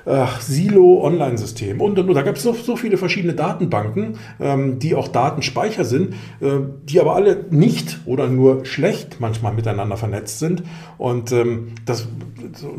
ach, 0.05 0.41
Silo-Online-System 0.41 1.81
und, 1.81 1.97
und, 1.99 2.09
und. 2.09 2.15
Da 2.15 2.21
gab 2.21 2.35
es 2.35 2.43
so, 2.43 2.53
so 2.53 2.75
viele 2.75 2.97
verschiedene 2.97 3.33
Datenbanken, 3.33 4.17
ähm, 4.39 4.79
die 4.79 4.95
auch 4.95 5.07
Datenspeicher 5.07 5.83
sind, 5.83 6.13
äh, 6.41 6.59
die 6.83 6.99
aber 6.99 7.15
alle 7.15 7.45
nicht 7.49 7.99
oder 8.05 8.27
nur 8.27 8.65
schlecht 8.65 9.19
manchmal 9.19 9.53
miteinander 9.53 9.97
vernetzt 9.97 10.39
sind. 10.39 10.63
Und 10.97 11.31
ähm, 11.31 11.73
das, 11.85 12.07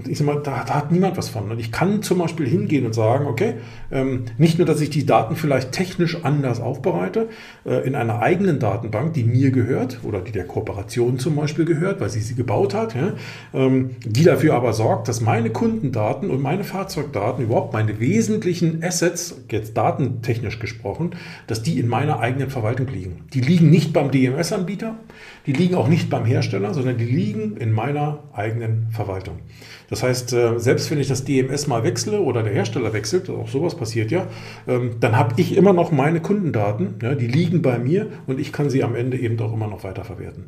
ich 0.06 0.18
sag 0.18 0.26
mal, 0.26 0.40
da, 0.42 0.64
da, 0.64 0.74
hat 0.74 0.92
niemand 0.92 1.16
was 1.16 1.28
von. 1.28 1.50
Und 1.50 1.58
ich 1.58 1.72
kann 1.72 2.02
zum 2.02 2.18
Beispiel 2.18 2.46
hingehen 2.46 2.86
und 2.86 2.94
sagen, 2.94 3.26
okay, 3.26 3.54
nicht 4.38 4.58
nur, 4.58 4.66
dass 4.66 4.80
ich 4.80 4.90
die 4.90 5.06
Daten 5.06 5.36
vielleicht 5.36 5.72
technisch 5.72 6.24
anders 6.24 6.60
aufbereite, 6.60 7.28
äh, 7.64 7.86
in 7.86 7.94
einer 7.94 8.20
eigenen 8.20 8.58
Datenbank, 8.58 9.14
die 9.14 9.24
mir 9.24 9.50
gehört 9.50 10.00
oder 10.02 10.20
die 10.20 10.32
der 10.32 10.44
Kooperation 10.44 11.18
zum 11.18 11.36
Beispiel 11.36 11.64
gehört, 11.64 12.00
weil 12.00 12.10
sie 12.10 12.20
sie 12.20 12.34
gebaut 12.34 12.74
hat, 12.74 12.96
ähm, 13.54 13.90
die 14.04 14.24
dafür 14.24 14.54
aber 14.54 14.72
sorgt, 14.72 15.08
dass 15.08 15.20
meine 15.20 15.50
Kundendaten 15.50 16.30
und 16.30 16.42
meine 16.42 16.64
Fahrzeugdaten, 16.64 17.44
überhaupt 17.44 17.72
meine 17.72 18.00
wesentlichen 18.00 18.82
Assets, 18.82 19.36
jetzt 19.50 19.76
datentechnisch 19.76 20.58
gesprochen, 20.58 21.10
dass 21.46 21.62
die 21.62 21.78
in 21.78 21.88
meiner 21.88 22.20
eigenen 22.20 22.50
Verwaltung 22.50 22.88
liegen. 22.88 23.24
Die 23.32 23.40
liegen 23.40 23.70
nicht 23.70 23.92
beim 23.92 24.10
DMS-Anbieter, 24.10 24.96
die 25.46 25.52
liegen 25.52 25.76
auch 25.76 25.88
nicht 25.88 26.10
beim 26.10 26.24
Hersteller, 26.24 26.74
sondern 26.74 26.98
die 26.98 27.04
liegen 27.04 27.56
in 27.56 27.72
meiner 27.72 28.24
eigenen 28.32 28.88
Verwaltung. 28.90 29.38
Das 29.88 30.02
heißt, 30.02 30.32
äh, 30.32 30.58
selbst 30.58 30.90
wenn 30.90 30.98
ich 30.98 31.06
das 31.06 31.24
DMS 31.24 31.66
mal 31.68 31.84
wechsle 31.84 32.20
oder 32.20 32.42
der 32.42 32.52
Hersteller 32.52 32.92
wechselt, 32.92 33.30
auch 33.30 33.48
sowas 33.48 33.75
passiert 33.76 34.10
ja, 34.10 34.26
ähm, 34.66 34.96
dann 35.00 35.16
habe 35.16 35.34
ich 35.36 35.56
immer 35.56 35.72
noch 35.72 35.92
meine 35.92 36.20
Kundendaten, 36.20 36.96
die 37.20 37.26
liegen 37.26 37.62
bei 37.62 37.78
mir 37.78 38.08
und 38.26 38.40
ich 38.40 38.52
kann 38.52 38.70
sie 38.70 38.82
am 38.82 38.94
Ende 38.94 39.18
eben 39.18 39.38
auch 39.40 39.52
immer 39.52 39.68
noch 39.68 39.84
weiterverwerten. 39.84 40.46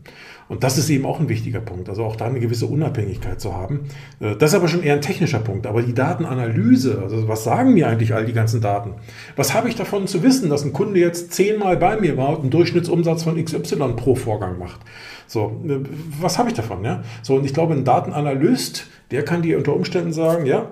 Und 0.49 0.65
das 0.65 0.79
ist 0.79 0.89
eben 0.89 1.05
auch 1.05 1.21
ein 1.21 1.29
wichtiger 1.29 1.61
Punkt, 1.61 1.89
also 1.89 2.05
auch 2.05 2.17
da 2.17 2.25
eine 2.25 2.41
gewisse 2.41 2.67
Unabhängigkeit 2.67 3.41
zu 3.41 3.55
haben. 3.55 3.89
Äh, 4.21 4.37
das 4.37 4.51
ist 4.51 4.57
aber 4.57 4.69
schon 4.69 4.83
eher 4.83 4.95
ein 4.95 5.03
technischer 5.03 5.41
Punkt. 5.41 5.67
Aber 5.67 5.83
die 5.83 5.95
Datenanalyse, 5.95 7.01
also 7.03 7.29
was 7.29 7.45
sagen 7.45 7.75
mir 7.75 7.89
eigentlich 7.89 8.15
all 8.15 8.25
die 8.25 8.33
ganzen 8.33 8.61
Daten? 8.61 8.95
Was 9.37 9.55
habe 9.55 9.69
ich 9.69 9.77
davon 9.77 10.07
zu 10.07 10.23
wissen, 10.23 10.49
dass 10.49 10.65
ein 10.65 10.73
Kunde 10.73 11.01
jetzt 11.01 11.33
zehnmal 11.33 11.77
bei 11.77 12.01
mir 12.01 12.17
war 12.17 12.31
und 12.31 12.41
einen 12.41 12.51
Durchschnittsumsatz 12.51 13.25
von 13.25 13.43
XY 13.43 13.95
pro 13.97 14.15
Vorgang 14.15 14.59
macht? 14.59 14.81
So, 15.27 15.61
äh, 15.69 15.81
was 16.21 16.39
habe 16.39 16.49
ich 16.49 16.55
davon? 16.55 16.85
Ja? 16.85 17.03
So, 17.23 17.37
und 17.37 17.45
ich 17.45 17.53
glaube, 17.53 17.75
ein 17.75 17.85
Datenanalyst, 17.85 18.87
der 19.11 19.25
kann 19.25 19.43
dir 19.43 19.59
unter 19.59 19.75
Umständen 19.75 20.13
sagen, 20.13 20.47
ja, 20.47 20.71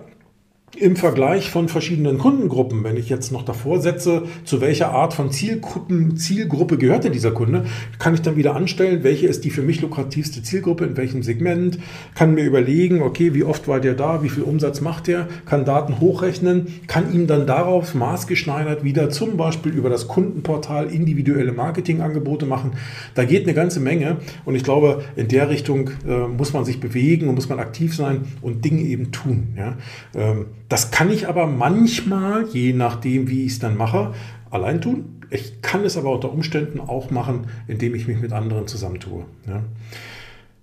im 0.79 0.97
Vergleich 0.97 1.51
von 1.51 1.69
verschiedenen 1.69 2.19
Kundengruppen, 2.19 2.85
wenn 2.85 2.97
ich 2.97 3.09
jetzt 3.09 3.33
noch 3.33 3.43
davor 3.43 3.81
setze, 3.81 4.23
zu 4.45 4.61
welcher 4.61 4.91
Art 4.91 5.15
von 5.15 5.31
Zielgruppen, 5.31 6.17
Zielgruppe 6.17 6.79
gehört 6.79 7.05
denn 7.05 7.12
dieser 7.12 7.33
Kunde, 7.33 7.65
kann 7.99 8.15
ich 8.15 8.23
dann 8.23 8.37
wieder 8.37 8.55
anstellen, 8.55 9.03
welche 9.03 9.27
ist 9.27 9.45
die 9.45 9.51
für 9.51 9.62
mich 9.62 9.81
lukrativste 9.81 10.43
Zielgruppe, 10.43 10.85
in 10.85 10.97
welchem 10.97 11.23
Segment, 11.23 11.79
kann 12.15 12.35
mir 12.35 12.45
überlegen, 12.45 13.03
okay, 13.03 13.35
wie 13.35 13.45
oft 13.45 13.69
war 13.69 13.81
der 13.81 13.95
da, 13.95 14.23
wie 14.23 14.29
viel 14.29 14.43
Umsatz 14.43 14.81
macht 14.81 15.07
der, 15.07 15.29
kann 15.47 15.65
Daten 15.65 16.01
hochrechnen, 16.01 16.67
kann 16.87 17.12
ihm 17.12 17.27
dann 17.27 17.47
darauf 17.47 17.95
maßgeschneidert 17.95 18.85
wieder 18.85 19.11
zum 19.11 19.37
Beispiel 19.37 19.73
über 19.73 19.91
das 19.91 20.09
Kundenportal 20.09 20.87
individuelle 20.91 21.53
Marketingangebote 21.53 22.47
machen. 22.47 22.73
Da 23.15 23.25
geht 23.25 23.45
eine 23.45 23.55
ganze 23.55 23.81
Menge 23.81 24.19
und 24.45 24.55
ich 24.55 24.65
glaube, 24.65 25.05
in 25.17 25.29
der 25.29 25.49
Richtung 25.49 25.91
äh, 26.07 26.27
muss 26.29 26.53
man 26.53 26.65
sich 26.65 26.81
bewegen 26.81 27.29
und 27.29 27.35
muss 27.35 27.49
man 27.49 27.59
aktiv 27.59 27.95
sein 27.95 28.27
und 28.43 28.65
Dinge 28.65 28.83
eben 28.83 29.12
tun. 29.12 29.55
Ja? 29.57 29.77
Ähm, 30.15 30.47
das 30.69 30.91
kann 30.91 31.11
ich 31.11 31.29
aber 31.29 31.47
manchmal, 31.47 32.47
je 32.49 32.73
nachdem, 32.73 33.29
wie 33.29 33.45
ich 33.45 33.53
es 33.53 33.59
dann 33.59 33.77
mache, 33.77 34.13
allein 34.51 34.81
tun. 34.81 35.23
Ich 35.31 35.61
kann 35.63 35.85
es 35.85 35.97
aber 35.97 36.13
unter 36.13 36.33
Umständen 36.33 36.81
auch 36.81 37.11
machen, 37.11 37.49
indem 37.67 37.95
ich 37.95 38.07
mich 38.07 38.21
mit 38.21 38.33
anderen 38.33 38.67
zusammentue. 38.67 39.25
Ja. 39.47 39.63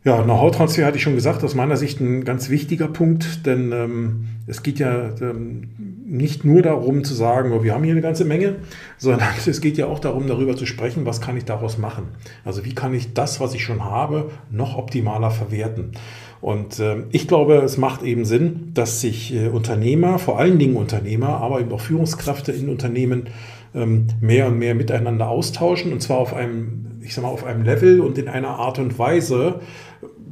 Ja, 0.05 0.21
Know-how-Transfer 0.21 0.85
hatte 0.85 0.97
ich 0.97 1.03
schon 1.03 1.15
gesagt, 1.15 1.45
aus 1.45 1.55
meiner 1.55 1.77
Sicht 1.77 2.01
ein 2.01 2.25
ganz 2.25 2.49
wichtiger 2.49 2.89
Punkt, 2.89 3.45
denn 3.45 3.71
ähm, 3.71 4.25
es 4.47 4.61
geht 4.61 4.77
ja 4.77 5.11
ähm, 5.21 5.69
nicht 6.05 6.43
nur 6.43 6.61
darum 6.61 7.05
zu 7.05 7.13
sagen, 7.13 7.53
oh, 7.53 7.63
wir 7.63 7.73
haben 7.73 7.85
hier 7.85 7.93
eine 7.93 8.01
ganze 8.01 8.25
Menge, 8.25 8.57
sondern 8.97 9.29
es 9.45 9.61
geht 9.61 9.77
ja 9.77 9.85
auch 9.85 9.99
darum, 9.99 10.27
darüber 10.27 10.57
zu 10.57 10.65
sprechen, 10.65 11.05
was 11.05 11.21
kann 11.21 11.37
ich 11.37 11.45
daraus 11.45 11.77
machen. 11.77 12.09
Also 12.43 12.65
wie 12.65 12.75
kann 12.75 12.93
ich 12.93 13.13
das, 13.13 13.39
was 13.39 13.53
ich 13.53 13.63
schon 13.63 13.85
habe, 13.85 14.31
noch 14.51 14.77
optimaler 14.77 15.31
verwerten. 15.31 15.93
Und 16.43 16.77
äh, 16.79 17.05
ich 17.11 17.29
glaube, 17.29 17.55
es 17.59 17.77
macht 17.77 18.03
eben 18.03 18.25
Sinn, 18.25 18.71
dass 18.73 18.99
sich 18.99 19.33
äh, 19.33 19.47
Unternehmer, 19.47 20.19
vor 20.19 20.39
allen 20.39 20.59
Dingen 20.59 20.75
Unternehmer, 20.75 21.37
aber 21.37 21.61
eben 21.61 21.71
auch 21.71 21.79
Führungskräfte 21.79 22.51
in 22.51 22.67
Unternehmen 22.67 23.27
ähm, 23.73 24.07
mehr 24.19 24.47
und 24.47 24.59
mehr 24.59 24.75
miteinander 24.75 25.29
austauschen 25.29 25.93
und 25.93 26.01
zwar 26.01 26.17
auf 26.17 26.33
einem, 26.33 26.99
ich 26.99 27.13
sag 27.13 27.21
mal, 27.21 27.29
auf 27.29 27.45
einem 27.45 27.63
Level 27.63 28.01
und 28.01 28.17
in 28.17 28.27
einer 28.27 28.49
Art 28.49 28.77
und 28.77 28.99
Weise, 28.99 29.61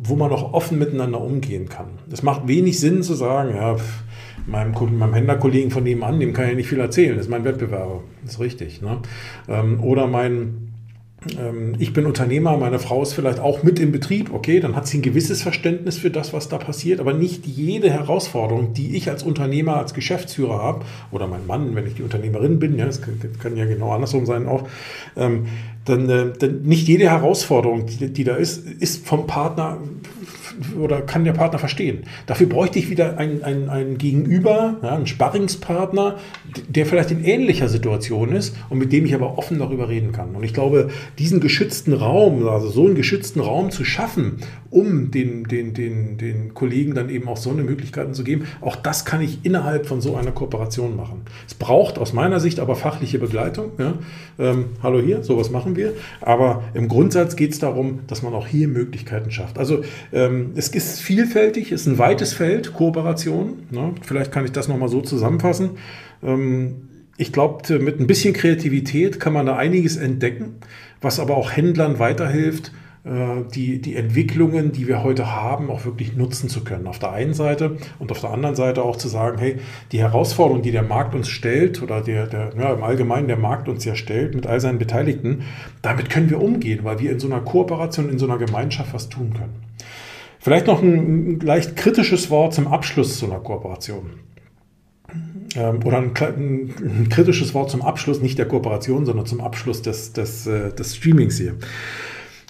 wo 0.04 0.18
man 0.18 0.34
auch 0.34 0.52
offen 0.52 0.78
miteinander 0.80 1.22
umgehen 1.22 1.70
kann. 1.70 1.88
Es 2.12 2.24
macht 2.24 2.46
wenig 2.46 2.78
Sinn 2.78 3.04
zu 3.04 3.14
sagen, 3.14 3.56
ja, 3.56 3.78
meinem, 4.48 4.74
meinem 4.98 5.14
Händlerkollegen 5.14 5.72
von 5.72 5.84
nebenan, 5.84 6.20
dem 6.20 6.34
kann 6.34 6.50
ich 6.50 6.56
nicht 6.58 6.68
viel 6.68 6.82
erzählen, 6.82 7.16
das 7.16 7.28
ist 7.28 7.32
mein 7.32 7.46
Wettbewerber. 7.46 8.04
Das 8.24 8.34
ist 8.34 8.40
richtig. 8.42 8.82
Ne? 8.82 8.98
Ähm, 9.48 9.82
oder 9.82 10.08
mein 10.08 10.32
ähm, 10.32 10.71
ich 11.78 11.94
bin 11.94 12.08
Unternehmer, 12.08 12.58
meine 12.58 12.80
Frau 12.80 13.04
ist 13.04 13.14
vielleicht 13.14 13.40
auch 13.40 13.62
mit 13.62 13.80
im 13.80 13.92
Betrieb, 13.92 14.34
okay, 14.34 14.60
dann 14.60 14.76
hat 14.76 14.88
sie 14.88 14.98
ein 14.98 15.02
gewisses 15.04 15.44
Verständnis 15.44 15.98
für 15.98 16.10
das, 16.10 16.34
was 16.34 16.50
da 16.50 16.58
passiert, 16.58 17.00
aber 17.00 17.14
nicht 17.14 17.46
jede 17.46 17.92
Herausforderung, 17.92 18.74
die 18.74 18.96
ich 18.96 19.08
als 19.08 19.22
Unternehmer, 19.22 19.78
als 19.78 19.94
Geschäftsführer 19.94 20.58
habe, 20.58 20.86
oder 21.12 21.28
mein 21.28 21.46
Mann, 21.46 21.76
wenn 21.76 21.86
ich 21.86 21.94
die 21.94 22.02
Unternehmerin 22.02 22.58
bin, 22.58 22.76
ja, 22.76 22.86
das 22.86 23.02
kann, 23.02 23.56
ja 23.56 23.66
genau 23.66 23.92
andersrum 23.92 24.26
sein 24.26 24.48
auch, 24.48 24.68
ähm, 25.16 25.46
Denn, 25.88 26.10
äh, 26.10 26.34
denn 26.34 26.62
nicht 26.64 26.88
jede 26.88 27.10
Herausforderung, 27.10 27.86
die, 27.86 28.14
die 28.14 28.24
da 28.24 28.36
ist, 28.36 28.68
ist 28.80 29.06
vom 29.06 29.26
Partner 29.26 29.78
oder 30.80 31.02
kann 31.02 31.24
der 31.24 31.34
Partner 31.34 31.60
verstehen. 31.60 32.04
Dafür 32.26 32.48
bräuchte 32.48 32.80
ich 32.80 32.90
wieder 32.90 33.18
einen, 33.18 33.44
einen, 33.44 33.70
einen 33.70 33.98
Gegenüber, 33.98 34.78
ja, 34.82 34.96
einen 34.96 35.08
Sparringspartner, 35.08 36.18
der 36.68 36.86
vielleicht 36.86 37.12
in 37.12 37.24
ähnlicher 37.24 37.68
Situation 37.70 38.32
ist 38.34 38.56
und 38.70 38.78
mit 38.78 38.92
dem 38.92 39.06
ich 39.06 39.14
aber 39.16 39.38
offen 39.38 39.60
darüber 39.60 39.90
reden 39.90 40.12
kann. 40.12 40.36
Und 40.36 40.44
ich 40.44 40.54
glaube, 40.54 40.90
diesen 41.20 41.40
geschützten 41.40 41.94
Raum, 41.94 42.48
also 42.48 42.70
so 42.70 42.86
einen 42.86 42.96
geschützten 42.96 43.40
Raum 43.40 43.72
zu 43.72 43.86
schaffen, 43.86 44.38
um 44.70 45.12
den, 45.12 45.44
den, 45.44 45.74
den, 45.74 46.18
den 46.18 46.54
Kollegen 46.54 46.96
dann 46.96 47.10
eben 47.10 47.28
auch 47.28 47.38
so 47.38 47.52
eine 47.52 47.64
Möglichkeiten 47.64 48.14
zu 48.14 48.24
geben, 48.24 48.46
auch 48.62 48.76
das 48.76 49.06
kann 49.06 49.22
ich 49.22 49.40
innerhalb 49.44 49.86
von 49.86 50.02
so 50.02 50.16
einer 50.16 50.32
Kooperation 50.32 50.96
machen. 50.96 51.22
Es 51.48 51.54
braucht 51.54 51.98
aus 51.98 52.14
meiner 52.14 52.40
Sicht 52.40 52.60
aber 52.60 52.76
fachliche 52.76 53.20
Begleitung. 53.20 53.72
Ja. 53.78 53.94
Ähm, 54.40 54.66
hallo 54.82 55.02
hier, 55.02 55.24
sowas 55.24 55.52
machen 55.52 55.76
wir. 55.76 55.94
Aber 56.22 56.64
im 56.74 56.88
Grundsatz 56.88 57.36
geht 57.36 57.52
es 57.52 57.60
darum, 57.60 58.00
dass 58.08 58.24
man 58.24 58.34
auch 58.34 58.48
hier 58.48 58.68
Möglichkeiten 58.68 59.32
schafft. 59.32 59.58
Also 59.58 59.84
ähm, 60.14 60.51
es 60.56 60.70
ist 60.70 61.02
vielfältig, 61.02 61.72
ist 61.72 61.88
ein 61.88 61.98
weites 61.98 62.34
Feld, 62.34 62.74
Kooperation. 62.74 63.64
Ne? 63.70 63.94
Vielleicht 64.02 64.32
kann 64.32 64.46
ich 64.46 64.52
das 64.52 64.68
nochmal 64.68 64.90
so 64.90 65.02
zusammenfassen. 65.02 65.72
Ähm, 66.24 66.88
ich 67.18 67.32
glaube, 67.32 67.80
mit 67.80 68.00
ein 68.00 68.08
bisschen 68.08 68.34
Kreativität 68.34 69.20
kann 69.20 69.34
man 69.34 69.46
da 69.46 69.56
einiges 69.56 69.98
entdecken, 69.98 70.56
was 71.02 71.20
aber 71.20 71.38
auch 71.38 71.52
Händlern 71.52 72.00
weiterhilft, 72.00 72.72
äh, 73.04 73.44
die, 73.54 73.82
die 73.82 73.96
Entwicklungen, 73.96 74.72
die 74.72 74.88
wir 74.88 75.04
heute 75.04 75.32
haben, 75.32 75.70
auch 75.70 75.86
wirklich 75.86 76.16
nutzen 76.16 76.50
zu 76.50 76.64
können. 76.64 76.88
Auf 76.88 77.00
der 77.00 77.12
einen 77.12 77.34
Seite 77.34 77.78
und 77.98 78.12
auf 78.12 78.22
der 78.22 78.30
anderen 78.30 78.56
Seite 78.56 78.84
auch 78.84 78.96
zu 78.96 79.08
sagen, 79.08 79.40
hey, 79.40 79.58
die 79.92 80.00
Herausforderung, 80.00 80.62
die 80.62 80.72
der 80.72 80.84
Markt 80.84 81.16
uns 81.16 81.28
stellt 81.28 81.82
oder 81.82 82.02
der, 82.02 82.28
der 82.28 82.52
ja, 82.58 82.74
im 82.74 82.84
Allgemeinen 82.84 83.28
der 83.28 83.38
Markt 83.38 83.68
uns 83.68 83.86
ja 83.86 83.96
stellt 83.96 84.36
mit 84.36 84.46
all 84.46 84.60
seinen 84.60 84.78
Beteiligten, 84.78 85.44
damit 85.82 86.10
können 86.10 86.30
wir 86.30 86.42
umgehen, 86.42 86.82
weil 86.84 87.00
wir 87.00 87.12
in 87.12 87.20
so 87.20 87.28
einer 87.28 87.42
Kooperation, 87.42 88.10
in 88.10 88.20
so 88.20 88.26
einer 88.26 88.38
Gemeinschaft 88.38 88.94
was 88.94 89.10
tun 89.10 89.34
können. 89.34 89.56
Vielleicht 90.42 90.66
noch 90.66 90.82
ein 90.82 91.40
leicht 91.40 91.76
kritisches 91.76 92.32
Wort 92.32 92.56
zum 92.56 92.68
Abschluss 92.68 93.20
zu 93.20 93.28
einer 93.28 93.40
Kooperation. 93.40 94.10
Ähm, 95.56 95.80
oder 95.86 95.98
ein, 95.98 96.14
ein, 96.20 97.10
kritisches 97.10 97.54
Wort 97.54 97.70
zum 97.70 97.84
Abschluss, 97.84 98.22
nicht 98.22 98.40
der 98.40 98.48
Kooperation, 98.48 99.06
sondern 99.06 99.28
zum 99.28 99.40
Abschluss 99.40 99.84
des, 99.84 100.14
des, 100.14 100.48
äh, 100.48 100.74
des 100.74 100.96
Streamings 100.96 101.38
hier. 101.38 101.58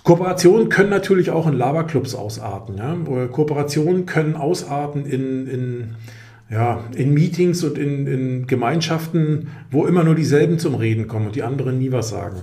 Kooperationen 0.03 0.69
können 0.69 0.89
natürlich 0.89 1.31
auch 1.31 1.47
in 1.47 1.53
Lava-Clubs 1.53 2.15
ausarten. 2.15 2.77
Ja? 2.77 2.95
Kooperationen 3.27 4.05
können 4.05 4.35
ausarten 4.35 5.05
in, 5.05 5.47
in 5.47 5.95
ja, 6.51 6.83
in 6.95 7.13
Meetings 7.13 7.63
und 7.63 7.77
in, 7.77 8.07
in 8.07 8.47
Gemeinschaften, 8.47 9.47
wo 9.71 9.85
immer 9.85 10.03
nur 10.03 10.15
dieselben 10.15 10.59
zum 10.59 10.75
Reden 10.75 11.07
kommen 11.07 11.27
und 11.27 11.35
die 11.35 11.43
anderen 11.43 11.79
nie 11.79 11.93
was 11.93 12.09
sagen. 12.09 12.41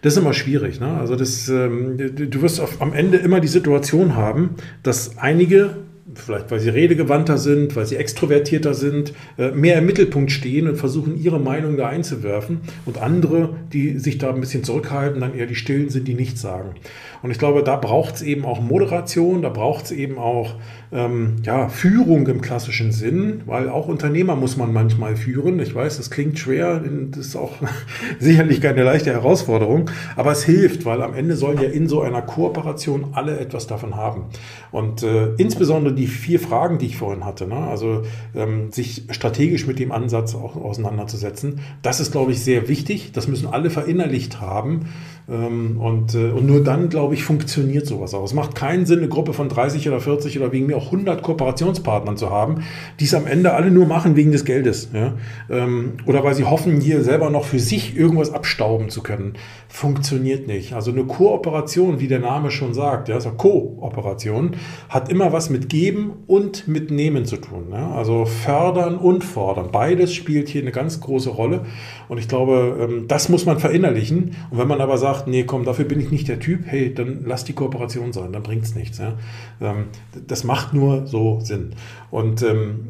Das 0.00 0.14
ist 0.14 0.18
immer 0.18 0.32
schwierig. 0.32 0.80
Ne? 0.80 0.88
Also 0.88 1.14
das, 1.14 1.48
ähm, 1.50 1.98
du 1.98 2.42
wirst 2.42 2.58
auf, 2.58 2.80
am 2.80 2.94
Ende 2.94 3.18
immer 3.18 3.40
die 3.40 3.48
Situation 3.48 4.16
haben, 4.16 4.54
dass 4.82 5.18
einige 5.18 5.76
vielleicht 6.14 6.50
weil 6.50 6.60
sie 6.60 6.70
redegewandter 6.70 7.38
sind, 7.38 7.76
weil 7.76 7.86
sie 7.86 7.96
extrovertierter 7.96 8.74
sind, 8.74 9.12
äh, 9.38 9.50
mehr 9.52 9.78
im 9.78 9.86
Mittelpunkt 9.86 10.32
stehen 10.32 10.68
und 10.68 10.76
versuchen, 10.76 11.20
ihre 11.20 11.38
Meinung 11.38 11.76
da 11.76 11.88
einzuwerfen. 11.88 12.60
Und 12.86 12.98
andere, 12.98 13.54
die 13.72 13.98
sich 13.98 14.18
da 14.18 14.30
ein 14.30 14.40
bisschen 14.40 14.64
zurückhalten, 14.64 15.20
dann 15.20 15.36
eher 15.36 15.46
die 15.46 15.54
Stillen 15.54 15.88
sind, 15.88 16.08
die 16.08 16.14
nichts 16.14 16.40
sagen. 16.40 16.74
Und 17.22 17.30
ich 17.30 17.38
glaube, 17.38 17.62
da 17.62 17.76
braucht 17.76 18.16
es 18.16 18.22
eben 18.22 18.44
auch 18.44 18.60
Moderation, 18.60 19.42
da 19.42 19.50
braucht 19.50 19.86
es 19.86 19.92
eben 19.92 20.18
auch 20.18 20.54
ähm, 20.92 21.36
ja, 21.44 21.68
Führung 21.68 22.26
im 22.26 22.40
klassischen 22.40 22.90
Sinn, 22.90 23.42
weil 23.46 23.68
auch 23.68 23.86
Unternehmer 23.86 24.34
muss 24.34 24.56
man 24.56 24.72
manchmal 24.72 25.16
führen. 25.16 25.60
Ich 25.60 25.74
weiß, 25.74 25.98
das 25.98 26.10
klingt 26.10 26.38
schwer, 26.38 26.82
das 27.10 27.28
ist 27.28 27.36
auch 27.36 27.54
sicherlich 28.18 28.60
keine 28.60 28.82
leichte 28.82 29.10
Herausforderung, 29.10 29.90
aber 30.16 30.32
es 30.32 30.42
hilft, 30.42 30.84
weil 30.84 31.02
am 31.02 31.14
Ende 31.14 31.36
sollen 31.36 31.60
ja 31.60 31.68
in 31.68 31.88
so 31.88 32.02
einer 32.02 32.22
Kooperation 32.22 33.08
alle 33.12 33.38
etwas 33.38 33.66
davon 33.66 33.94
haben. 33.94 34.24
Und 34.72 35.02
äh, 35.02 35.34
insbesondere 35.36 35.94
die 35.94 36.08
vier 36.08 36.40
Fragen, 36.40 36.78
die 36.78 36.86
ich 36.86 36.96
vorhin 36.96 37.24
hatte, 37.24 37.46
ne? 37.46 37.56
also 37.56 38.02
ähm, 38.34 38.72
sich 38.72 39.04
strategisch 39.10 39.66
mit 39.66 39.78
dem 39.78 39.92
Ansatz 39.92 40.34
auch 40.34 40.56
auseinanderzusetzen, 40.56 41.60
das 41.82 42.00
ist, 42.00 42.10
glaube 42.12 42.32
ich, 42.32 42.40
sehr 42.42 42.68
wichtig. 42.68 43.12
Das 43.12 43.28
müssen 43.28 43.46
alle 43.46 43.70
verinnerlicht 43.70 44.40
haben. 44.40 44.86
Ähm, 45.30 45.80
und, 45.80 46.14
äh, 46.14 46.30
und 46.30 46.46
nur 46.46 46.64
dann, 46.64 46.88
glaube 46.88 47.14
ich, 47.14 47.22
funktioniert 47.22 47.86
sowas 47.86 48.14
auch. 48.14 48.24
Es 48.24 48.34
macht 48.34 48.56
keinen 48.56 48.84
Sinn, 48.84 48.98
eine 48.98 49.08
Gruppe 49.08 49.32
von 49.32 49.48
30 49.48 49.88
oder 49.88 50.00
40 50.00 50.38
oder 50.40 50.50
wegen 50.50 50.66
mir 50.66 50.76
auch 50.76 50.86
100 50.86 51.22
Kooperationspartnern 51.22 52.16
zu 52.16 52.30
haben, 52.30 52.64
die 52.98 53.04
es 53.04 53.14
am 53.14 53.26
Ende 53.28 53.52
alle 53.52 53.70
nur 53.70 53.86
machen 53.86 54.16
wegen 54.16 54.32
des 54.32 54.44
Geldes. 54.44 54.90
Ja? 54.92 55.14
Ähm, 55.48 55.92
oder 56.06 56.24
weil 56.24 56.34
sie 56.34 56.44
hoffen, 56.44 56.80
hier 56.80 57.04
selber 57.04 57.30
noch 57.30 57.44
für 57.44 57.60
sich 57.60 57.96
irgendwas 57.96 58.32
abstauben 58.32 58.90
zu 58.90 59.02
können. 59.02 59.34
Funktioniert 59.68 60.48
nicht. 60.48 60.72
Also 60.72 60.90
eine 60.90 61.04
Kooperation, 61.04 62.00
wie 62.00 62.08
der 62.08 62.18
Name 62.18 62.50
schon 62.50 62.74
sagt, 62.74 63.08
ja, 63.08 63.14
also 63.14 63.30
Kooperation, 63.30 64.56
hat 64.88 65.12
immer 65.12 65.32
was 65.32 65.48
mit 65.48 65.68
Geben 65.68 66.14
und 66.26 66.66
mit 66.66 66.90
Nehmen 66.90 67.24
zu 67.24 67.36
tun. 67.36 67.68
Ja? 67.70 67.92
Also 67.92 68.24
fördern 68.24 68.96
und 68.96 69.22
fordern. 69.22 69.68
Beides 69.70 70.12
spielt 70.12 70.48
hier 70.48 70.62
eine 70.62 70.72
ganz 70.72 71.00
große 71.00 71.30
Rolle. 71.30 71.66
Und 72.08 72.18
ich 72.18 72.26
glaube, 72.26 72.88
ähm, 72.90 73.04
das 73.06 73.28
muss 73.28 73.46
man 73.46 73.60
verinnerlichen. 73.60 74.34
Und 74.50 74.58
wenn 74.58 74.66
man 74.66 74.80
aber 74.80 74.98
sagt, 74.98 75.19
sagt, 75.20 75.28
nee, 75.28 75.44
komm, 75.44 75.64
dafür 75.64 75.84
bin 75.84 76.00
ich 76.00 76.10
nicht 76.10 76.28
der 76.28 76.40
Typ, 76.40 76.62
hey, 76.64 76.92
dann 76.92 77.24
lass 77.26 77.44
die 77.44 77.52
Kooperation 77.52 78.12
sein, 78.12 78.32
dann 78.32 78.42
bringt 78.42 78.64
es 78.64 78.74
nichts. 78.74 78.98
Ja? 78.98 79.18
Ähm, 79.60 79.84
das 80.26 80.44
macht 80.44 80.74
nur 80.74 81.06
so 81.06 81.40
Sinn. 81.40 81.74
Und 82.10 82.42
ähm, 82.42 82.80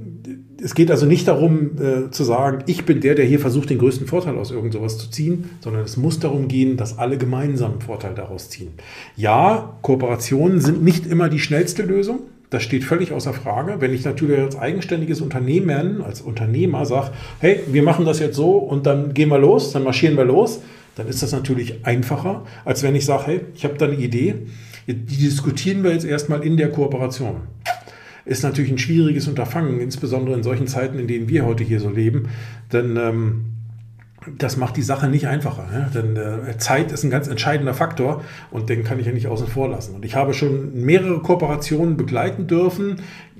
es 0.62 0.74
geht 0.74 0.90
also 0.90 1.06
nicht 1.06 1.26
darum 1.26 1.70
äh, 1.80 2.10
zu 2.10 2.24
sagen, 2.24 2.62
ich 2.66 2.84
bin 2.84 3.00
der, 3.00 3.14
der 3.14 3.24
hier 3.24 3.40
versucht, 3.40 3.70
den 3.70 3.78
größten 3.78 4.06
Vorteil 4.06 4.36
aus 4.36 4.50
irgend 4.50 4.72
sowas 4.72 4.98
zu 4.98 5.10
ziehen, 5.10 5.50
sondern 5.60 5.82
es 5.82 5.96
muss 5.96 6.20
darum 6.20 6.48
gehen, 6.48 6.76
dass 6.76 6.98
alle 6.98 7.18
gemeinsam 7.18 7.72
einen 7.72 7.80
Vorteil 7.80 8.14
daraus 8.14 8.50
ziehen. 8.50 8.72
Ja, 9.16 9.74
Kooperationen 9.82 10.60
sind 10.60 10.82
nicht 10.82 11.06
immer 11.06 11.28
die 11.28 11.38
schnellste 11.38 11.82
Lösung. 11.82 12.20
Das 12.50 12.64
steht 12.64 12.82
völlig 12.82 13.12
außer 13.12 13.32
Frage. 13.32 13.76
Wenn 13.78 13.94
ich 13.94 14.04
natürlich 14.04 14.38
als 14.40 14.58
eigenständiges 14.58 15.20
Unternehmen, 15.20 16.02
als 16.02 16.20
Unternehmer 16.20 16.84
sage, 16.84 17.12
hey, 17.38 17.60
wir 17.68 17.84
machen 17.84 18.04
das 18.04 18.18
jetzt 18.18 18.36
so 18.36 18.58
und 18.58 18.86
dann 18.86 19.14
gehen 19.14 19.28
wir 19.28 19.38
los, 19.38 19.72
dann 19.72 19.84
marschieren 19.84 20.16
wir 20.16 20.24
los, 20.24 20.60
dann 21.00 21.08
ist 21.08 21.22
das 21.22 21.32
natürlich 21.32 21.86
einfacher, 21.86 22.44
als 22.66 22.82
wenn 22.82 22.94
ich 22.94 23.06
sage, 23.06 23.22
hey, 23.24 23.40
ich 23.54 23.64
habe 23.64 23.78
da 23.78 23.86
eine 23.86 23.94
Idee, 23.94 24.34
die 24.86 25.16
diskutieren 25.16 25.82
wir 25.82 25.92
jetzt 25.92 26.04
erstmal 26.04 26.44
in 26.44 26.58
der 26.58 26.68
Kooperation. 26.68 27.40
Ist 28.26 28.42
natürlich 28.42 28.70
ein 28.70 28.76
schwieriges 28.76 29.26
Unterfangen, 29.26 29.80
insbesondere 29.80 30.36
in 30.36 30.42
solchen 30.42 30.66
Zeiten, 30.66 30.98
in 30.98 31.08
denen 31.08 31.26
wir 31.26 31.46
heute 31.46 31.64
hier 31.64 31.80
so 31.80 31.88
leben, 31.88 32.28
denn 32.70 32.98
ähm, 32.98 33.44
das 34.36 34.58
macht 34.58 34.76
die 34.76 34.82
Sache 34.82 35.08
nicht 35.08 35.26
einfacher. 35.26 35.68
Ja? 35.72 35.88
Denn 35.88 36.18
äh, 36.18 36.58
Zeit 36.58 36.92
ist 36.92 37.02
ein 37.02 37.08
ganz 37.08 37.28
entscheidender 37.28 37.72
Faktor 37.72 38.22
und 38.50 38.68
den 38.68 38.84
kann 38.84 39.00
ich 39.00 39.06
ja 39.06 39.12
nicht 39.12 39.26
außen 39.26 39.46
vor 39.46 39.70
lassen. 39.70 39.94
Und 39.94 40.04
ich 40.04 40.16
habe 40.16 40.34
schon 40.34 40.84
mehrere 40.84 41.20
Kooperationen 41.20 41.96
begleiten 41.96 42.46
dürfen, 42.46 42.96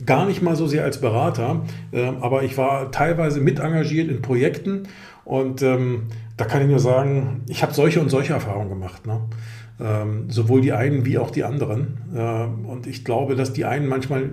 gar 0.07 0.25
nicht 0.25 0.41
mal 0.41 0.57
so 0.57 0.67
sehr 0.67 0.85
als 0.85 0.99
Berater, 0.99 1.67
äh, 1.93 2.05
aber 2.23 2.43
ich 2.43 2.57
war 2.57 2.91
teilweise 2.91 3.43
mit 3.43 3.59
engagiert 3.59 4.09
in 4.09 4.23
Projekten 4.23 4.85
und 5.27 5.61
ähm, 5.61 6.05
da 6.41 6.47
kann 6.47 6.63
ich 6.63 6.69
nur 6.69 6.79
sagen, 6.79 7.43
ich 7.49 7.63
habe 7.63 7.75
solche 7.75 8.01
und 8.01 8.09
solche 8.09 8.33
Erfahrungen 8.33 8.71
gemacht. 8.71 9.07
Ne? 9.07 9.21
Ähm, 9.79 10.31
sowohl 10.31 10.63
die 10.63 10.73
einen 10.73 11.05
wie 11.05 11.19
auch 11.19 11.31
die 11.31 11.45
anderen. 11.45 11.99
Äh, 12.15 12.45
und 12.67 12.87
ich 12.87 13.05
glaube, 13.05 13.37
dass 13.37 13.53
die 13.53 13.67
einen 13.67 13.87
manchmal 13.87 14.31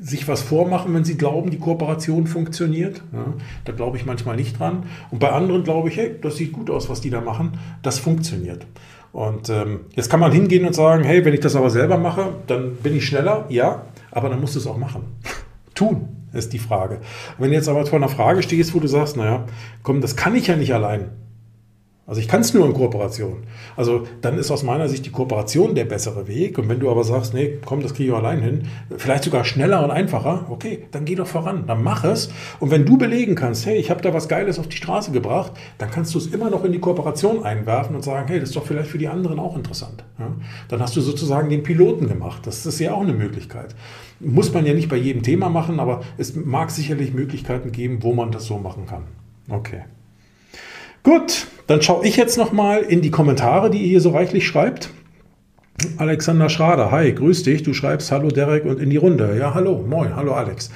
sich 0.00 0.26
was 0.26 0.42
vormachen, 0.42 0.92
wenn 0.92 1.04
sie 1.04 1.16
glauben, 1.16 1.50
die 1.50 1.60
Kooperation 1.60 2.26
funktioniert. 2.26 3.04
Ja, 3.12 3.34
da 3.64 3.72
glaube 3.72 3.96
ich 3.96 4.04
manchmal 4.04 4.34
nicht 4.34 4.58
dran. 4.58 4.86
Und 5.12 5.20
bei 5.20 5.30
anderen 5.30 5.62
glaube 5.62 5.90
ich, 5.90 5.96
hey, 5.96 6.16
das 6.20 6.38
sieht 6.38 6.52
gut 6.52 6.70
aus, 6.70 6.90
was 6.90 7.00
die 7.00 7.10
da 7.10 7.20
machen. 7.20 7.52
Das 7.82 8.00
funktioniert. 8.00 8.66
Und 9.12 9.48
ähm, 9.48 9.82
jetzt 9.94 10.10
kann 10.10 10.18
man 10.18 10.32
hingehen 10.32 10.66
und 10.66 10.74
sagen, 10.74 11.04
hey, 11.04 11.24
wenn 11.24 11.34
ich 11.34 11.40
das 11.40 11.54
aber 11.54 11.70
selber 11.70 11.98
mache, 11.98 12.30
dann 12.48 12.74
bin 12.82 12.96
ich 12.96 13.06
schneller. 13.06 13.44
Ja, 13.48 13.82
aber 14.10 14.28
dann 14.28 14.40
musst 14.40 14.56
du 14.56 14.58
es 14.58 14.66
auch 14.66 14.76
machen. 14.76 15.02
Tun 15.76 16.08
ist 16.32 16.52
die 16.52 16.58
Frage. 16.58 16.98
Wenn 17.38 17.50
du 17.50 17.54
jetzt 17.54 17.68
aber 17.68 17.86
vor 17.86 18.00
einer 18.00 18.08
Frage 18.08 18.42
stehst, 18.42 18.74
wo 18.74 18.80
du 18.80 18.88
sagst, 18.88 19.16
naja, 19.16 19.44
komm, 19.84 20.00
das 20.00 20.16
kann 20.16 20.34
ich 20.34 20.48
ja 20.48 20.56
nicht 20.56 20.74
allein. 20.74 21.10
Also 22.06 22.20
ich 22.20 22.28
kann 22.28 22.42
es 22.42 22.52
nur 22.52 22.66
in 22.66 22.74
Kooperation. 22.74 23.44
Also 23.76 24.06
dann 24.20 24.36
ist 24.36 24.50
aus 24.50 24.62
meiner 24.62 24.88
Sicht 24.88 25.06
die 25.06 25.10
Kooperation 25.10 25.74
der 25.74 25.86
bessere 25.86 26.28
Weg. 26.28 26.58
Und 26.58 26.68
wenn 26.68 26.78
du 26.78 26.90
aber 26.90 27.02
sagst, 27.02 27.32
nee, 27.32 27.58
komm, 27.64 27.80
das 27.80 27.94
kriege 27.94 28.10
ich 28.10 28.14
allein 28.14 28.42
hin, 28.42 28.68
vielleicht 28.98 29.24
sogar 29.24 29.44
schneller 29.44 29.82
und 29.82 29.90
einfacher, 29.90 30.46
okay, 30.50 30.86
dann 30.90 31.06
geh 31.06 31.14
doch 31.14 31.26
voran, 31.26 31.64
dann 31.66 31.82
mach 31.82 32.04
es. 32.04 32.30
Und 32.60 32.70
wenn 32.70 32.84
du 32.84 32.98
belegen 32.98 33.34
kannst, 33.36 33.64
hey, 33.64 33.78
ich 33.78 33.90
habe 33.90 34.02
da 34.02 34.12
was 34.12 34.28
Geiles 34.28 34.58
auf 34.58 34.68
die 34.68 34.76
Straße 34.76 35.12
gebracht, 35.12 35.52
dann 35.78 35.90
kannst 35.90 36.14
du 36.14 36.18
es 36.18 36.26
immer 36.26 36.50
noch 36.50 36.64
in 36.64 36.72
die 36.72 36.78
Kooperation 36.78 37.42
einwerfen 37.42 37.96
und 37.96 38.02
sagen, 38.02 38.28
hey, 38.28 38.38
das 38.38 38.50
ist 38.50 38.56
doch 38.56 38.66
vielleicht 38.66 38.90
für 38.90 38.98
die 38.98 39.08
anderen 39.08 39.38
auch 39.38 39.56
interessant. 39.56 40.04
Ja? 40.18 40.30
Dann 40.68 40.80
hast 40.80 40.94
du 40.96 41.00
sozusagen 41.00 41.48
den 41.48 41.62
Piloten 41.62 42.06
gemacht. 42.06 42.46
Das 42.46 42.66
ist 42.66 42.78
ja 42.80 42.92
auch 42.92 43.00
eine 43.02 43.14
Möglichkeit. 43.14 43.74
Muss 44.20 44.52
man 44.52 44.66
ja 44.66 44.74
nicht 44.74 44.90
bei 44.90 44.96
jedem 44.96 45.22
Thema 45.22 45.48
machen, 45.48 45.80
aber 45.80 46.02
es 46.18 46.36
mag 46.36 46.70
sicherlich 46.70 47.14
Möglichkeiten 47.14 47.72
geben, 47.72 48.02
wo 48.02 48.12
man 48.12 48.30
das 48.30 48.44
so 48.44 48.58
machen 48.58 48.84
kann. 48.86 49.04
Okay. 49.48 49.84
Gut, 51.04 51.48
dann 51.66 51.82
schaue 51.82 52.06
ich 52.06 52.16
jetzt 52.16 52.38
nochmal 52.38 52.80
in 52.80 53.02
die 53.02 53.10
Kommentare, 53.10 53.68
die 53.68 53.76
ihr 53.76 53.88
hier 53.88 54.00
so 54.00 54.10
reichlich 54.10 54.46
schreibt. 54.46 54.88
Alexander 55.98 56.48
Schrader, 56.48 56.90
hi, 56.90 57.12
grüß 57.12 57.42
dich. 57.42 57.62
Du 57.62 57.74
schreibst 57.74 58.10
Hallo 58.10 58.28
Derek 58.28 58.64
und 58.64 58.80
in 58.80 58.88
die 58.88 58.96
Runde. 58.96 59.36
Ja, 59.38 59.52
hallo, 59.52 59.84
moin, 59.86 60.16
hallo 60.16 60.32
Alex. 60.32 60.70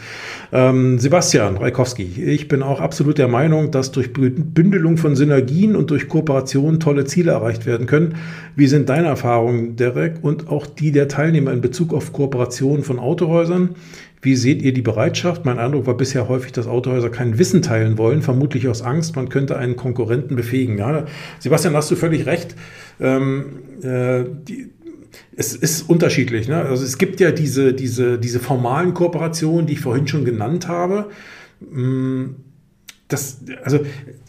Ähm, 0.53 0.99
Sebastian 0.99 1.57
Reikowski, 1.57 2.03
ich 2.03 2.47
bin 2.47 2.62
auch 2.62 2.81
absolut 2.81 3.16
der 3.16 3.29
Meinung, 3.29 3.70
dass 3.70 3.91
durch 3.91 4.12
Bündelung 4.12 4.99
von 4.99 5.16
Synergien 5.16 5.74
und 5.74 5.91
durch 5.91 6.09
Kooperation 6.09 6.79
tolle 6.79 7.07
Ziele 7.07 7.33
erreicht 7.33 7.64
werden 7.64 7.87
können. 7.87 8.16
Wie 8.55 8.66
sind 8.66 8.91
deine 8.91 9.09
Erfahrungen, 9.09 9.76
Derek, 9.76 10.22
und 10.22 10.49
auch 10.49 10.66
die 10.66 10.93
der 10.93 11.09
Teilnehmer 11.09 11.53
in 11.53 11.62
Bezug 11.62 11.95
auf 11.95 12.12
Kooperation 12.12 12.83
von 12.83 12.99
Autohäusern? 12.99 13.76
Wie 14.20 14.36
seht 14.36 14.62
ihr 14.62 14.72
die 14.72 14.82
Bereitschaft? 14.82 15.44
Mein 15.44 15.58
Eindruck 15.58 15.86
war 15.86 15.96
bisher 15.96 16.28
häufig, 16.28 16.52
dass 16.52 16.66
Autohäuser 16.66 17.10
kein 17.10 17.38
Wissen 17.38 17.62
teilen 17.62 17.98
wollen, 17.98 18.22
vermutlich 18.22 18.68
aus 18.68 18.82
Angst, 18.82 19.16
man 19.16 19.28
könnte 19.28 19.56
einen 19.56 19.76
Konkurrenten 19.76 20.36
befähigen. 20.36 20.78
Ja, 20.78 21.06
Sebastian, 21.38 21.74
hast 21.74 21.90
du 21.90 21.96
völlig 21.96 22.26
recht. 22.26 22.54
Ähm, 23.00 23.46
äh, 23.82 24.24
die, 24.46 24.70
es 25.36 25.54
ist 25.54 25.88
unterschiedlich. 25.88 26.48
Ne? 26.48 26.56
Also 26.62 26.84
es 26.84 26.98
gibt 26.98 27.20
ja 27.20 27.30
diese, 27.30 27.72
diese, 27.72 28.18
diese 28.18 28.40
formalen 28.40 28.94
Kooperationen, 28.94 29.66
die 29.66 29.74
ich 29.74 29.80
vorhin 29.80 30.08
schon 30.08 30.24
genannt 30.24 30.68
habe. 30.68 31.10
Mm, 31.60 32.34
das, 33.06 33.38
also 33.62 33.80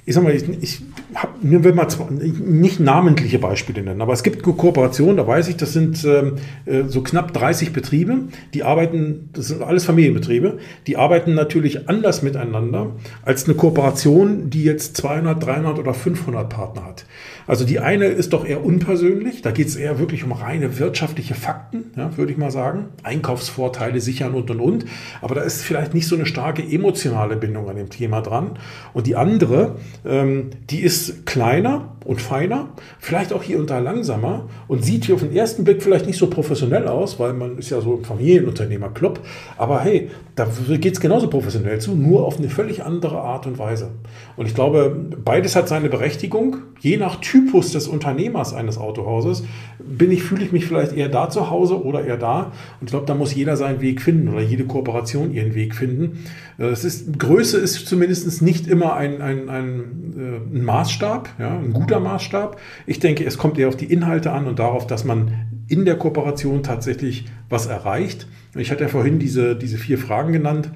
ich 0.05 0.15
sag 0.15 0.23
mal, 0.23 0.33
ich, 0.33 0.47
ich 0.61 0.81
hab, 1.16 1.43
mir 1.43 1.64
will 1.64 1.74
mal 1.74 1.88
nicht 2.10 2.80
namentliche 2.80 3.39
Beispiele 3.39 3.82
nennen, 3.82 4.01
aber 4.01 4.14
es 4.14 4.24
gibt 4.24 4.43
Kooperationen, 4.43 5.18
da 5.18 5.26
weiß 5.26 5.47
ich, 5.47 5.57
das 5.57 5.74
sind 5.74 6.05
ähm, 6.05 6.36
äh, 6.66 6.84
so 6.88 7.01
knapp 7.01 7.34
30 7.34 7.74
Betriebe, 7.74 8.20
die 8.53 8.64
arbeiten, 8.64 9.30
das 9.34 9.47
sind 9.47 9.64
alles 9.64 9.86
Familienbetriebe, 9.86 10.60
die 10.88 10.97
arbeiten 10.97 11.34
natürlich 11.34 11.89
anders 11.89 12.22
miteinander 12.22 12.91
als 13.24 13.45
eine 13.45 13.55
Kooperation, 13.55 14.49
die 14.49 14.64
jetzt 14.64 14.97
200, 14.97 15.43
300 15.43 15.80
oder 15.80 15.93
500 15.93 16.47
Partner 16.49 16.86
hat. 16.86 17.05
Also 17.47 17.66
die 17.66 17.80
eine 17.80 18.05
ist 18.05 18.34
doch 18.34 18.45
eher 18.45 18.64
unpersönlich, 18.64 19.41
da 19.41 19.49
geht 19.49 19.68
es 19.68 19.76
eher 19.76 19.97
wirklich 19.97 20.24
um 20.24 20.32
reine 20.32 20.78
wirtschaftliche 20.78 21.34
Fakten, 21.34 21.86
ja, 21.97 22.16
würde 22.16 22.32
ich 22.32 22.38
mal 22.38 22.51
sagen, 22.51 22.89
Einkaufsvorteile 23.01 23.99
sichern 24.01 24.36
und 24.36 24.51
und 24.51 24.60
und, 24.60 24.86
aber 25.22 25.34
da 25.34 25.41
ist 25.41 25.64
vielleicht 25.64 25.95
nicht 25.95 26.07
so 26.07 26.16
eine 26.16 26.28
starke 26.28 26.62
emotionale 26.62 27.36
Bindung 27.36 27.68
an 27.68 27.76
dem 27.76 27.89
Thema 27.89 28.22
dran. 28.22 28.60
Und 28.93 29.07
die 29.07 29.16
andere, 29.16 29.78
ähm, 30.05 30.51
die 30.70 30.82
ist 30.82 30.99
kleiner 31.26 31.95
und 32.06 32.22
feiner, 32.22 32.70
vielleicht 33.00 33.34
auch 33.34 33.43
hier 33.43 33.60
und 33.60 33.70
da 33.70 33.80
langsamer 33.80 34.47
und 34.68 34.84
sieht 34.84 35.06
hier 35.06 35.16
auf 35.16 35.22
den 35.22 35.36
ersten 35.36 35.64
Blick 35.64 35.84
vielleicht 35.84 36.06
nicht 36.06 36.18
so 36.18 36.28
professionell 36.28 36.88
aus, 36.88 37.20
weil 37.20 37.34
man 37.34 37.58
ist 37.58 37.70
ja 37.70 37.82
so 37.82 37.95
im 37.95 38.04
Familienunternehmerclub. 38.04 39.20
Aber 39.58 39.82
hey, 39.82 40.10
da 40.36 40.47
geht 40.78 40.93
es 40.93 41.02
genauso 41.02 41.30
professionell 41.30 41.80
zu, 41.80 41.95
nur 41.95 42.26
auf 42.26 42.38
eine 42.38 42.50
völlig 42.50 42.84
andere 42.84 43.20
Art 43.20 43.45
und 43.45 43.60
Weise. 43.60 43.91
Und 44.38 44.45
ich 44.45 44.56
glaube, 44.56 44.95
beides 45.24 45.56
hat 45.56 45.68
seine 45.68 45.89
Berechtigung. 45.89 46.58
Je 46.80 46.97
nach 46.97 47.18
Typus 47.18 47.74
des 47.74 47.88
Unternehmers 47.88 48.54
eines 48.54 48.78
Autohauses 48.78 49.43
bin 49.80 50.12
ich, 50.12 50.24
fühle 50.24 50.45
ich 50.45 50.52
mich 50.52 50.66
vielleicht 50.66 50.93
eher 50.93 51.10
da 51.10 51.30
zu 51.30 51.50
Hause 51.50 51.84
oder 51.84 52.06
eher 52.06 52.18
da. 52.18 52.52
Und 52.80 52.86
ich 52.86 52.91
glaube, 52.91 53.06
da 53.06 53.16
muss 53.16 53.36
jeder 53.36 53.58
seinen 53.58 53.82
Weg 53.82 54.02
finden 54.02 54.30
oder 54.30 54.41
jede 54.41 54.66
Kooperation 54.66 55.34
ihren 55.34 55.56
Weg 55.56 55.76
finden. 55.76 56.24
Es 56.60 56.84
ist, 56.84 57.18
Größe 57.18 57.57
ist 57.57 57.88
zumindest 57.88 58.41
nicht 58.41 58.68
immer 58.68 58.93
ein, 58.95 59.22
ein, 59.22 59.49
ein, 59.49 60.14
äh, 60.18 60.57
ein 60.57 60.64
Maßstab, 60.64 61.30
ja, 61.39 61.57
ein 61.57 61.72
guter 61.72 62.01
Maßstab. 62.01 62.60
Ich 62.86 62.99
denke, 62.99 63.24
es 63.24 63.38
kommt 63.38 63.57
eher 63.57 63.70
auf 63.70 63.78
die 63.78 63.86
Inhalte 63.86 64.32
an 64.32 64.45
und 64.45 64.60
darauf, 64.60 64.86
dass 64.86 65.05
man 65.05 65.32
in 65.70 65.86
der 65.86 65.95
Kooperation 65.95 66.62
tatsächlich 66.62 67.26
was 67.47 67.68
erreicht. 67.68 68.28
Ich 68.55 68.72
hatte 68.72 68.84
ja 68.84 68.89
vorhin 68.89 69.20
diese, 69.20 69.55
diese 69.55 69.78
vier 69.78 69.97
Fragen 69.97 70.34
genannt, 70.34 70.70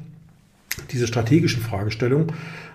diese 0.92 1.06
strategischen 1.06 1.62
Fragestellungen. 1.62 2.28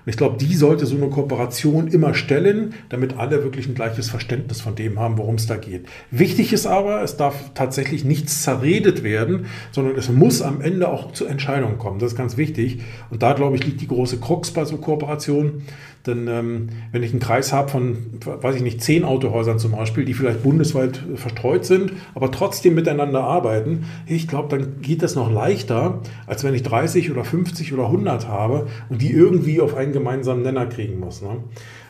Und 0.04 0.10
ich 0.10 0.16
glaube, 0.16 0.36
die 0.38 0.54
sollte 0.54 0.86
so 0.86 0.96
eine 0.96 1.08
Kooperation 1.08 1.88
immer 1.88 2.14
stellen, 2.14 2.74
damit 2.88 3.16
alle 3.16 3.42
wirklich 3.44 3.68
ein 3.68 3.74
gleiches 3.74 4.10
Verständnis 4.10 4.60
von 4.60 4.74
dem 4.74 4.98
haben, 4.98 5.18
worum 5.18 5.36
es 5.36 5.46
da 5.46 5.56
geht. 5.56 5.86
Wichtig 6.10 6.52
ist 6.52 6.66
aber, 6.66 7.02
es 7.02 7.16
darf 7.16 7.52
tatsächlich 7.54 8.04
nichts 8.04 8.42
zerredet 8.42 9.02
werden, 9.02 9.46
sondern 9.72 9.96
es 9.96 10.08
muss 10.08 10.42
am 10.42 10.60
Ende 10.60 10.88
auch 10.88 11.12
zu 11.12 11.26
Entscheidungen 11.26 11.78
kommen. 11.78 11.98
Das 11.98 12.12
ist 12.12 12.18
ganz 12.18 12.36
wichtig. 12.36 12.80
Und 13.10 13.22
da, 13.22 13.32
glaube 13.32 13.56
ich, 13.56 13.64
liegt 13.64 13.80
die 13.80 13.88
große 13.88 14.18
Krux 14.18 14.50
bei 14.50 14.64
so 14.64 14.76
Kooperationen. 14.78 15.62
Denn 16.06 16.26
ähm, 16.26 16.68
wenn 16.90 17.02
ich 17.02 17.10
einen 17.10 17.20
Kreis 17.20 17.52
habe 17.52 17.68
von, 17.68 17.98
weiß 18.24 18.56
ich 18.56 18.62
nicht, 18.62 18.82
zehn 18.82 19.04
Autohäusern 19.04 19.58
zum 19.58 19.72
Beispiel, 19.72 20.04
die 20.04 20.14
vielleicht 20.14 20.42
bundesweit 20.42 21.02
verstreut 21.16 21.66
sind, 21.66 21.92
aber 22.14 22.30
trotzdem 22.30 22.74
miteinander 22.74 23.24
arbeiten, 23.24 23.84
ich 24.06 24.26
glaube, 24.26 24.56
dann 24.56 24.80
geht 24.80 25.02
das 25.02 25.16
noch 25.16 25.30
leichter, 25.30 26.00
als 26.26 26.44
wenn 26.44 26.54
ich 26.54 26.62
30 26.62 27.10
oder 27.10 27.24
50 27.24 27.74
oder 27.74 27.86
100 27.86 28.26
habe 28.26 28.68
und 28.88 29.02
die 29.02 29.12
irgendwie 29.12 29.60
auf 29.60 29.74
einen 29.88 29.94
gemeinsamen 29.94 30.42
Nenner 30.42 30.66
kriegen 30.66 31.00
muss. 31.00 31.22
Ne? 31.22 31.42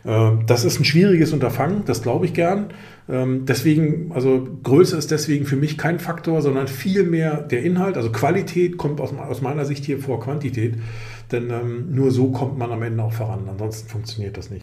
Äh, 0.04 0.44
das 0.46 0.64
ist 0.64 0.80
ein 0.80 0.84
schwieriges 0.84 1.32
Unterfangen, 1.32 1.82
das 1.84 2.02
glaube 2.02 2.26
ich 2.26 2.34
gern. 2.34 2.68
Ähm, 3.08 3.44
deswegen, 3.46 4.12
also 4.12 4.46
Größe 4.62 4.96
ist 4.96 5.10
deswegen 5.10 5.46
für 5.46 5.56
mich 5.56 5.78
kein 5.78 5.98
Faktor, 5.98 6.42
sondern 6.42 6.68
vielmehr 6.68 7.42
der 7.42 7.62
Inhalt. 7.62 7.96
Also 7.96 8.10
Qualität 8.10 8.76
kommt 8.76 9.00
aus, 9.00 9.12
aus 9.14 9.42
meiner 9.42 9.64
Sicht 9.64 9.84
hier 9.84 9.98
vor 9.98 10.20
Quantität. 10.20 10.76
Denn 11.32 11.50
ähm, 11.50 11.94
nur 11.94 12.10
so 12.10 12.30
kommt 12.30 12.58
man 12.58 12.70
am 12.72 12.82
Ende 12.82 13.02
auch 13.02 13.12
voran. 13.12 13.40
Ansonsten 13.48 13.88
funktioniert 13.88 14.36
das 14.36 14.50
nicht. 14.50 14.62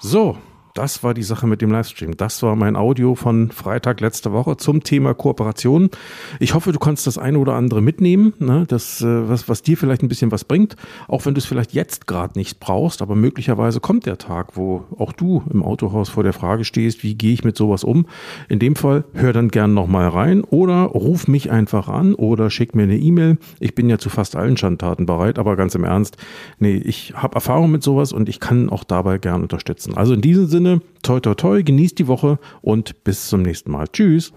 So, 0.00 0.38
das 0.78 1.02
war 1.02 1.12
die 1.12 1.24
Sache 1.24 1.48
mit 1.48 1.60
dem 1.60 1.72
Livestream. 1.72 2.16
Das 2.16 2.40
war 2.44 2.54
mein 2.54 2.76
Audio 2.76 3.16
von 3.16 3.50
Freitag 3.50 4.00
letzte 4.00 4.32
Woche 4.32 4.56
zum 4.58 4.84
Thema 4.84 5.12
Kooperation. 5.12 5.90
Ich 6.38 6.54
hoffe, 6.54 6.70
du 6.70 6.78
kannst 6.78 7.08
das 7.08 7.18
eine 7.18 7.40
oder 7.40 7.54
andere 7.54 7.82
mitnehmen, 7.82 8.32
ne? 8.38 8.64
das, 8.68 9.00
äh, 9.00 9.28
was, 9.28 9.48
was 9.48 9.62
dir 9.62 9.76
vielleicht 9.76 10.04
ein 10.04 10.08
bisschen 10.08 10.30
was 10.30 10.44
bringt, 10.44 10.76
auch 11.08 11.26
wenn 11.26 11.34
du 11.34 11.38
es 11.38 11.46
vielleicht 11.46 11.72
jetzt 11.72 12.06
gerade 12.06 12.38
nicht 12.38 12.60
brauchst, 12.60 13.02
aber 13.02 13.16
möglicherweise 13.16 13.80
kommt 13.80 14.06
der 14.06 14.18
Tag, 14.18 14.56
wo 14.56 14.84
auch 14.96 15.12
du 15.12 15.42
im 15.52 15.64
Autohaus 15.64 16.10
vor 16.10 16.22
der 16.22 16.32
Frage 16.32 16.62
stehst, 16.64 17.02
wie 17.02 17.16
gehe 17.16 17.32
ich 17.32 17.42
mit 17.42 17.56
sowas 17.56 17.82
um. 17.82 18.06
In 18.48 18.60
dem 18.60 18.76
Fall 18.76 19.02
hör 19.14 19.32
dann 19.32 19.48
gern 19.48 19.74
nochmal 19.74 20.08
rein 20.08 20.44
oder 20.44 20.82
ruf 20.82 21.26
mich 21.26 21.50
einfach 21.50 21.88
an 21.88 22.14
oder 22.14 22.50
schick 22.50 22.76
mir 22.76 22.84
eine 22.84 22.98
E-Mail. 22.98 23.38
Ich 23.58 23.74
bin 23.74 23.90
ja 23.90 23.98
zu 23.98 24.10
fast 24.10 24.36
allen 24.36 24.56
Schandtaten 24.56 25.06
bereit, 25.06 25.40
aber 25.40 25.56
ganz 25.56 25.74
im 25.74 25.82
Ernst, 25.82 26.18
nee, 26.60 26.76
ich 26.76 27.14
habe 27.16 27.34
Erfahrung 27.34 27.72
mit 27.72 27.82
sowas 27.82 28.12
und 28.12 28.28
ich 28.28 28.38
kann 28.38 28.70
auch 28.70 28.84
dabei 28.84 29.18
gern 29.18 29.42
unterstützen. 29.42 29.96
Also 29.96 30.14
in 30.14 30.20
diesem 30.20 30.46
Sinne, 30.46 30.67
Sinne, 30.68 30.82
toi 31.02 31.20
toi 31.20 31.34
toi, 31.34 31.62
genießt 31.62 31.98
die 31.98 32.08
Woche 32.08 32.38
und 32.60 33.02
bis 33.02 33.28
zum 33.28 33.40
nächsten 33.40 33.70
Mal. 33.70 33.88
Tschüss. 33.88 34.34